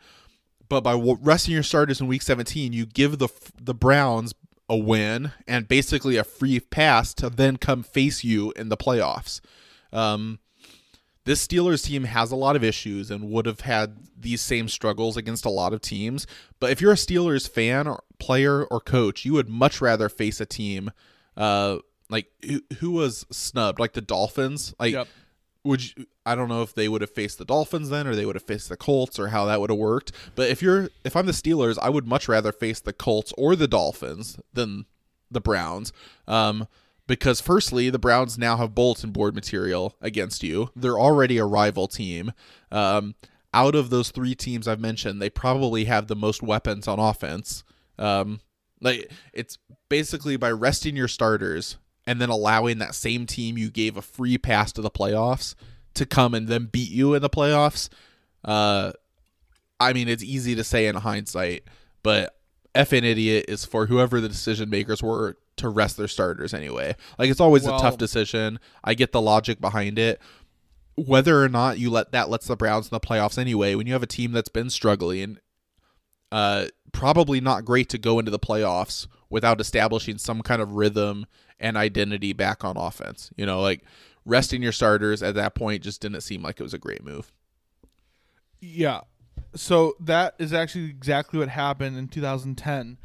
[0.67, 3.29] But by resting your starters in week 17, you give the
[3.59, 4.33] the Browns
[4.67, 9.39] a win and basically a free pass to then come face you in the playoffs.
[9.93, 10.39] Um,
[11.23, 15.15] this Steelers team has a lot of issues and would have had these same struggles
[15.15, 16.27] against a lot of teams.
[16.59, 20.41] But if you're a Steelers fan or player or coach, you would much rather face
[20.41, 20.91] a team
[21.37, 21.77] uh
[22.09, 24.73] like who, who was snubbed, like the Dolphins.
[24.79, 25.07] Like Yep.
[25.63, 28.25] would you, I don't know if they would have faced the Dolphins then or they
[28.25, 30.11] would have faced the Colts or how that would have worked.
[30.35, 33.55] But if you're if I'm the Steelers, I would much rather face the Colts or
[33.55, 34.85] the Dolphins than
[35.31, 35.91] the Browns.
[36.27, 36.67] Um
[37.07, 40.69] because firstly, the Browns now have bulletin board material against you.
[40.75, 42.31] They're already a rival team.
[42.71, 43.13] Um,
[43.53, 47.63] out of those three teams I've mentioned, they probably have the most weapons on offense.
[47.99, 48.39] Um,
[48.81, 49.59] like it's
[49.89, 54.37] basically by resting your starters and then allowing that same team you gave a free
[54.37, 55.55] pass to the playoffs
[55.95, 57.89] to come and then beat you in the playoffs.
[58.43, 58.91] Uh,
[59.79, 61.63] I mean, it's easy to say in hindsight,
[62.03, 62.35] but
[62.75, 66.95] effing idiot is for whoever the decision makers were to rest their starters anyway.
[67.17, 68.59] Like it's always Well- a tough decision.
[68.83, 70.21] I get the logic behind it.
[70.97, 73.93] Whether or not you let that lets the Browns in the playoffs anyway, when you
[73.93, 75.39] have a team that's been struggling,
[76.31, 81.25] uh, probably not great to go into the playoffs without establishing some kind of rhythm
[81.59, 83.31] and identity back on offense.
[83.35, 83.83] You know, like
[84.25, 87.31] resting your starters at that point just didn't seem like it was a great move.
[88.59, 89.01] Yeah.
[89.55, 92.97] So that is actually exactly what happened in 2010.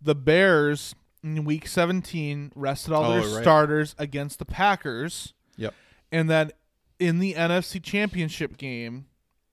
[0.00, 3.42] The Bears in week 17 rested all Oh, their right.
[3.42, 5.32] starters against the Packers.
[5.56, 5.74] Yep.
[6.12, 6.52] And then
[6.98, 9.06] in the NFC Championship game,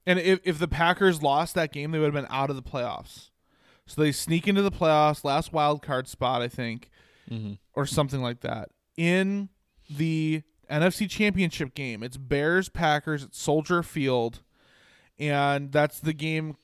[0.06, 2.62] and if, if the Packers lost that game, they would have been out of the
[2.64, 3.30] playoffs.
[3.92, 6.90] So they sneak into the playoffs, last wild card spot, I think,
[7.74, 8.70] or something like that.
[8.96, 9.50] In
[9.90, 14.44] the NFC Championship game, it's Bears Packers at Soldier Field,
[15.20, 16.56] and that's the game.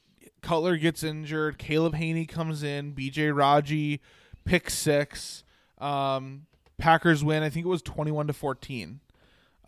[0.41, 1.57] Cutler gets injured.
[1.57, 2.91] Caleb Hanie comes in.
[2.91, 3.31] B.J.
[3.31, 3.99] Raji
[4.45, 5.43] pick six.
[5.79, 6.45] Um,
[6.77, 7.43] Packers win.
[7.43, 9.01] I think it was twenty-one to fourteen.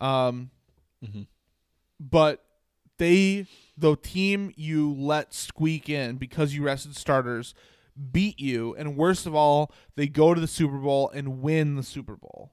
[0.00, 0.50] Um,
[1.98, 2.42] but
[2.98, 3.46] they
[3.80, 7.54] the team you let squeak in because you rested starters
[8.12, 11.82] beat you and worst of all they go to the super bowl and win the
[11.82, 12.52] super bowl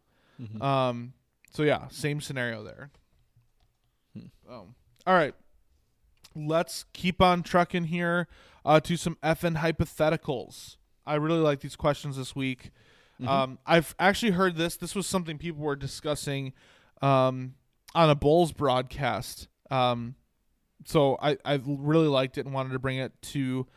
[0.61, 1.13] um
[1.51, 2.89] so yeah same scenario there
[4.49, 4.75] um,
[5.05, 5.35] all right
[6.35, 8.27] let's keep on trucking here
[8.65, 10.75] uh, to some FN hypotheticals.
[11.05, 12.71] I really like these questions this week.
[13.25, 14.77] Um, I've actually heard this.
[14.77, 16.53] This was something people were discussing
[17.01, 17.55] um,
[17.95, 19.47] on a Bulls broadcast.
[19.71, 20.15] Um,
[20.87, 23.67] so I, I really liked it and wanted to bring it to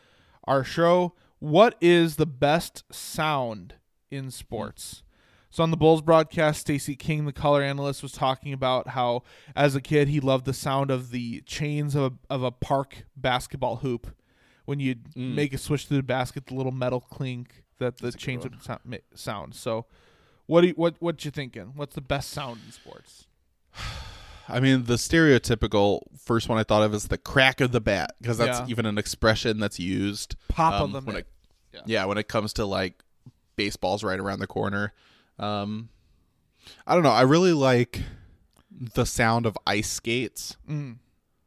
[0.45, 1.15] our show.
[1.41, 3.75] What is the best sound
[4.13, 5.03] in sports?
[5.51, 9.25] So on the Bulls broadcast, Stacey King, the color analyst, was talking about how
[9.57, 13.05] as a kid he loved the sound of the chains of a, of a park
[13.17, 14.15] basketball hoop.
[14.67, 18.45] When you'd make a switch to the basket, the little metal clink that the chains
[18.45, 19.55] would sound, sound.
[19.57, 19.87] So,
[20.47, 21.73] what do you, what what you thinking?
[21.75, 23.27] What's the best sound in sports?
[24.53, 28.15] I mean, the stereotypical first one I thought of is the crack of the bat
[28.21, 28.67] because that's Yeah.
[28.69, 30.37] even an expression that's used.
[30.49, 31.27] Pop of um, the when mitt.
[31.73, 32.05] it, yeah.
[32.05, 33.03] when it comes to like
[33.57, 34.93] baseball's right around the corner.
[35.39, 35.89] Um,
[36.87, 37.11] I don't know.
[37.11, 38.01] I really like
[38.95, 40.57] the sound of ice skates.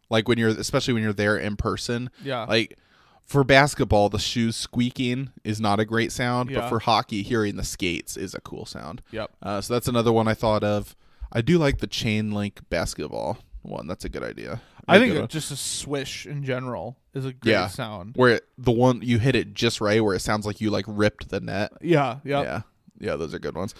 [0.09, 2.09] Like when you're, especially when you're there in person.
[2.21, 2.25] Mm.
[2.25, 2.43] Yeah.
[2.45, 2.77] Like
[3.25, 6.61] for basketball, the shoes squeaking is not a great sound, Yeah.
[6.61, 9.01] but for hockey, hearing the skates is a cool sound.
[9.11, 9.31] Yep.
[9.41, 10.95] Uh, so that's another one I thought of.
[11.33, 13.87] I do like the chain link basketball one.
[13.87, 14.61] That's a good idea.
[14.87, 18.13] I think it- just a swish in general is a great yeah, sound.
[18.15, 20.85] where it, the one you hit it just right, where it sounds like you like
[20.87, 21.71] ripped the net.
[21.81, 22.61] Yeah, yeah, Yeah,
[22.99, 23.73] yeah, those are good ones.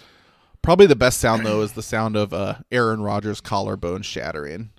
[0.62, 4.70] Probably the best sound though is the sound of uh, Aaron Rodgers' collarbone shattering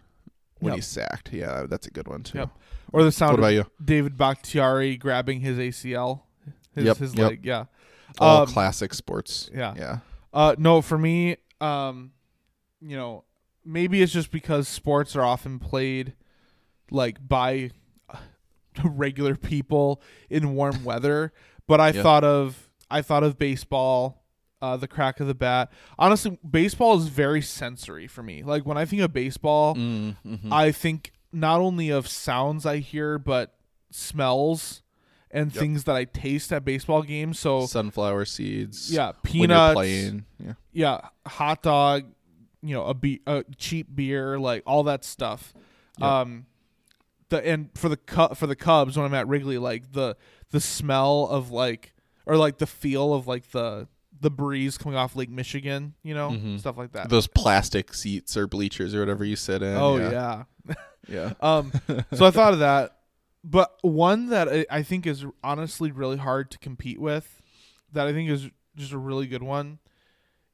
[0.60, 0.76] when Yep.
[0.78, 1.32] he's sacked.
[1.32, 2.40] Yeah, that's a good one too.
[2.40, 2.50] Yep.
[2.92, 3.66] Or the sound What about you?
[3.84, 6.22] David Bakhtiari grabbing his ACL,
[6.74, 7.46] his, Yep, his leg.
[7.46, 7.66] Yeah.
[8.18, 9.50] All Um, classic sports.
[9.54, 9.76] yeah.
[9.78, 9.98] yeah.
[10.34, 12.14] Uh, no, for me, um,
[12.86, 13.24] you know,
[13.64, 16.14] maybe it's just because sports are often played
[16.92, 17.72] like by
[18.10, 18.18] uh,
[18.84, 21.34] regular people in warm weather.
[21.68, 22.04] But I Yeah.
[22.04, 24.24] thought of I thought of baseball,
[24.62, 25.72] uh, the crack of the bat.
[25.98, 28.44] Honestly, baseball is very sensory for me.
[28.44, 30.52] Like when I think of baseball, Mm, mhm.
[30.52, 33.56] I think not only of sounds I hear, but
[33.90, 34.84] smells
[35.32, 37.40] and things that I taste at baseball games.
[37.40, 38.92] So Sunflower seeds.
[38.94, 39.82] yeah, peanuts.
[40.40, 40.54] Yeah.
[40.72, 42.06] yeah, hot dog,
[42.68, 45.54] you know, a be- a cheap beer, like all that stuff.
[46.02, 46.46] Um
[47.30, 50.16] the and for the cu- for the Cubs when I'm at Wrigley, like the
[50.52, 51.94] the smell of like
[52.26, 53.88] or like the feel of like the
[54.22, 57.10] the breeze coming off Lake Michigan, you know, stuff like that.
[57.10, 59.76] Those plastic seats or bleachers or whatever you sit in.
[59.76, 60.44] oh yeah.
[60.68, 60.76] yeah.
[61.08, 61.34] Yeah.
[61.40, 61.72] Um,
[62.14, 62.98] so I thought of that,
[63.44, 67.42] but one that I think is honestly really hard to compete with,
[67.94, 69.78] that I think is just a really good one,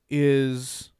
[0.09, 0.90] is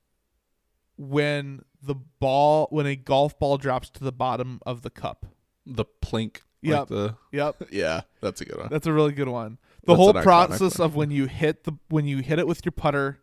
[1.02, 5.26] when the ball when a golf ball drops to the bottom of the cup.
[5.66, 6.42] The plink.
[6.62, 6.80] Yep.
[6.80, 8.68] Like the, Yep, yeah, that's a good one.
[8.70, 9.58] that's a really good one.
[9.84, 10.86] The That's whole process one.
[10.86, 13.20] of when you hit the when you hit it with your putter,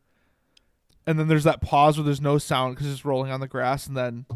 [1.06, 3.86] and then there's that pause where there's no sound because it's rolling on the grass,
[3.86, 4.26] and then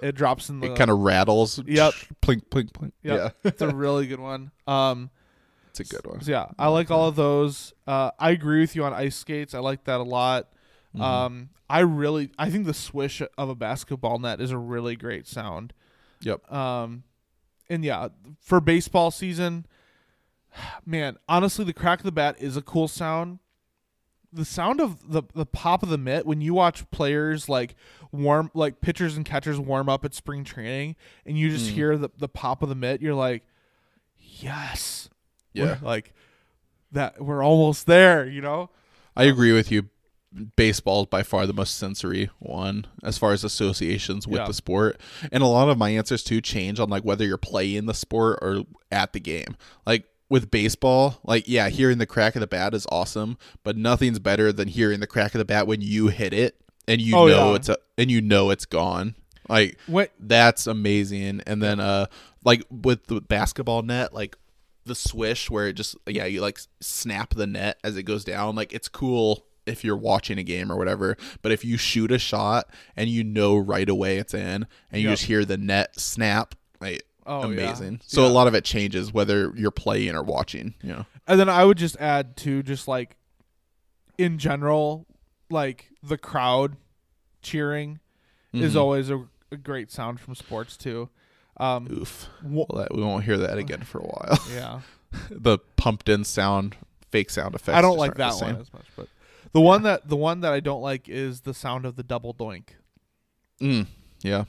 [0.00, 0.66] it drops in the.
[0.68, 0.74] Uh-huh.
[0.74, 1.60] it kind of rattles.
[1.66, 1.94] Yep.
[2.22, 2.92] Plink, plink, plink.
[3.02, 3.18] Yep.
[3.18, 3.30] Yeah.
[3.44, 4.52] it's a really good one.
[4.68, 5.10] Um,
[5.70, 6.20] it's a good one.
[6.20, 7.74] So yeah, I like all of those.
[7.88, 9.52] Uh, I agree with you on ice skates.
[9.52, 10.48] I like that a lot.
[10.94, 11.02] Mm-hmm.
[11.02, 15.26] Um, I really, I think the swish of a basketball net is a really great
[15.26, 15.72] sound.
[16.20, 16.50] Yep.
[16.52, 17.04] Um,
[17.68, 18.08] and yeah,
[18.40, 19.66] for baseball season,
[20.86, 23.38] man, honestly, the crack of the bat is a cool sound.
[24.30, 27.74] The sound of the the pop of the mitt when you watch players like
[28.12, 31.52] warm, like pitchers and catchers warm up at spring training, and you Mm.
[31.52, 33.42] just hear the the pop of the mitt, you're like,
[34.18, 35.08] yes,
[35.54, 35.78] Yeah.
[35.80, 36.12] We're like
[36.92, 37.22] that.
[37.24, 38.70] We're almost there, you know.
[39.16, 39.88] I agree with you.
[40.56, 44.46] Baseball is by far the most sensory one as far as associations with Yeah.
[44.46, 45.00] the sport.
[45.32, 48.38] And a lot of my answers too change on like whether you're playing the sport
[48.42, 49.56] or at the game.
[49.86, 54.18] Like with baseball, like yeah, hearing the crack of the bat is awesome, but nothing's
[54.18, 57.26] better than hearing the crack of the bat when you hit it and you Oh,
[57.26, 57.56] know yeah.
[57.56, 59.14] it's a, and you know it's gone.
[59.48, 60.12] Like What?
[60.20, 61.40] that's amazing.
[61.46, 62.04] And then uh
[62.44, 64.36] like with the basketball net, like
[64.84, 68.54] the swish where it just yeah, you like snap the net as it goes down.
[68.54, 71.16] Like it's cool if you're watching a game or whatever.
[71.42, 75.08] But if you shoot a shot and you know right away it's in and you
[75.08, 75.12] Yep.
[75.18, 77.46] just hear the net snap, like Oh, yeah.
[77.62, 78.00] amazing.
[78.06, 78.28] So Yeah.
[78.28, 81.06] a lot of it changes whether you're playing or watching, you know.
[81.26, 83.16] And then I would just add to just like
[84.16, 85.06] in general,
[85.50, 86.76] like the crowd
[87.42, 88.00] cheering
[88.54, 88.78] is Mm-hmm.
[88.78, 91.10] always a, a great sound from sports too.
[91.58, 92.28] Um, Oof.
[92.42, 94.38] Well, that, we won't hear that again for a while.
[94.54, 94.80] yeah,
[95.30, 96.76] the pumped in sound,
[97.10, 97.76] fake sound effects.
[97.76, 99.08] I don't like that one as much, but
[99.52, 102.34] the one that the one that I don't like is the sound of the double
[102.34, 102.70] doink.
[103.60, 103.86] Mm,
[104.22, 104.44] yeah,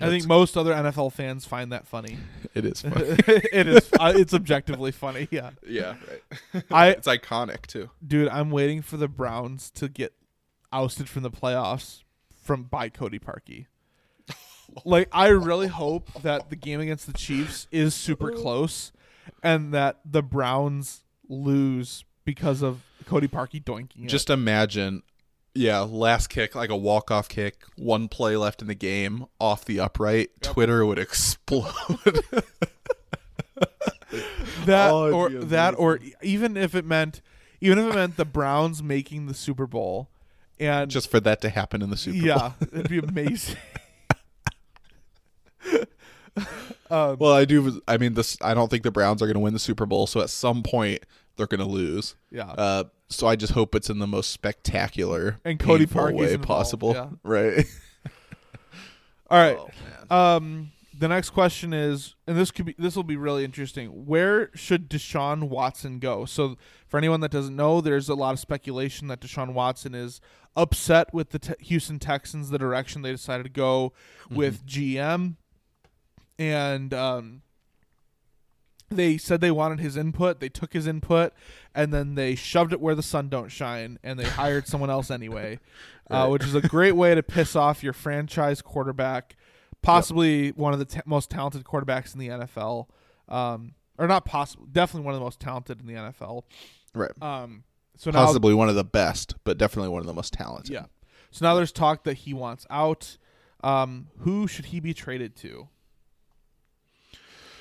[0.00, 2.18] I think most other NFL fans find that funny.
[2.54, 2.92] it is fun.
[2.96, 3.90] it is.
[3.98, 5.28] Uh, it's objectively funny.
[5.30, 5.96] Yeah, yeah,
[6.54, 6.64] right.
[6.70, 7.90] I it's iconic too.
[8.06, 10.14] dude, I'm waiting for the Browns to get
[10.72, 12.02] ousted from the playoffs
[12.42, 13.66] from by Cody Parkey.
[14.86, 18.90] Like I really hope that the game against the Chiefs is super close
[19.42, 24.08] and that the Browns lose because of Cody Parkey doinking it.
[24.08, 25.02] Just imagine,
[25.54, 29.64] yeah, last kick, like a walk off kick, one play left in the game, off
[29.64, 30.30] the upright.
[30.42, 31.72] Twitter would explode.
[34.64, 37.20] that Oh, or that or even if it meant
[37.60, 40.10] even if it meant the Browns making the Super Bowl
[40.62, 42.26] and Just for that to happen in the Super Bowl.
[42.26, 43.56] yeah, it'd be amazing.
[46.90, 47.80] um, Well, I do.
[47.88, 48.36] I mean, this.
[48.40, 50.06] I don't think the Browns are going to win the Super Bowl.
[50.06, 51.04] So at some point,
[51.36, 52.14] they're going to lose.
[52.30, 52.50] Yeah.
[52.50, 56.26] Uh, so I just hope it's in the most spectacular And Cody painful Parkey's way
[56.34, 56.92] involved, possible.
[56.94, 57.08] yeah.
[57.22, 57.66] Right.
[59.30, 59.58] all right.
[60.10, 64.06] Oh, Um, the next question is, and this could be this will be really interesting.
[64.06, 66.24] Where should Deshaun Watson go?
[66.26, 66.56] So,
[66.86, 70.20] for anyone that doesn't know, there's a lot of speculation that Deshaun Watson is
[70.54, 73.92] upset with the te- Houston Texans, the direction they decided to go
[74.30, 75.36] with GM,
[76.38, 77.42] and um,
[78.96, 80.40] they said they wanted his input.
[80.40, 81.32] They took his input,
[81.74, 85.10] and then they shoved it where the sun don't shine, and they hired someone else
[85.10, 85.58] anyway,
[86.10, 89.36] uh, which is a great way to piss off your franchise quarterback,
[89.82, 92.86] possibly one of the t- most talented quarterbacks in the NFL,
[93.28, 96.44] um, or not possible, definitely one of the most talented in the NFL.
[96.94, 97.10] right.
[97.22, 97.64] Um,
[97.96, 100.72] so now, Possibly one of the best, but definitely one of the most talented.
[100.72, 100.86] yeah.
[101.30, 103.16] So now there's talk that he wants out.
[103.62, 105.68] Um, who should he be traded to?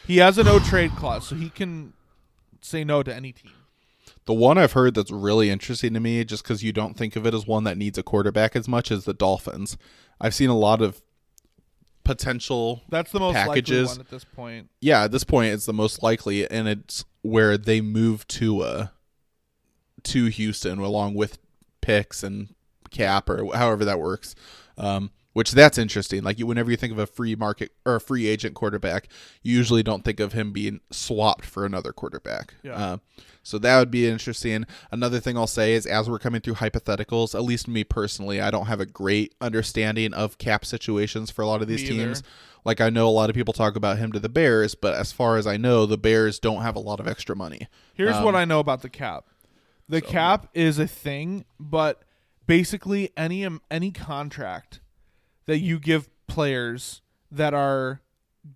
[0.07, 1.93] He has a no trade clause, so he can
[2.61, 3.51] say no to any team.
[4.25, 7.25] The one I've heard that's really interesting to me, just because you don't think of
[7.25, 9.77] it as one that needs a quarterback as much as the Dolphins.
[10.19, 11.01] I've seen a lot of
[12.03, 13.89] potential That's the most likely Packages.
[13.89, 14.69] one at this point.
[14.79, 18.87] yeah, at this point it's the most likely, and it's where they move to uh
[20.03, 21.37] to Houston along with
[21.81, 22.55] picks and
[22.89, 24.33] cap or however that works.
[24.77, 26.23] Um, which that's interesting.
[26.23, 29.07] Like you, whenever you think of a free market or a free agent quarterback,
[29.41, 32.55] you usually don't think of him being swapped for another quarterback.
[32.63, 32.73] Yeah.
[32.75, 32.97] Uh,
[33.43, 34.65] so that would be interesting.
[34.91, 38.51] Another thing I'll say is, as we're coming through hypotheticals, at least me personally, I
[38.51, 42.05] don't have a great understanding of cap situations for a lot of these Me either.
[42.05, 42.23] teams.
[42.63, 45.11] Like I know a lot of people talk about him to the Bears, but as
[45.11, 47.67] far as I know, the Bears don't have a lot of extra money.
[47.95, 49.25] Here's Um, what I know about the cap.
[49.89, 52.03] The cap is a thing, but
[52.45, 54.79] basically any um, any contract
[55.45, 57.01] that you give players
[57.31, 58.01] that are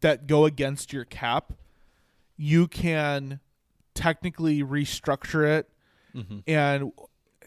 [0.02, 1.53] that go against your cap,
[2.38, 3.40] you can
[3.94, 5.70] technically restructure it
[6.16, 6.40] mm-hmm.
[6.48, 6.91] and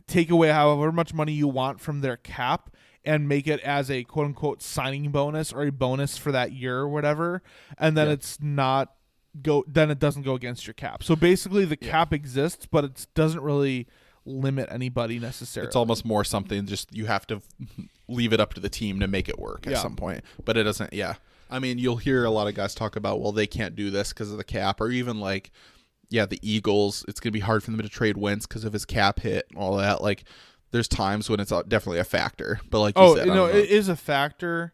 [0.07, 2.71] take away however much money you want from their cap
[3.05, 6.79] and make it as a quote unquote signing bonus or a bonus for that year
[6.79, 7.43] or whatever.
[7.77, 8.95] And then it's not
[9.43, 11.03] go then it doesn't go against your cap.
[11.03, 13.87] So basically the cap exists but it doesn't really
[14.25, 15.69] limit anybody necessarily.
[15.69, 17.41] It's almost more something just you have to
[18.09, 19.79] leave it up to the team to make it work at Yeah.
[19.83, 20.23] some point.
[20.45, 20.93] But it doesn't.
[20.93, 21.15] Yeah,
[21.51, 24.11] I mean, you'll hear a lot of guys talk about, well, they can't do this
[24.13, 25.51] because of the cap, or even like,
[26.11, 27.05] yeah, the Eagles.
[27.09, 29.59] It's gonna be hard for them to trade Wentz because of his cap hit and
[29.59, 30.03] all that.
[30.03, 30.25] Like,
[30.71, 32.61] there's times when it's uh, definitely a factor.
[32.71, 33.59] But like you oh said, I no don't know.
[33.59, 34.73] it is a factor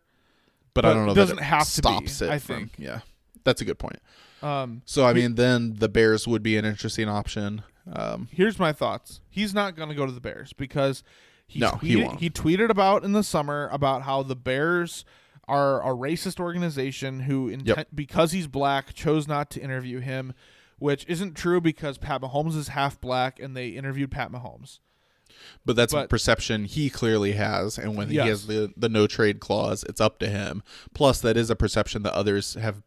[0.75, 1.13] but, I but don't know.
[1.13, 2.73] it that doesn't have to be, stops it I from- think.
[2.79, 3.01] Yeah,
[3.45, 4.01] that's a good point.
[4.43, 7.63] um So I mean, then the Bears would be an interesting option.
[7.93, 9.21] Um, here's my thoughts.
[9.29, 11.03] He's not going to go to the Bears because
[11.47, 12.21] he No, tweeted, he won't.
[12.21, 15.05] he tweeted about in the summer about how the Bears
[15.47, 17.89] are a racist organization who inten- Yep.
[17.95, 20.33] because he's black chose not to interview him,
[20.79, 24.79] which isn't true because Pat Mahomes is half black and they interviewed Pat Mahomes.
[25.65, 28.23] But that's a perception he clearly has, and when Yes.
[28.25, 30.63] he has the the no trade clause, it's up to him.
[30.95, 32.83] Plus, that is a perception that others have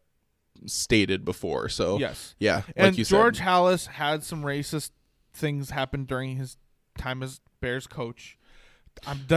[0.66, 1.68] stated before.
[1.68, 2.34] So Yes.
[2.38, 4.90] yeah, like and you George said, Halas had some racist
[5.32, 6.56] things happen during his
[6.96, 8.37] time as Bears coach.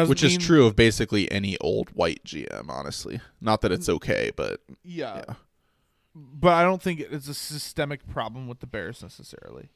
[0.08, 2.70] Which is true of basically any old white GM.
[2.70, 3.94] Honestly, not that it's Mm.
[3.96, 5.24] okay, but Yeah.
[5.28, 5.34] Yeah.
[6.14, 9.70] But I don't think it's a systemic problem with the Bears necessarily.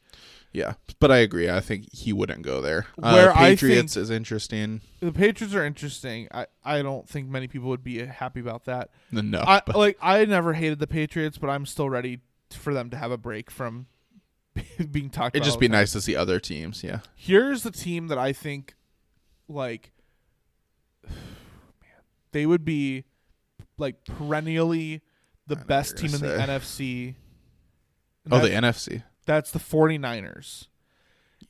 [0.51, 0.73] yeah.
[0.99, 1.49] But I agree.
[1.49, 2.87] I think he wouldn't go there.
[2.97, 4.81] Where uh, Patriots is interesting.
[4.99, 6.27] The Patriots are interesting.
[6.33, 8.89] I, I don't think many people would be happy about that.
[9.11, 12.19] No, I but- like I never hated the Patriots, but I'm still ready
[12.51, 13.87] for them to have a break from
[14.91, 15.41] being talked about.
[15.41, 16.83] it'd just be nice to see other teams.
[16.83, 18.75] Yeah, Here's the team that I think
[19.47, 19.91] like
[21.07, 21.13] man,
[22.31, 23.05] they would be
[23.77, 25.01] like perennially
[25.47, 27.15] the best team in the NFC.
[28.23, 29.03] And oh, the NFC.
[29.25, 30.67] that's the 49ers.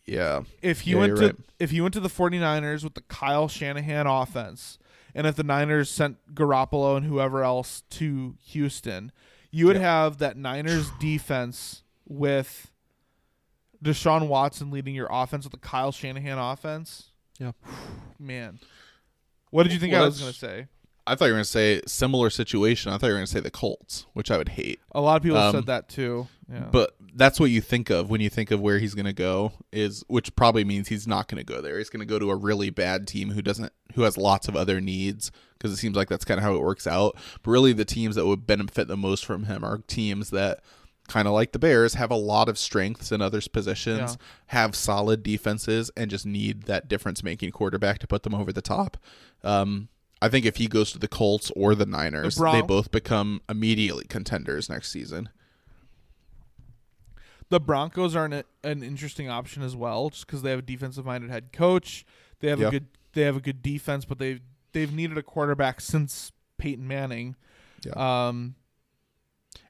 [0.06, 1.36] Yeah, if you Yeah, went to right.
[1.60, 4.78] if you went to the 49ers with the Kyle Shanahan offense
[5.16, 9.12] and if the Niners sent Garoppolo and whoever else to Houston,
[9.52, 9.84] you would Yep.
[9.84, 12.72] have that Niners defense with
[13.84, 17.12] Deshaun Watson leading your offense with the Kyle Shanahan offense.
[17.40, 17.52] Yeah.
[18.20, 18.60] Man.
[19.52, 20.68] What did you think Well, I was going to say?
[21.08, 22.92] I thought you were gonna say similar situation.
[22.92, 24.80] I thought you were gonna say the Colts, which I would hate.
[24.94, 26.28] A lot of people have Um, said that too.
[26.52, 26.68] Yeah.
[26.72, 29.54] But that's what you think of when you think of where he's going to go
[29.72, 31.78] is which probably means he's not going to go there.
[31.78, 34.56] He's going to go to a really bad team who doesn't who has lots of
[34.56, 37.16] other needs because it seems like that's kind of how it works out.
[37.44, 40.62] But really the teams that would benefit the most from him are teams that
[41.08, 44.26] kind of like the Bears have a lot of strengths in others positions, Yeah.
[44.48, 48.62] have solid defenses and just need that difference making quarterback to put them over the
[48.62, 48.98] top.
[49.44, 49.90] Um
[50.22, 53.42] I think if he goes to the Colts or the Niners, Bron- they both become
[53.50, 55.30] immediately contenders next season.
[57.50, 61.06] the Broncos are an, an interesting option as well, just because they have a defensive
[61.06, 62.04] minded head coach.
[62.40, 62.68] They have Yeah.
[62.68, 64.42] a good they have a good defense, but they've
[64.74, 67.36] they've needed a quarterback since Peyton Manning.
[67.86, 67.94] Yeah.
[68.28, 68.56] Um,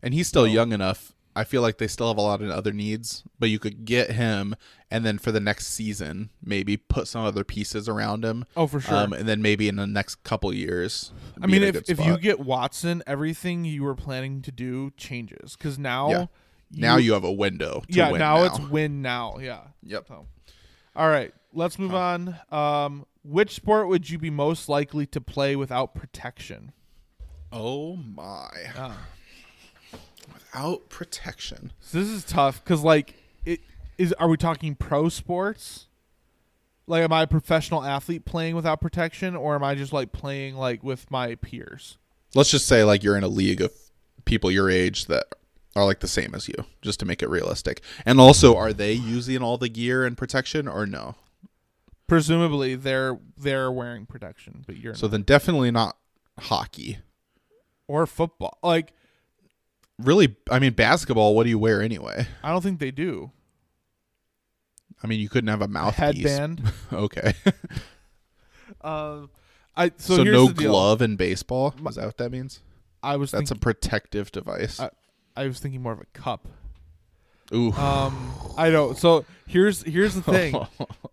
[0.02, 1.14] And he's still young enough.
[1.36, 4.12] I feel like they still have a lot of other needs, but you could get
[4.12, 4.56] him
[4.90, 8.46] and then for the next season, maybe put some other pieces around him.
[8.56, 8.96] Oh, for sure.
[8.96, 11.12] Um, and then maybe in the next couple years.
[11.42, 15.78] I mean, if if you get Watson, everything you were planning to do changes because
[15.78, 16.26] now Yeah.
[16.72, 17.82] now you have a window.
[17.82, 20.06] To yeah win now, now it's win now yeah Yep.
[20.08, 20.28] So,
[20.96, 22.38] all right, let's move on.
[22.52, 26.72] Um, which sport would you be most likely to play without protection?
[27.52, 28.50] Oh my!
[30.56, 33.16] Without protection, So this is tough because like
[33.46, 33.60] it
[33.98, 34.14] is.
[34.14, 35.88] Are we talking pro sports?
[36.88, 40.56] Like, am I a professional athlete playing without protection, or am I just like playing
[40.56, 41.98] like with my peers?
[42.36, 43.72] let's just say like you're in a league of
[44.26, 45.24] people your age that
[45.76, 47.82] are like the same as you, just to make it realistic.
[48.06, 51.16] And also, are they using all the gear and protection or no?
[52.08, 55.12] Presumably, they're they're wearing protection, but you're So not.
[55.12, 55.98] then definitely not
[56.40, 57.00] hockey.
[57.88, 58.58] or football.
[58.64, 58.94] Like,
[60.00, 61.36] Really, I mean basketball.
[61.36, 62.28] What do you wear anyway?
[62.44, 63.32] I don't think they do.
[65.04, 65.98] I mean, you couldn't have a mouthpiece.
[65.98, 66.62] Headband.
[66.94, 67.34] okay.
[68.82, 69.30] Um,
[69.76, 71.74] I so, So, no glove in baseball.
[71.88, 72.62] Is that what that means?
[73.04, 74.80] I was That's thinking, a protective device.
[74.80, 74.90] I-
[75.38, 76.48] I was thinking more of a cup.
[77.54, 77.72] Ooh.
[77.74, 78.94] Um, I know.
[78.94, 80.56] So here's here's the thing.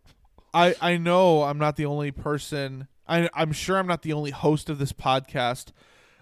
[0.54, 2.86] I I know I'm not the only person.
[3.08, 5.72] I I'm sure I'm not the only host of this podcast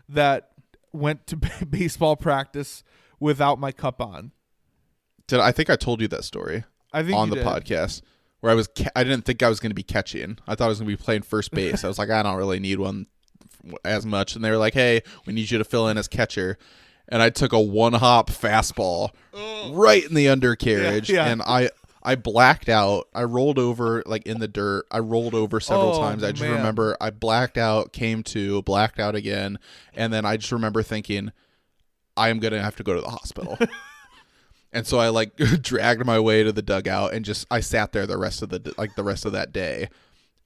[0.09, 0.50] that
[0.93, 1.37] went to
[1.71, 2.83] baseball practice
[3.19, 4.33] without my cup on.
[5.27, 7.47] Did I think I told you that story I think on the did.
[7.47, 8.03] podcast
[8.41, 10.39] where I was ca- I didn't think I was going to be catching.
[10.47, 11.85] I thought I was going to be playing first base.
[11.85, 13.07] I was like, I don't really need one
[13.85, 14.35] as much.
[14.35, 16.59] And they were like, Hey, we need you to fill in as catcher.
[17.09, 19.73] And I took a one hop fastball oh.
[19.75, 21.33] right in the undercarriage, Yeah, yeah.
[21.33, 21.71] and I
[22.03, 23.09] I blacked out.
[23.15, 24.87] I rolled over like in the dirt.
[24.91, 26.23] I rolled over several Oh, times.
[26.25, 26.53] I just man.
[26.57, 29.59] remember I blacked out, came to, blacked out again,
[29.95, 31.31] and then I just remember thinking,
[32.17, 33.59] I am gonna have to go to the hospital.
[34.73, 38.07] and so I like dragged my way to the dugout and just I sat there
[38.07, 39.89] the rest of the like the rest of that day,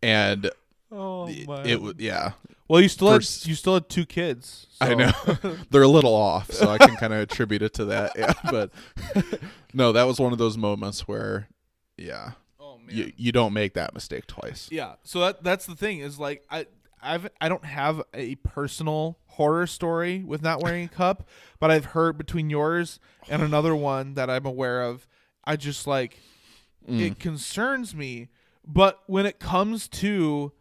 [0.03, 0.51] and
[0.93, 2.33] Oh it, was yeah.
[2.69, 4.67] Well, you still first- had you still had two kids.
[4.81, 5.13] I know
[5.71, 8.13] they're a little off, so I can kind of attribute it to that.
[8.17, 8.71] Yeah, but
[9.73, 11.49] no, that was one of those moments where,
[11.97, 12.97] yeah, Oh man.
[12.97, 14.69] you you don't make that mistake twice.
[14.71, 14.95] Yeah.
[15.05, 16.67] So that that's the thing is like I
[17.03, 21.29] I've I don't have a personal horror story with not wearing a cup,
[21.61, 25.07] but I've heard between yours and another one that I'm aware of,
[25.45, 26.19] I just like
[26.87, 27.19] it mm.
[27.19, 28.29] concerns me.
[28.67, 30.53] But when it comes to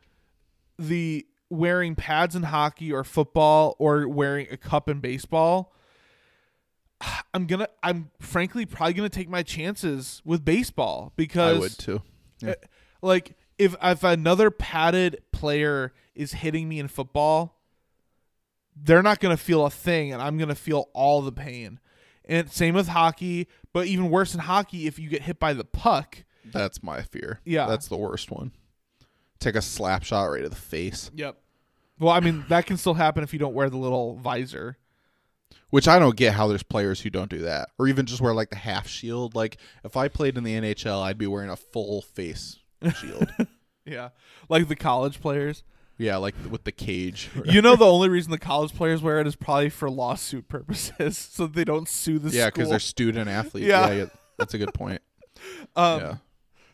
[0.77, 5.73] the wearing pads in hockey or football or wearing a cup in baseball,
[7.33, 12.01] I'm gonna I'm frankly probably gonna take my chances with baseball because I would too.
[12.47, 12.53] uh,
[13.01, 17.59] like if if another padded player is hitting me in football,
[18.75, 21.79] they're not gonna feel a thing, and I'm gonna feel all the pain.
[22.25, 25.65] And same with hockey, but even worse in hockey, if you get hit by the
[25.65, 26.23] puck.
[26.45, 27.41] That's my fear.
[27.43, 27.67] Yeah.
[27.67, 28.51] that's the worst one.
[29.39, 31.37] Take a slap shot right to the face, Yep.
[31.99, 34.77] Well, I mean that can still happen if you don't wear the little visor.
[35.69, 38.33] which I don't get how there's players who don't do that, or even just wear
[38.33, 39.35] like the half shield.
[39.35, 42.59] Like if I played in the NHL, I'd be wearing a full face
[42.99, 43.29] shield.
[43.85, 44.09] Yeah,
[44.47, 45.61] like the college players.
[45.97, 47.29] yeah, like with the cage.
[47.45, 51.17] You know, the only reason the college players wear it is probably for lawsuit purposes,
[51.33, 53.67] so they don't sue the yeah, because they're student athletes.
[53.67, 53.89] Yeah.
[53.89, 53.93] Yeah.
[53.93, 54.05] yeah,
[54.37, 55.01] that's a good point.
[55.75, 56.15] um, yeah,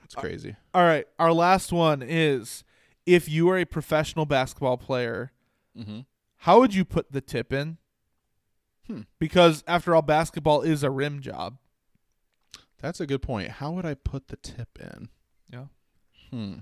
[0.03, 0.55] it's crazy.
[0.75, 2.63] All right, our last one is
[3.05, 5.31] if you were a professional basketball player,
[5.77, 6.05] Mhm.
[6.37, 7.77] how would you put the tip in?
[8.87, 9.01] Hmm.
[9.19, 11.57] Because after all, basketball is a rim job.
[12.79, 13.49] That's a good point.
[13.49, 15.09] How would I put the tip in?
[15.51, 15.65] Yeah,
[16.31, 16.59] Hmm.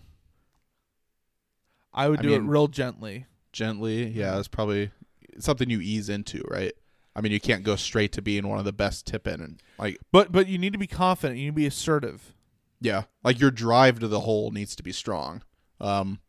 [1.94, 3.26] I would I do it real gently.
[3.52, 4.92] Gently, yeah, it's probably
[5.40, 6.74] something you ease into, right?
[7.16, 9.62] I mean, you can't go straight to being one of the best tip in, and
[9.80, 11.40] like, But but you need to be confident.
[11.40, 12.34] You need to be assertive.
[12.80, 15.42] yeah, like your drive to the hole needs to be strong.
[15.80, 16.20] Um,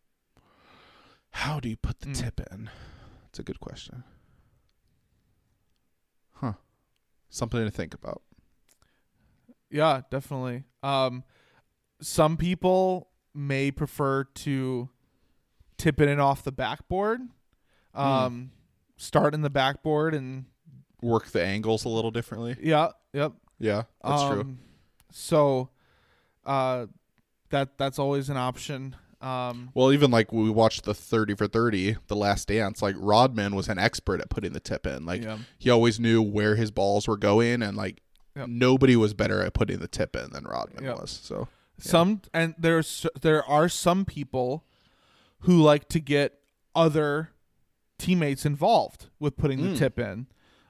[1.32, 2.16] how do you put the Mm.
[2.18, 2.70] tip in?
[3.28, 4.04] It's a good question.
[6.32, 6.54] Huh.
[7.28, 8.22] Something to think about.
[9.70, 10.64] Yeah, definitely.
[10.82, 11.24] Um,
[12.00, 14.88] some people may prefer to
[15.76, 17.20] tip it in off the backboard.
[17.94, 18.00] Hmm.
[18.00, 18.50] Um,
[18.96, 20.46] start in the backboard and
[21.00, 22.56] Work the angles a little differently.
[22.60, 23.32] yeah, yep.
[23.60, 24.40] Yeah, that's true.
[24.40, 24.58] Um,
[25.12, 25.70] So,
[26.44, 26.86] uh,
[27.50, 28.94] that that's always an option.
[29.20, 33.54] Um, Well, even like we watched the 30 for 30, The Last Dance, like Rodman
[33.56, 35.04] was an expert at putting the tip in.
[35.06, 35.38] Like Yeah.
[35.58, 38.00] he always knew where his balls were going and like
[38.36, 38.48] Yep.
[38.48, 41.00] nobody was better at putting the tip in than Rodman Yep.
[41.00, 41.10] was.
[41.10, 41.48] So,
[41.80, 44.64] Some and there's there are some people
[45.40, 46.40] who like to get
[46.74, 47.30] other
[47.98, 49.78] teammates involved with putting the Mm.
[49.78, 50.26] tip in,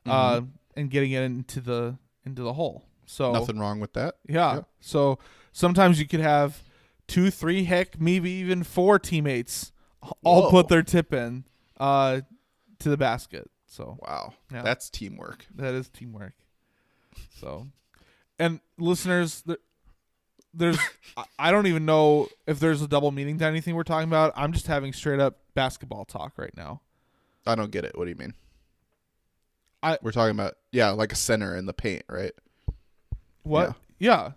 [0.07, 0.41] uh,
[0.75, 2.85] and getting it into the into the hole.
[3.07, 4.16] So nothing wrong with that.
[4.29, 4.55] Yeah.
[4.57, 4.62] Yeah.
[4.81, 5.19] So
[5.53, 6.62] sometimes you could have
[7.09, 9.72] two, three, heck, maybe even four teammates
[10.22, 10.51] all Whoa.
[10.51, 11.44] put their tip in
[11.80, 12.20] uh,
[12.78, 13.51] to the basket.
[13.66, 14.35] So Wow.
[14.52, 14.62] Yeah.
[14.62, 15.47] That's teamwork.
[15.56, 16.35] that is teamwork.
[17.40, 17.66] So,
[18.39, 19.56] and listeners, there,
[20.55, 20.78] there's
[21.16, 24.32] I- I don't even know if there's a double meaning to anything we're talking about.
[24.36, 26.80] I'm just having straight up basketball talk right now.
[27.47, 27.97] I don't get it.
[27.98, 28.35] What do you mean?
[29.82, 32.32] I- We're talking about yeah, like a center in the paint, right?
[33.43, 33.74] What?
[33.98, 34.32] Yeah.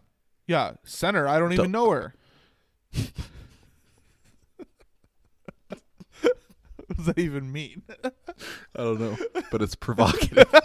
[0.47, 0.73] Yeah.
[0.83, 1.27] Center.
[1.27, 2.13] I don't even know her.
[6.09, 7.83] What does that even mean?
[8.03, 8.11] I
[8.75, 9.17] don't know,
[9.51, 10.53] but it's provocative.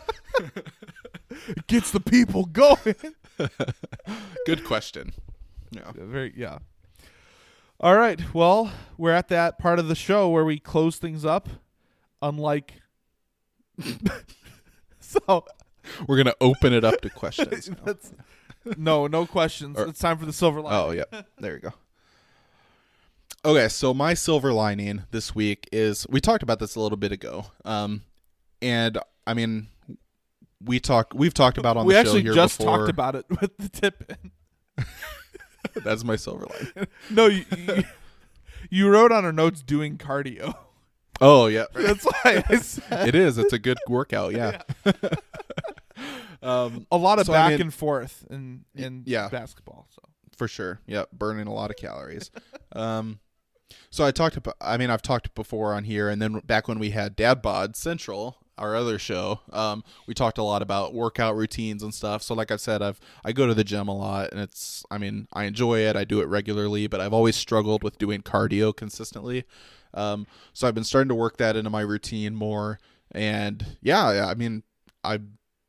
[1.48, 2.94] It gets the people going.
[4.46, 5.12] Good question.
[5.70, 5.92] Yeah.
[5.94, 6.58] Very yeah.
[7.78, 8.20] All right.
[8.34, 11.48] Well, we're at that part of the show where we close things up.
[12.22, 12.74] Unlike
[15.00, 15.44] so
[16.08, 17.70] We're gonna open it up to questions.
[17.84, 17.94] now.
[18.76, 19.78] no, no questions.
[19.78, 20.74] Or- it's time for the silver line.
[20.74, 21.22] Oh, yeah.
[21.38, 21.72] There you go.
[23.46, 27.12] Okay, so my silver lining this week is we talked about this a little bit
[27.12, 27.46] ago.
[27.64, 28.02] Um
[28.60, 29.68] and I mean
[30.60, 32.78] we talk we've talked about on we the actually show here just before.
[32.78, 34.84] talked about it with the tip in.
[35.84, 36.88] That's my silver lining.
[37.10, 37.84] No, you, you,
[38.68, 40.54] you wrote on our notes doing cardio.
[41.20, 41.66] Oh, yeah.
[41.74, 43.38] That's why I said it is.
[43.38, 44.62] It's a good workout, yeah.
[46.42, 49.28] um a lot of So, I back mean- and forth in in yeah.
[49.28, 49.86] basketball.
[49.94, 50.02] So
[50.36, 50.80] for sure.
[50.88, 52.30] Yep, burning a lot of calories.
[52.72, 53.20] um,
[53.90, 54.56] so I talked about.
[54.60, 57.76] I mean, I've talked before on here, and then back when we had Dad Bod
[57.76, 62.22] Central, our other show, um, we talked a lot about workout routines and stuff.
[62.22, 64.84] So, like I said, I've I go to the gym a lot, and it's.
[64.90, 65.96] I mean, I enjoy it.
[65.96, 69.44] I do it regularly, but I've always struggled with doing cardio consistently.
[69.94, 72.78] Um, so I've been starting to work that into my routine more,
[73.12, 74.62] and yeah, yeah, I mean,
[75.02, 75.20] I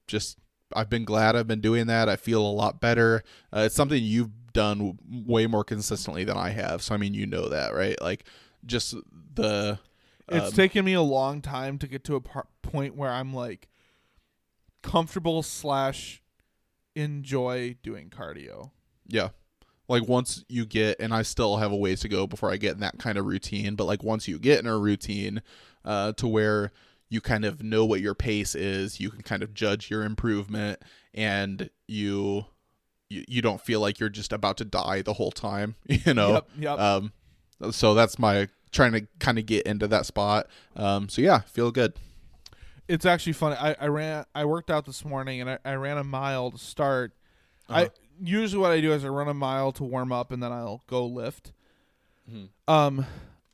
[0.08, 0.38] just
[0.76, 2.10] I've been glad I've been doing that.
[2.10, 3.24] I feel a lot better.
[3.56, 6.82] Uh, it's something you've done way more consistently than I have.
[6.82, 7.96] So I mean, you know that, right?
[8.02, 8.26] Like
[8.66, 8.96] just
[9.36, 9.78] the
[10.28, 13.36] it's um, taken me a long time to get to a par- point where I'm
[13.36, 13.68] like
[14.82, 16.24] comfortable slash
[16.96, 18.72] enjoy doing cardio.
[19.08, 19.30] yeah.
[19.88, 22.74] Like once you get and I still have a ways to go before I get
[22.74, 25.44] in that kind of routine, but like once you get in a routine
[25.86, 26.72] uh to where
[27.10, 30.82] you kind of know what your pace is, you can kind of judge your improvement
[31.14, 32.48] and you
[33.10, 36.34] you, you don't feel like you're just about to die the whole time, you know.
[36.34, 36.80] Yep, yep.
[36.80, 37.14] Um,
[37.72, 40.48] so that's my trying to kind of get into that spot.
[40.76, 41.94] Um, so yeah, feel good.
[42.88, 43.56] It's actually funny.
[43.56, 46.58] I, I ran I worked out this morning and I, I ran a mile to
[46.58, 47.14] start.
[47.70, 47.82] Uh-huh.
[47.82, 47.90] I
[48.24, 50.84] usually what I do is I run a mile to warm up and then I'll
[50.88, 51.52] go lift.
[52.68, 53.06] Um,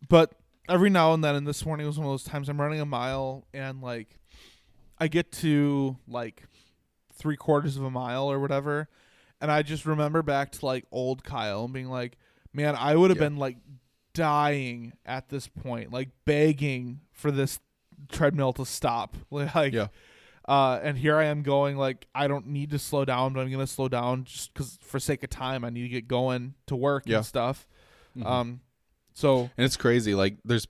[0.09, 0.33] but
[0.67, 2.85] every now and then, and this morning was one of those times I'm running a
[2.85, 4.17] mile and like
[4.99, 6.43] I get to like
[7.13, 8.89] three quarters of a mile or whatever,
[9.43, 12.17] and I just remember back to like old Kyle and being like,
[12.53, 13.25] man, I would have Yeah.
[13.27, 13.57] been like
[14.13, 17.59] dying at this point, like begging for this
[18.09, 19.15] treadmill to stop.
[19.31, 19.87] Like, Yeah.
[20.47, 23.51] uh, and here I am going like I don't need to slow down, but I'm
[23.51, 26.75] gonna slow down just because for sake of time I need to get going to
[26.75, 27.17] work Yeah.
[27.17, 27.67] and stuff.
[28.17, 28.25] Mhm.
[28.25, 28.61] Um,
[29.13, 30.15] so And it's crazy.
[30.15, 30.67] Like there's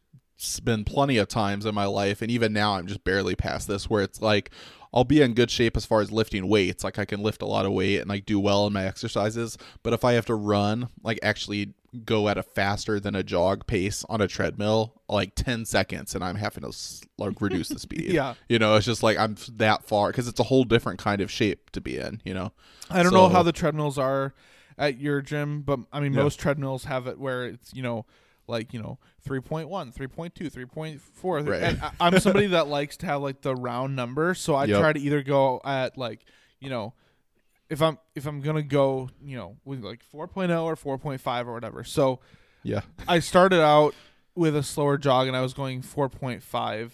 [0.60, 3.90] been plenty of times in my life, and even now I'm just barely past this,
[3.90, 4.52] where it's like
[4.94, 6.84] I'll be in good shape as far as lifting weights.
[6.84, 9.58] Like I can lift a lot of weight and like do well in my exercises.
[9.82, 11.74] But if I have to run, like actually
[12.06, 16.24] go at a faster than a jog pace on a treadmill, like 10 seconds, and
[16.24, 16.76] I'm having to
[17.18, 18.12] like reduce the speed.
[18.14, 18.34] Yeah.
[18.50, 21.30] You know, it's just like I'm that far because it's a whole different kind of
[21.32, 22.22] shape to be in.
[22.26, 22.52] You know.
[22.90, 24.34] I don't know how the treadmills are
[24.78, 26.24] at your gym, but I mean Yeah.
[26.24, 28.06] most treadmills have it where it's you know
[28.48, 31.62] like you know 3.1 3.2 3.4 Right.
[31.64, 34.80] and I, i'm somebody that likes to have like the round number so i Yep.
[34.80, 36.26] try to either go at like
[36.60, 36.94] you know
[37.70, 41.84] if i'm if i'm gonna go you know with like 4.0 or 4.5 or whatever
[41.84, 42.20] so
[42.64, 42.82] Yeah.
[43.08, 43.96] i started out
[44.36, 46.92] with a slower jog and i was going 4.5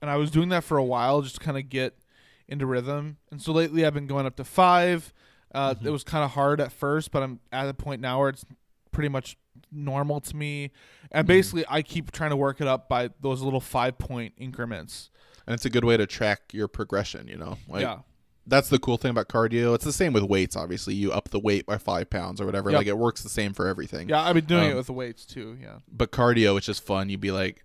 [0.00, 1.98] and I was doing that for a while just to kind of get
[2.46, 3.16] into rhythm.
[3.32, 5.12] And so lately, I've been going up to five.
[5.52, 5.88] Uh, Mm-hmm.
[5.88, 8.44] It was kind of hard at first, but I'm at a point now where it's
[8.92, 9.36] pretty much
[9.72, 10.70] normal to me.
[11.10, 11.26] And Mm-hmm.
[11.28, 15.10] basically, I keep trying to work it up by those little five point increments.
[15.46, 17.26] and it's a good way to track your progression.
[17.28, 17.98] You know, like yeah.
[18.46, 19.74] that's the cool thing about cardio.
[19.74, 20.56] It's the same with weights.
[20.56, 22.70] Obviously, you up the weight by five pounds or whatever.
[22.70, 22.78] Yep.
[22.78, 24.08] Like it works the same for everything.
[24.08, 25.56] Yeah, I've been doing it Um, with the weights too.
[25.62, 25.78] Yeah.
[25.90, 27.08] But cardio, it's just fun.
[27.08, 27.64] You'd be like,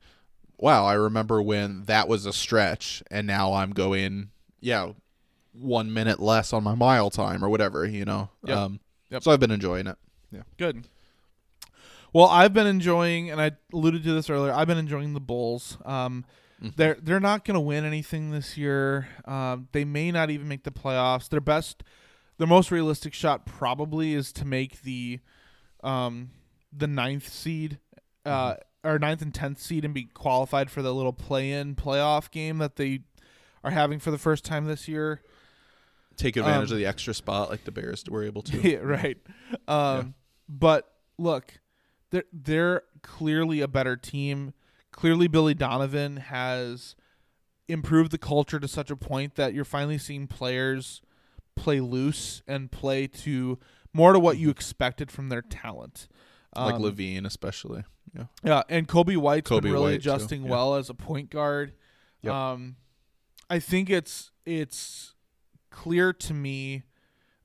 [0.58, 4.30] wow, I remember when that was a stretch, and now I'm going,
[4.62, 4.92] yeah,
[5.52, 7.86] one minute less on my mile time or whatever.
[7.86, 8.30] You know.
[8.46, 8.58] Yep.
[8.58, 9.22] Um, Yep.
[9.24, 9.96] So I've been enjoying it.
[10.32, 10.42] Yeah.
[10.58, 10.86] Good.
[12.14, 14.54] Well, I've been enjoying, and I alluded to this earlier.
[14.54, 15.78] I've been enjoying the Bulls.
[15.86, 16.26] Um,
[16.78, 19.10] They're they're not going to win anything this year.
[19.26, 21.28] Um, they may not even make the playoffs.
[21.28, 21.84] Their best,
[22.38, 25.20] their most realistic shot probably is to make the,
[25.84, 26.30] um,
[26.72, 27.80] the ninth seed,
[28.26, 32.60] uh, or ninth and tenth seed, and be qualified for the little play-in playoff game
[32.60, 33.02] that they
[33.64, 35.22] are having for the first time this year.
[36.16, 38.58] Take advantage Um, of the extra spot like the Bears were able to.
[38.70, 39.18] yeah, right.
[39.68, 40.14] Um,
[40.48, 41.60] But look,
[42.14, 44.54] they're they're clearly a better team.
[44.92, 46.96] Clearly, Billy Donovan has
[47.68, 51.02] improved the culture to such a point that you're finally seeing players
[51.56, 53.58] play loose and play to
[53.94, 56.08] more to what you expected from their talent.
[56.56, 57.84] like Um, LaVine, especially.
[58.16, 58.26] Yeah.
[58.44, 60.52] yeah, and Coby White's Coby been really White, adjusting yeah.
[60.52, 61.74] well as a point guard.
[62.22, 62.34] Yep.
[62.34, 62.76] Um,
[63.50, 65.16] I think it's it's
[65.72, 66.84] clear to me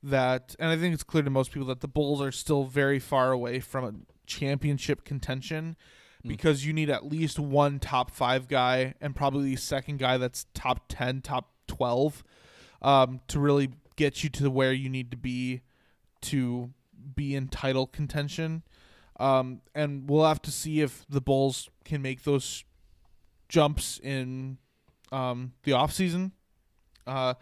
[0.03, 2.99] that, and I think it's clear to most people that the Bulls are still very
[2.99, 3.93] far away from a
[4.29, 5.77] championship contention
[6.25, 6.29] Mm.
[6.31, 10.47] because you need at least one top five guy and probably the second guy that's
[10.53, 12.25] top ten, top twelve,
[12.83, 15.61] um, to really get you to where you need to be
[16.23, 16.73] to
[17.15, 18.65] be in title contention.
[19.21, 22.65] Um, and we'll have to see if the Bulls can make those
[23.49, 24.59] jumps in
[25.13, 26.33] um, the offseason.
[27.07, 27.35] Uh,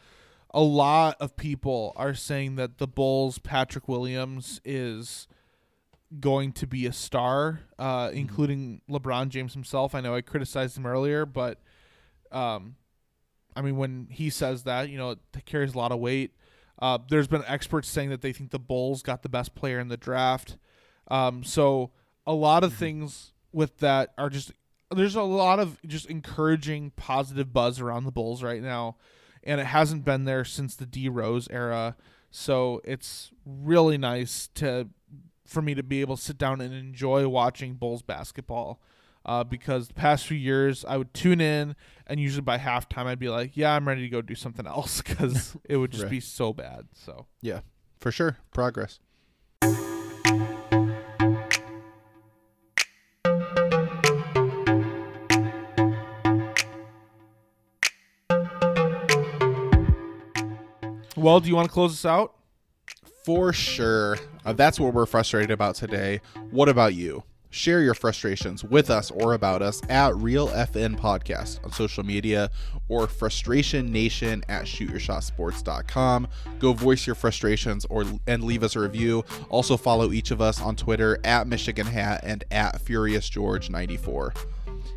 [0.51, 5.29] a lot of people are saying that the Bulls' Patrick Williams is
[6.21, 9.95] going to be a star, uh, including LeBron James himself.
[9.95, 11.61] I know I criticized him earlier, but
[12.31, 12.77] um,
[13.55, 16.33] I mean, when he says that, you know, it carries a lot of weight.
[16.79, 19.89] Uh, there's been experts saying that they think the Bulls got the best player in
[19.89, 20.59] the draft.
[21.09, 21.91] Um, so
[22.27, 24.53] a lot of things with that are just
[24.95, 28.97] there's a lot of just encouraging positive buzz around the Bulls right now,
[29.43, 31.97] and it hasn't been there since the D Rose era.
[32.31, 34.89] So it's really nice to
[35.49, 38.81] for me to be able to sit down and enjoy watching Bulls basketball.
[39.25, 41.75] Uh, because the past few years I would tune in
[42.07, 45.03] and usually by halftime I'd be like, yeah, I'm ready to go do something else
[45.03, 46.11] because it would just Right.
[46.11, 46.87] be so bad.
[46.93, 47.63] So Yeah.
[47.99, 48.37] For sure.
[48.53, 49.01] Progress.
[61.17, 62.35] Well, do you want to close this out?
[63.25, 64.19] For sure.
[64.47, 66.21] Uh, that's what we're frustrated about today.
[66.51, 67.25] What about you?
[67.51, 72.51] Share your frustrations with us or about us at Real FN Podcast on social media
[72.89, 76.29] or Frustration Nation at shootyourshotsports.com.
[76.59, 79.25] Go voice your frustrations or and leave us a review.
[79.49, 84.35] Also follow each of us on Twitter at Michigan Hat and at Furious George 94.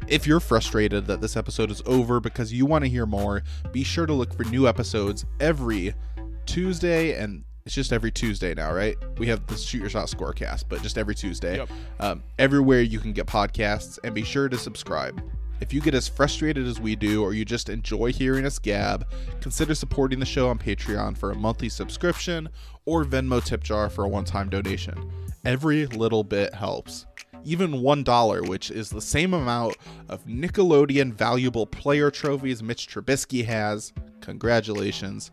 [0.07, 3.84] If you're frustrated that this episode is over because you want to hear more, be
[3.84, 5.93] sure to look for new episodes every
[6.45, 8.98] Tuesday and it's just every Tuesday now, right?
[9.18, 11.57] We have the Shoot Your Shot Scorecast, but just every Tuesday.
[11.57, 11.69] Yep.
[11.99, 15.22] Um, everywhere you can get podcasts, and be sure to subscribe.
[15.61, 19.06] If you get as frustrated as we do, or you just enjoy hearing us gab,
[19.41, 22.48] consider supporting the show on Patreon for a monthly subscription
[22.86, 25.11] or Venmo tip jar for a one time donation.
[25.44, 27.06] Every little bit helps.
[27.44, 29.77] Even $1, which is the same amount
[30.10, 33.94] of Nickelodeon valuable player trophies Mitch Trubisky has.
[34.22, 35.31] Congratulations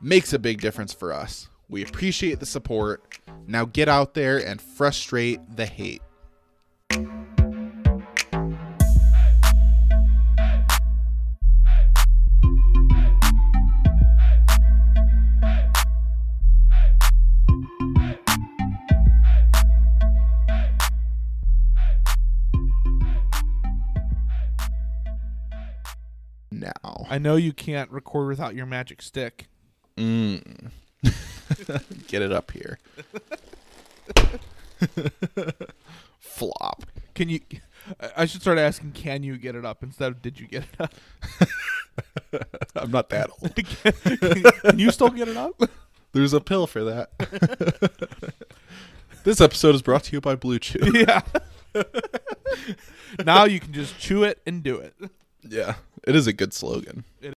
[0.00, 1.48] makes a big difference for us.
[1.68, 3.18] We appreciate the support.
[3.46, 6.02] Now get out there and frustrate the hate.
[26.52, 27.06] Now.
[27.08, 29.49] I know you can't record without your magic stick.
[30.00, 30.70] Mm.
[32.08, 32.78] Get it up here.
[36.18, 36.84] Flop.
[37.14, 37.40] Can you?
[38.16, 40.80] I- should start asking, can you get it up instead of did you get it
[40.80, 40.94] up?
[42.76, 43.54] I'm not that old.
[44.62, 45.60] can you still get it up?
[46.12, 47.10] There's a pill for that.
[49.24, 51.06] this episode is brought to you by BlueChew.
[51.06, 51.20] yeah.
[53.24, 54.94] now you can just chew it and do it.
[55.42, 55.74] Yeah,
[56.06, 57.04] it is a good slogan.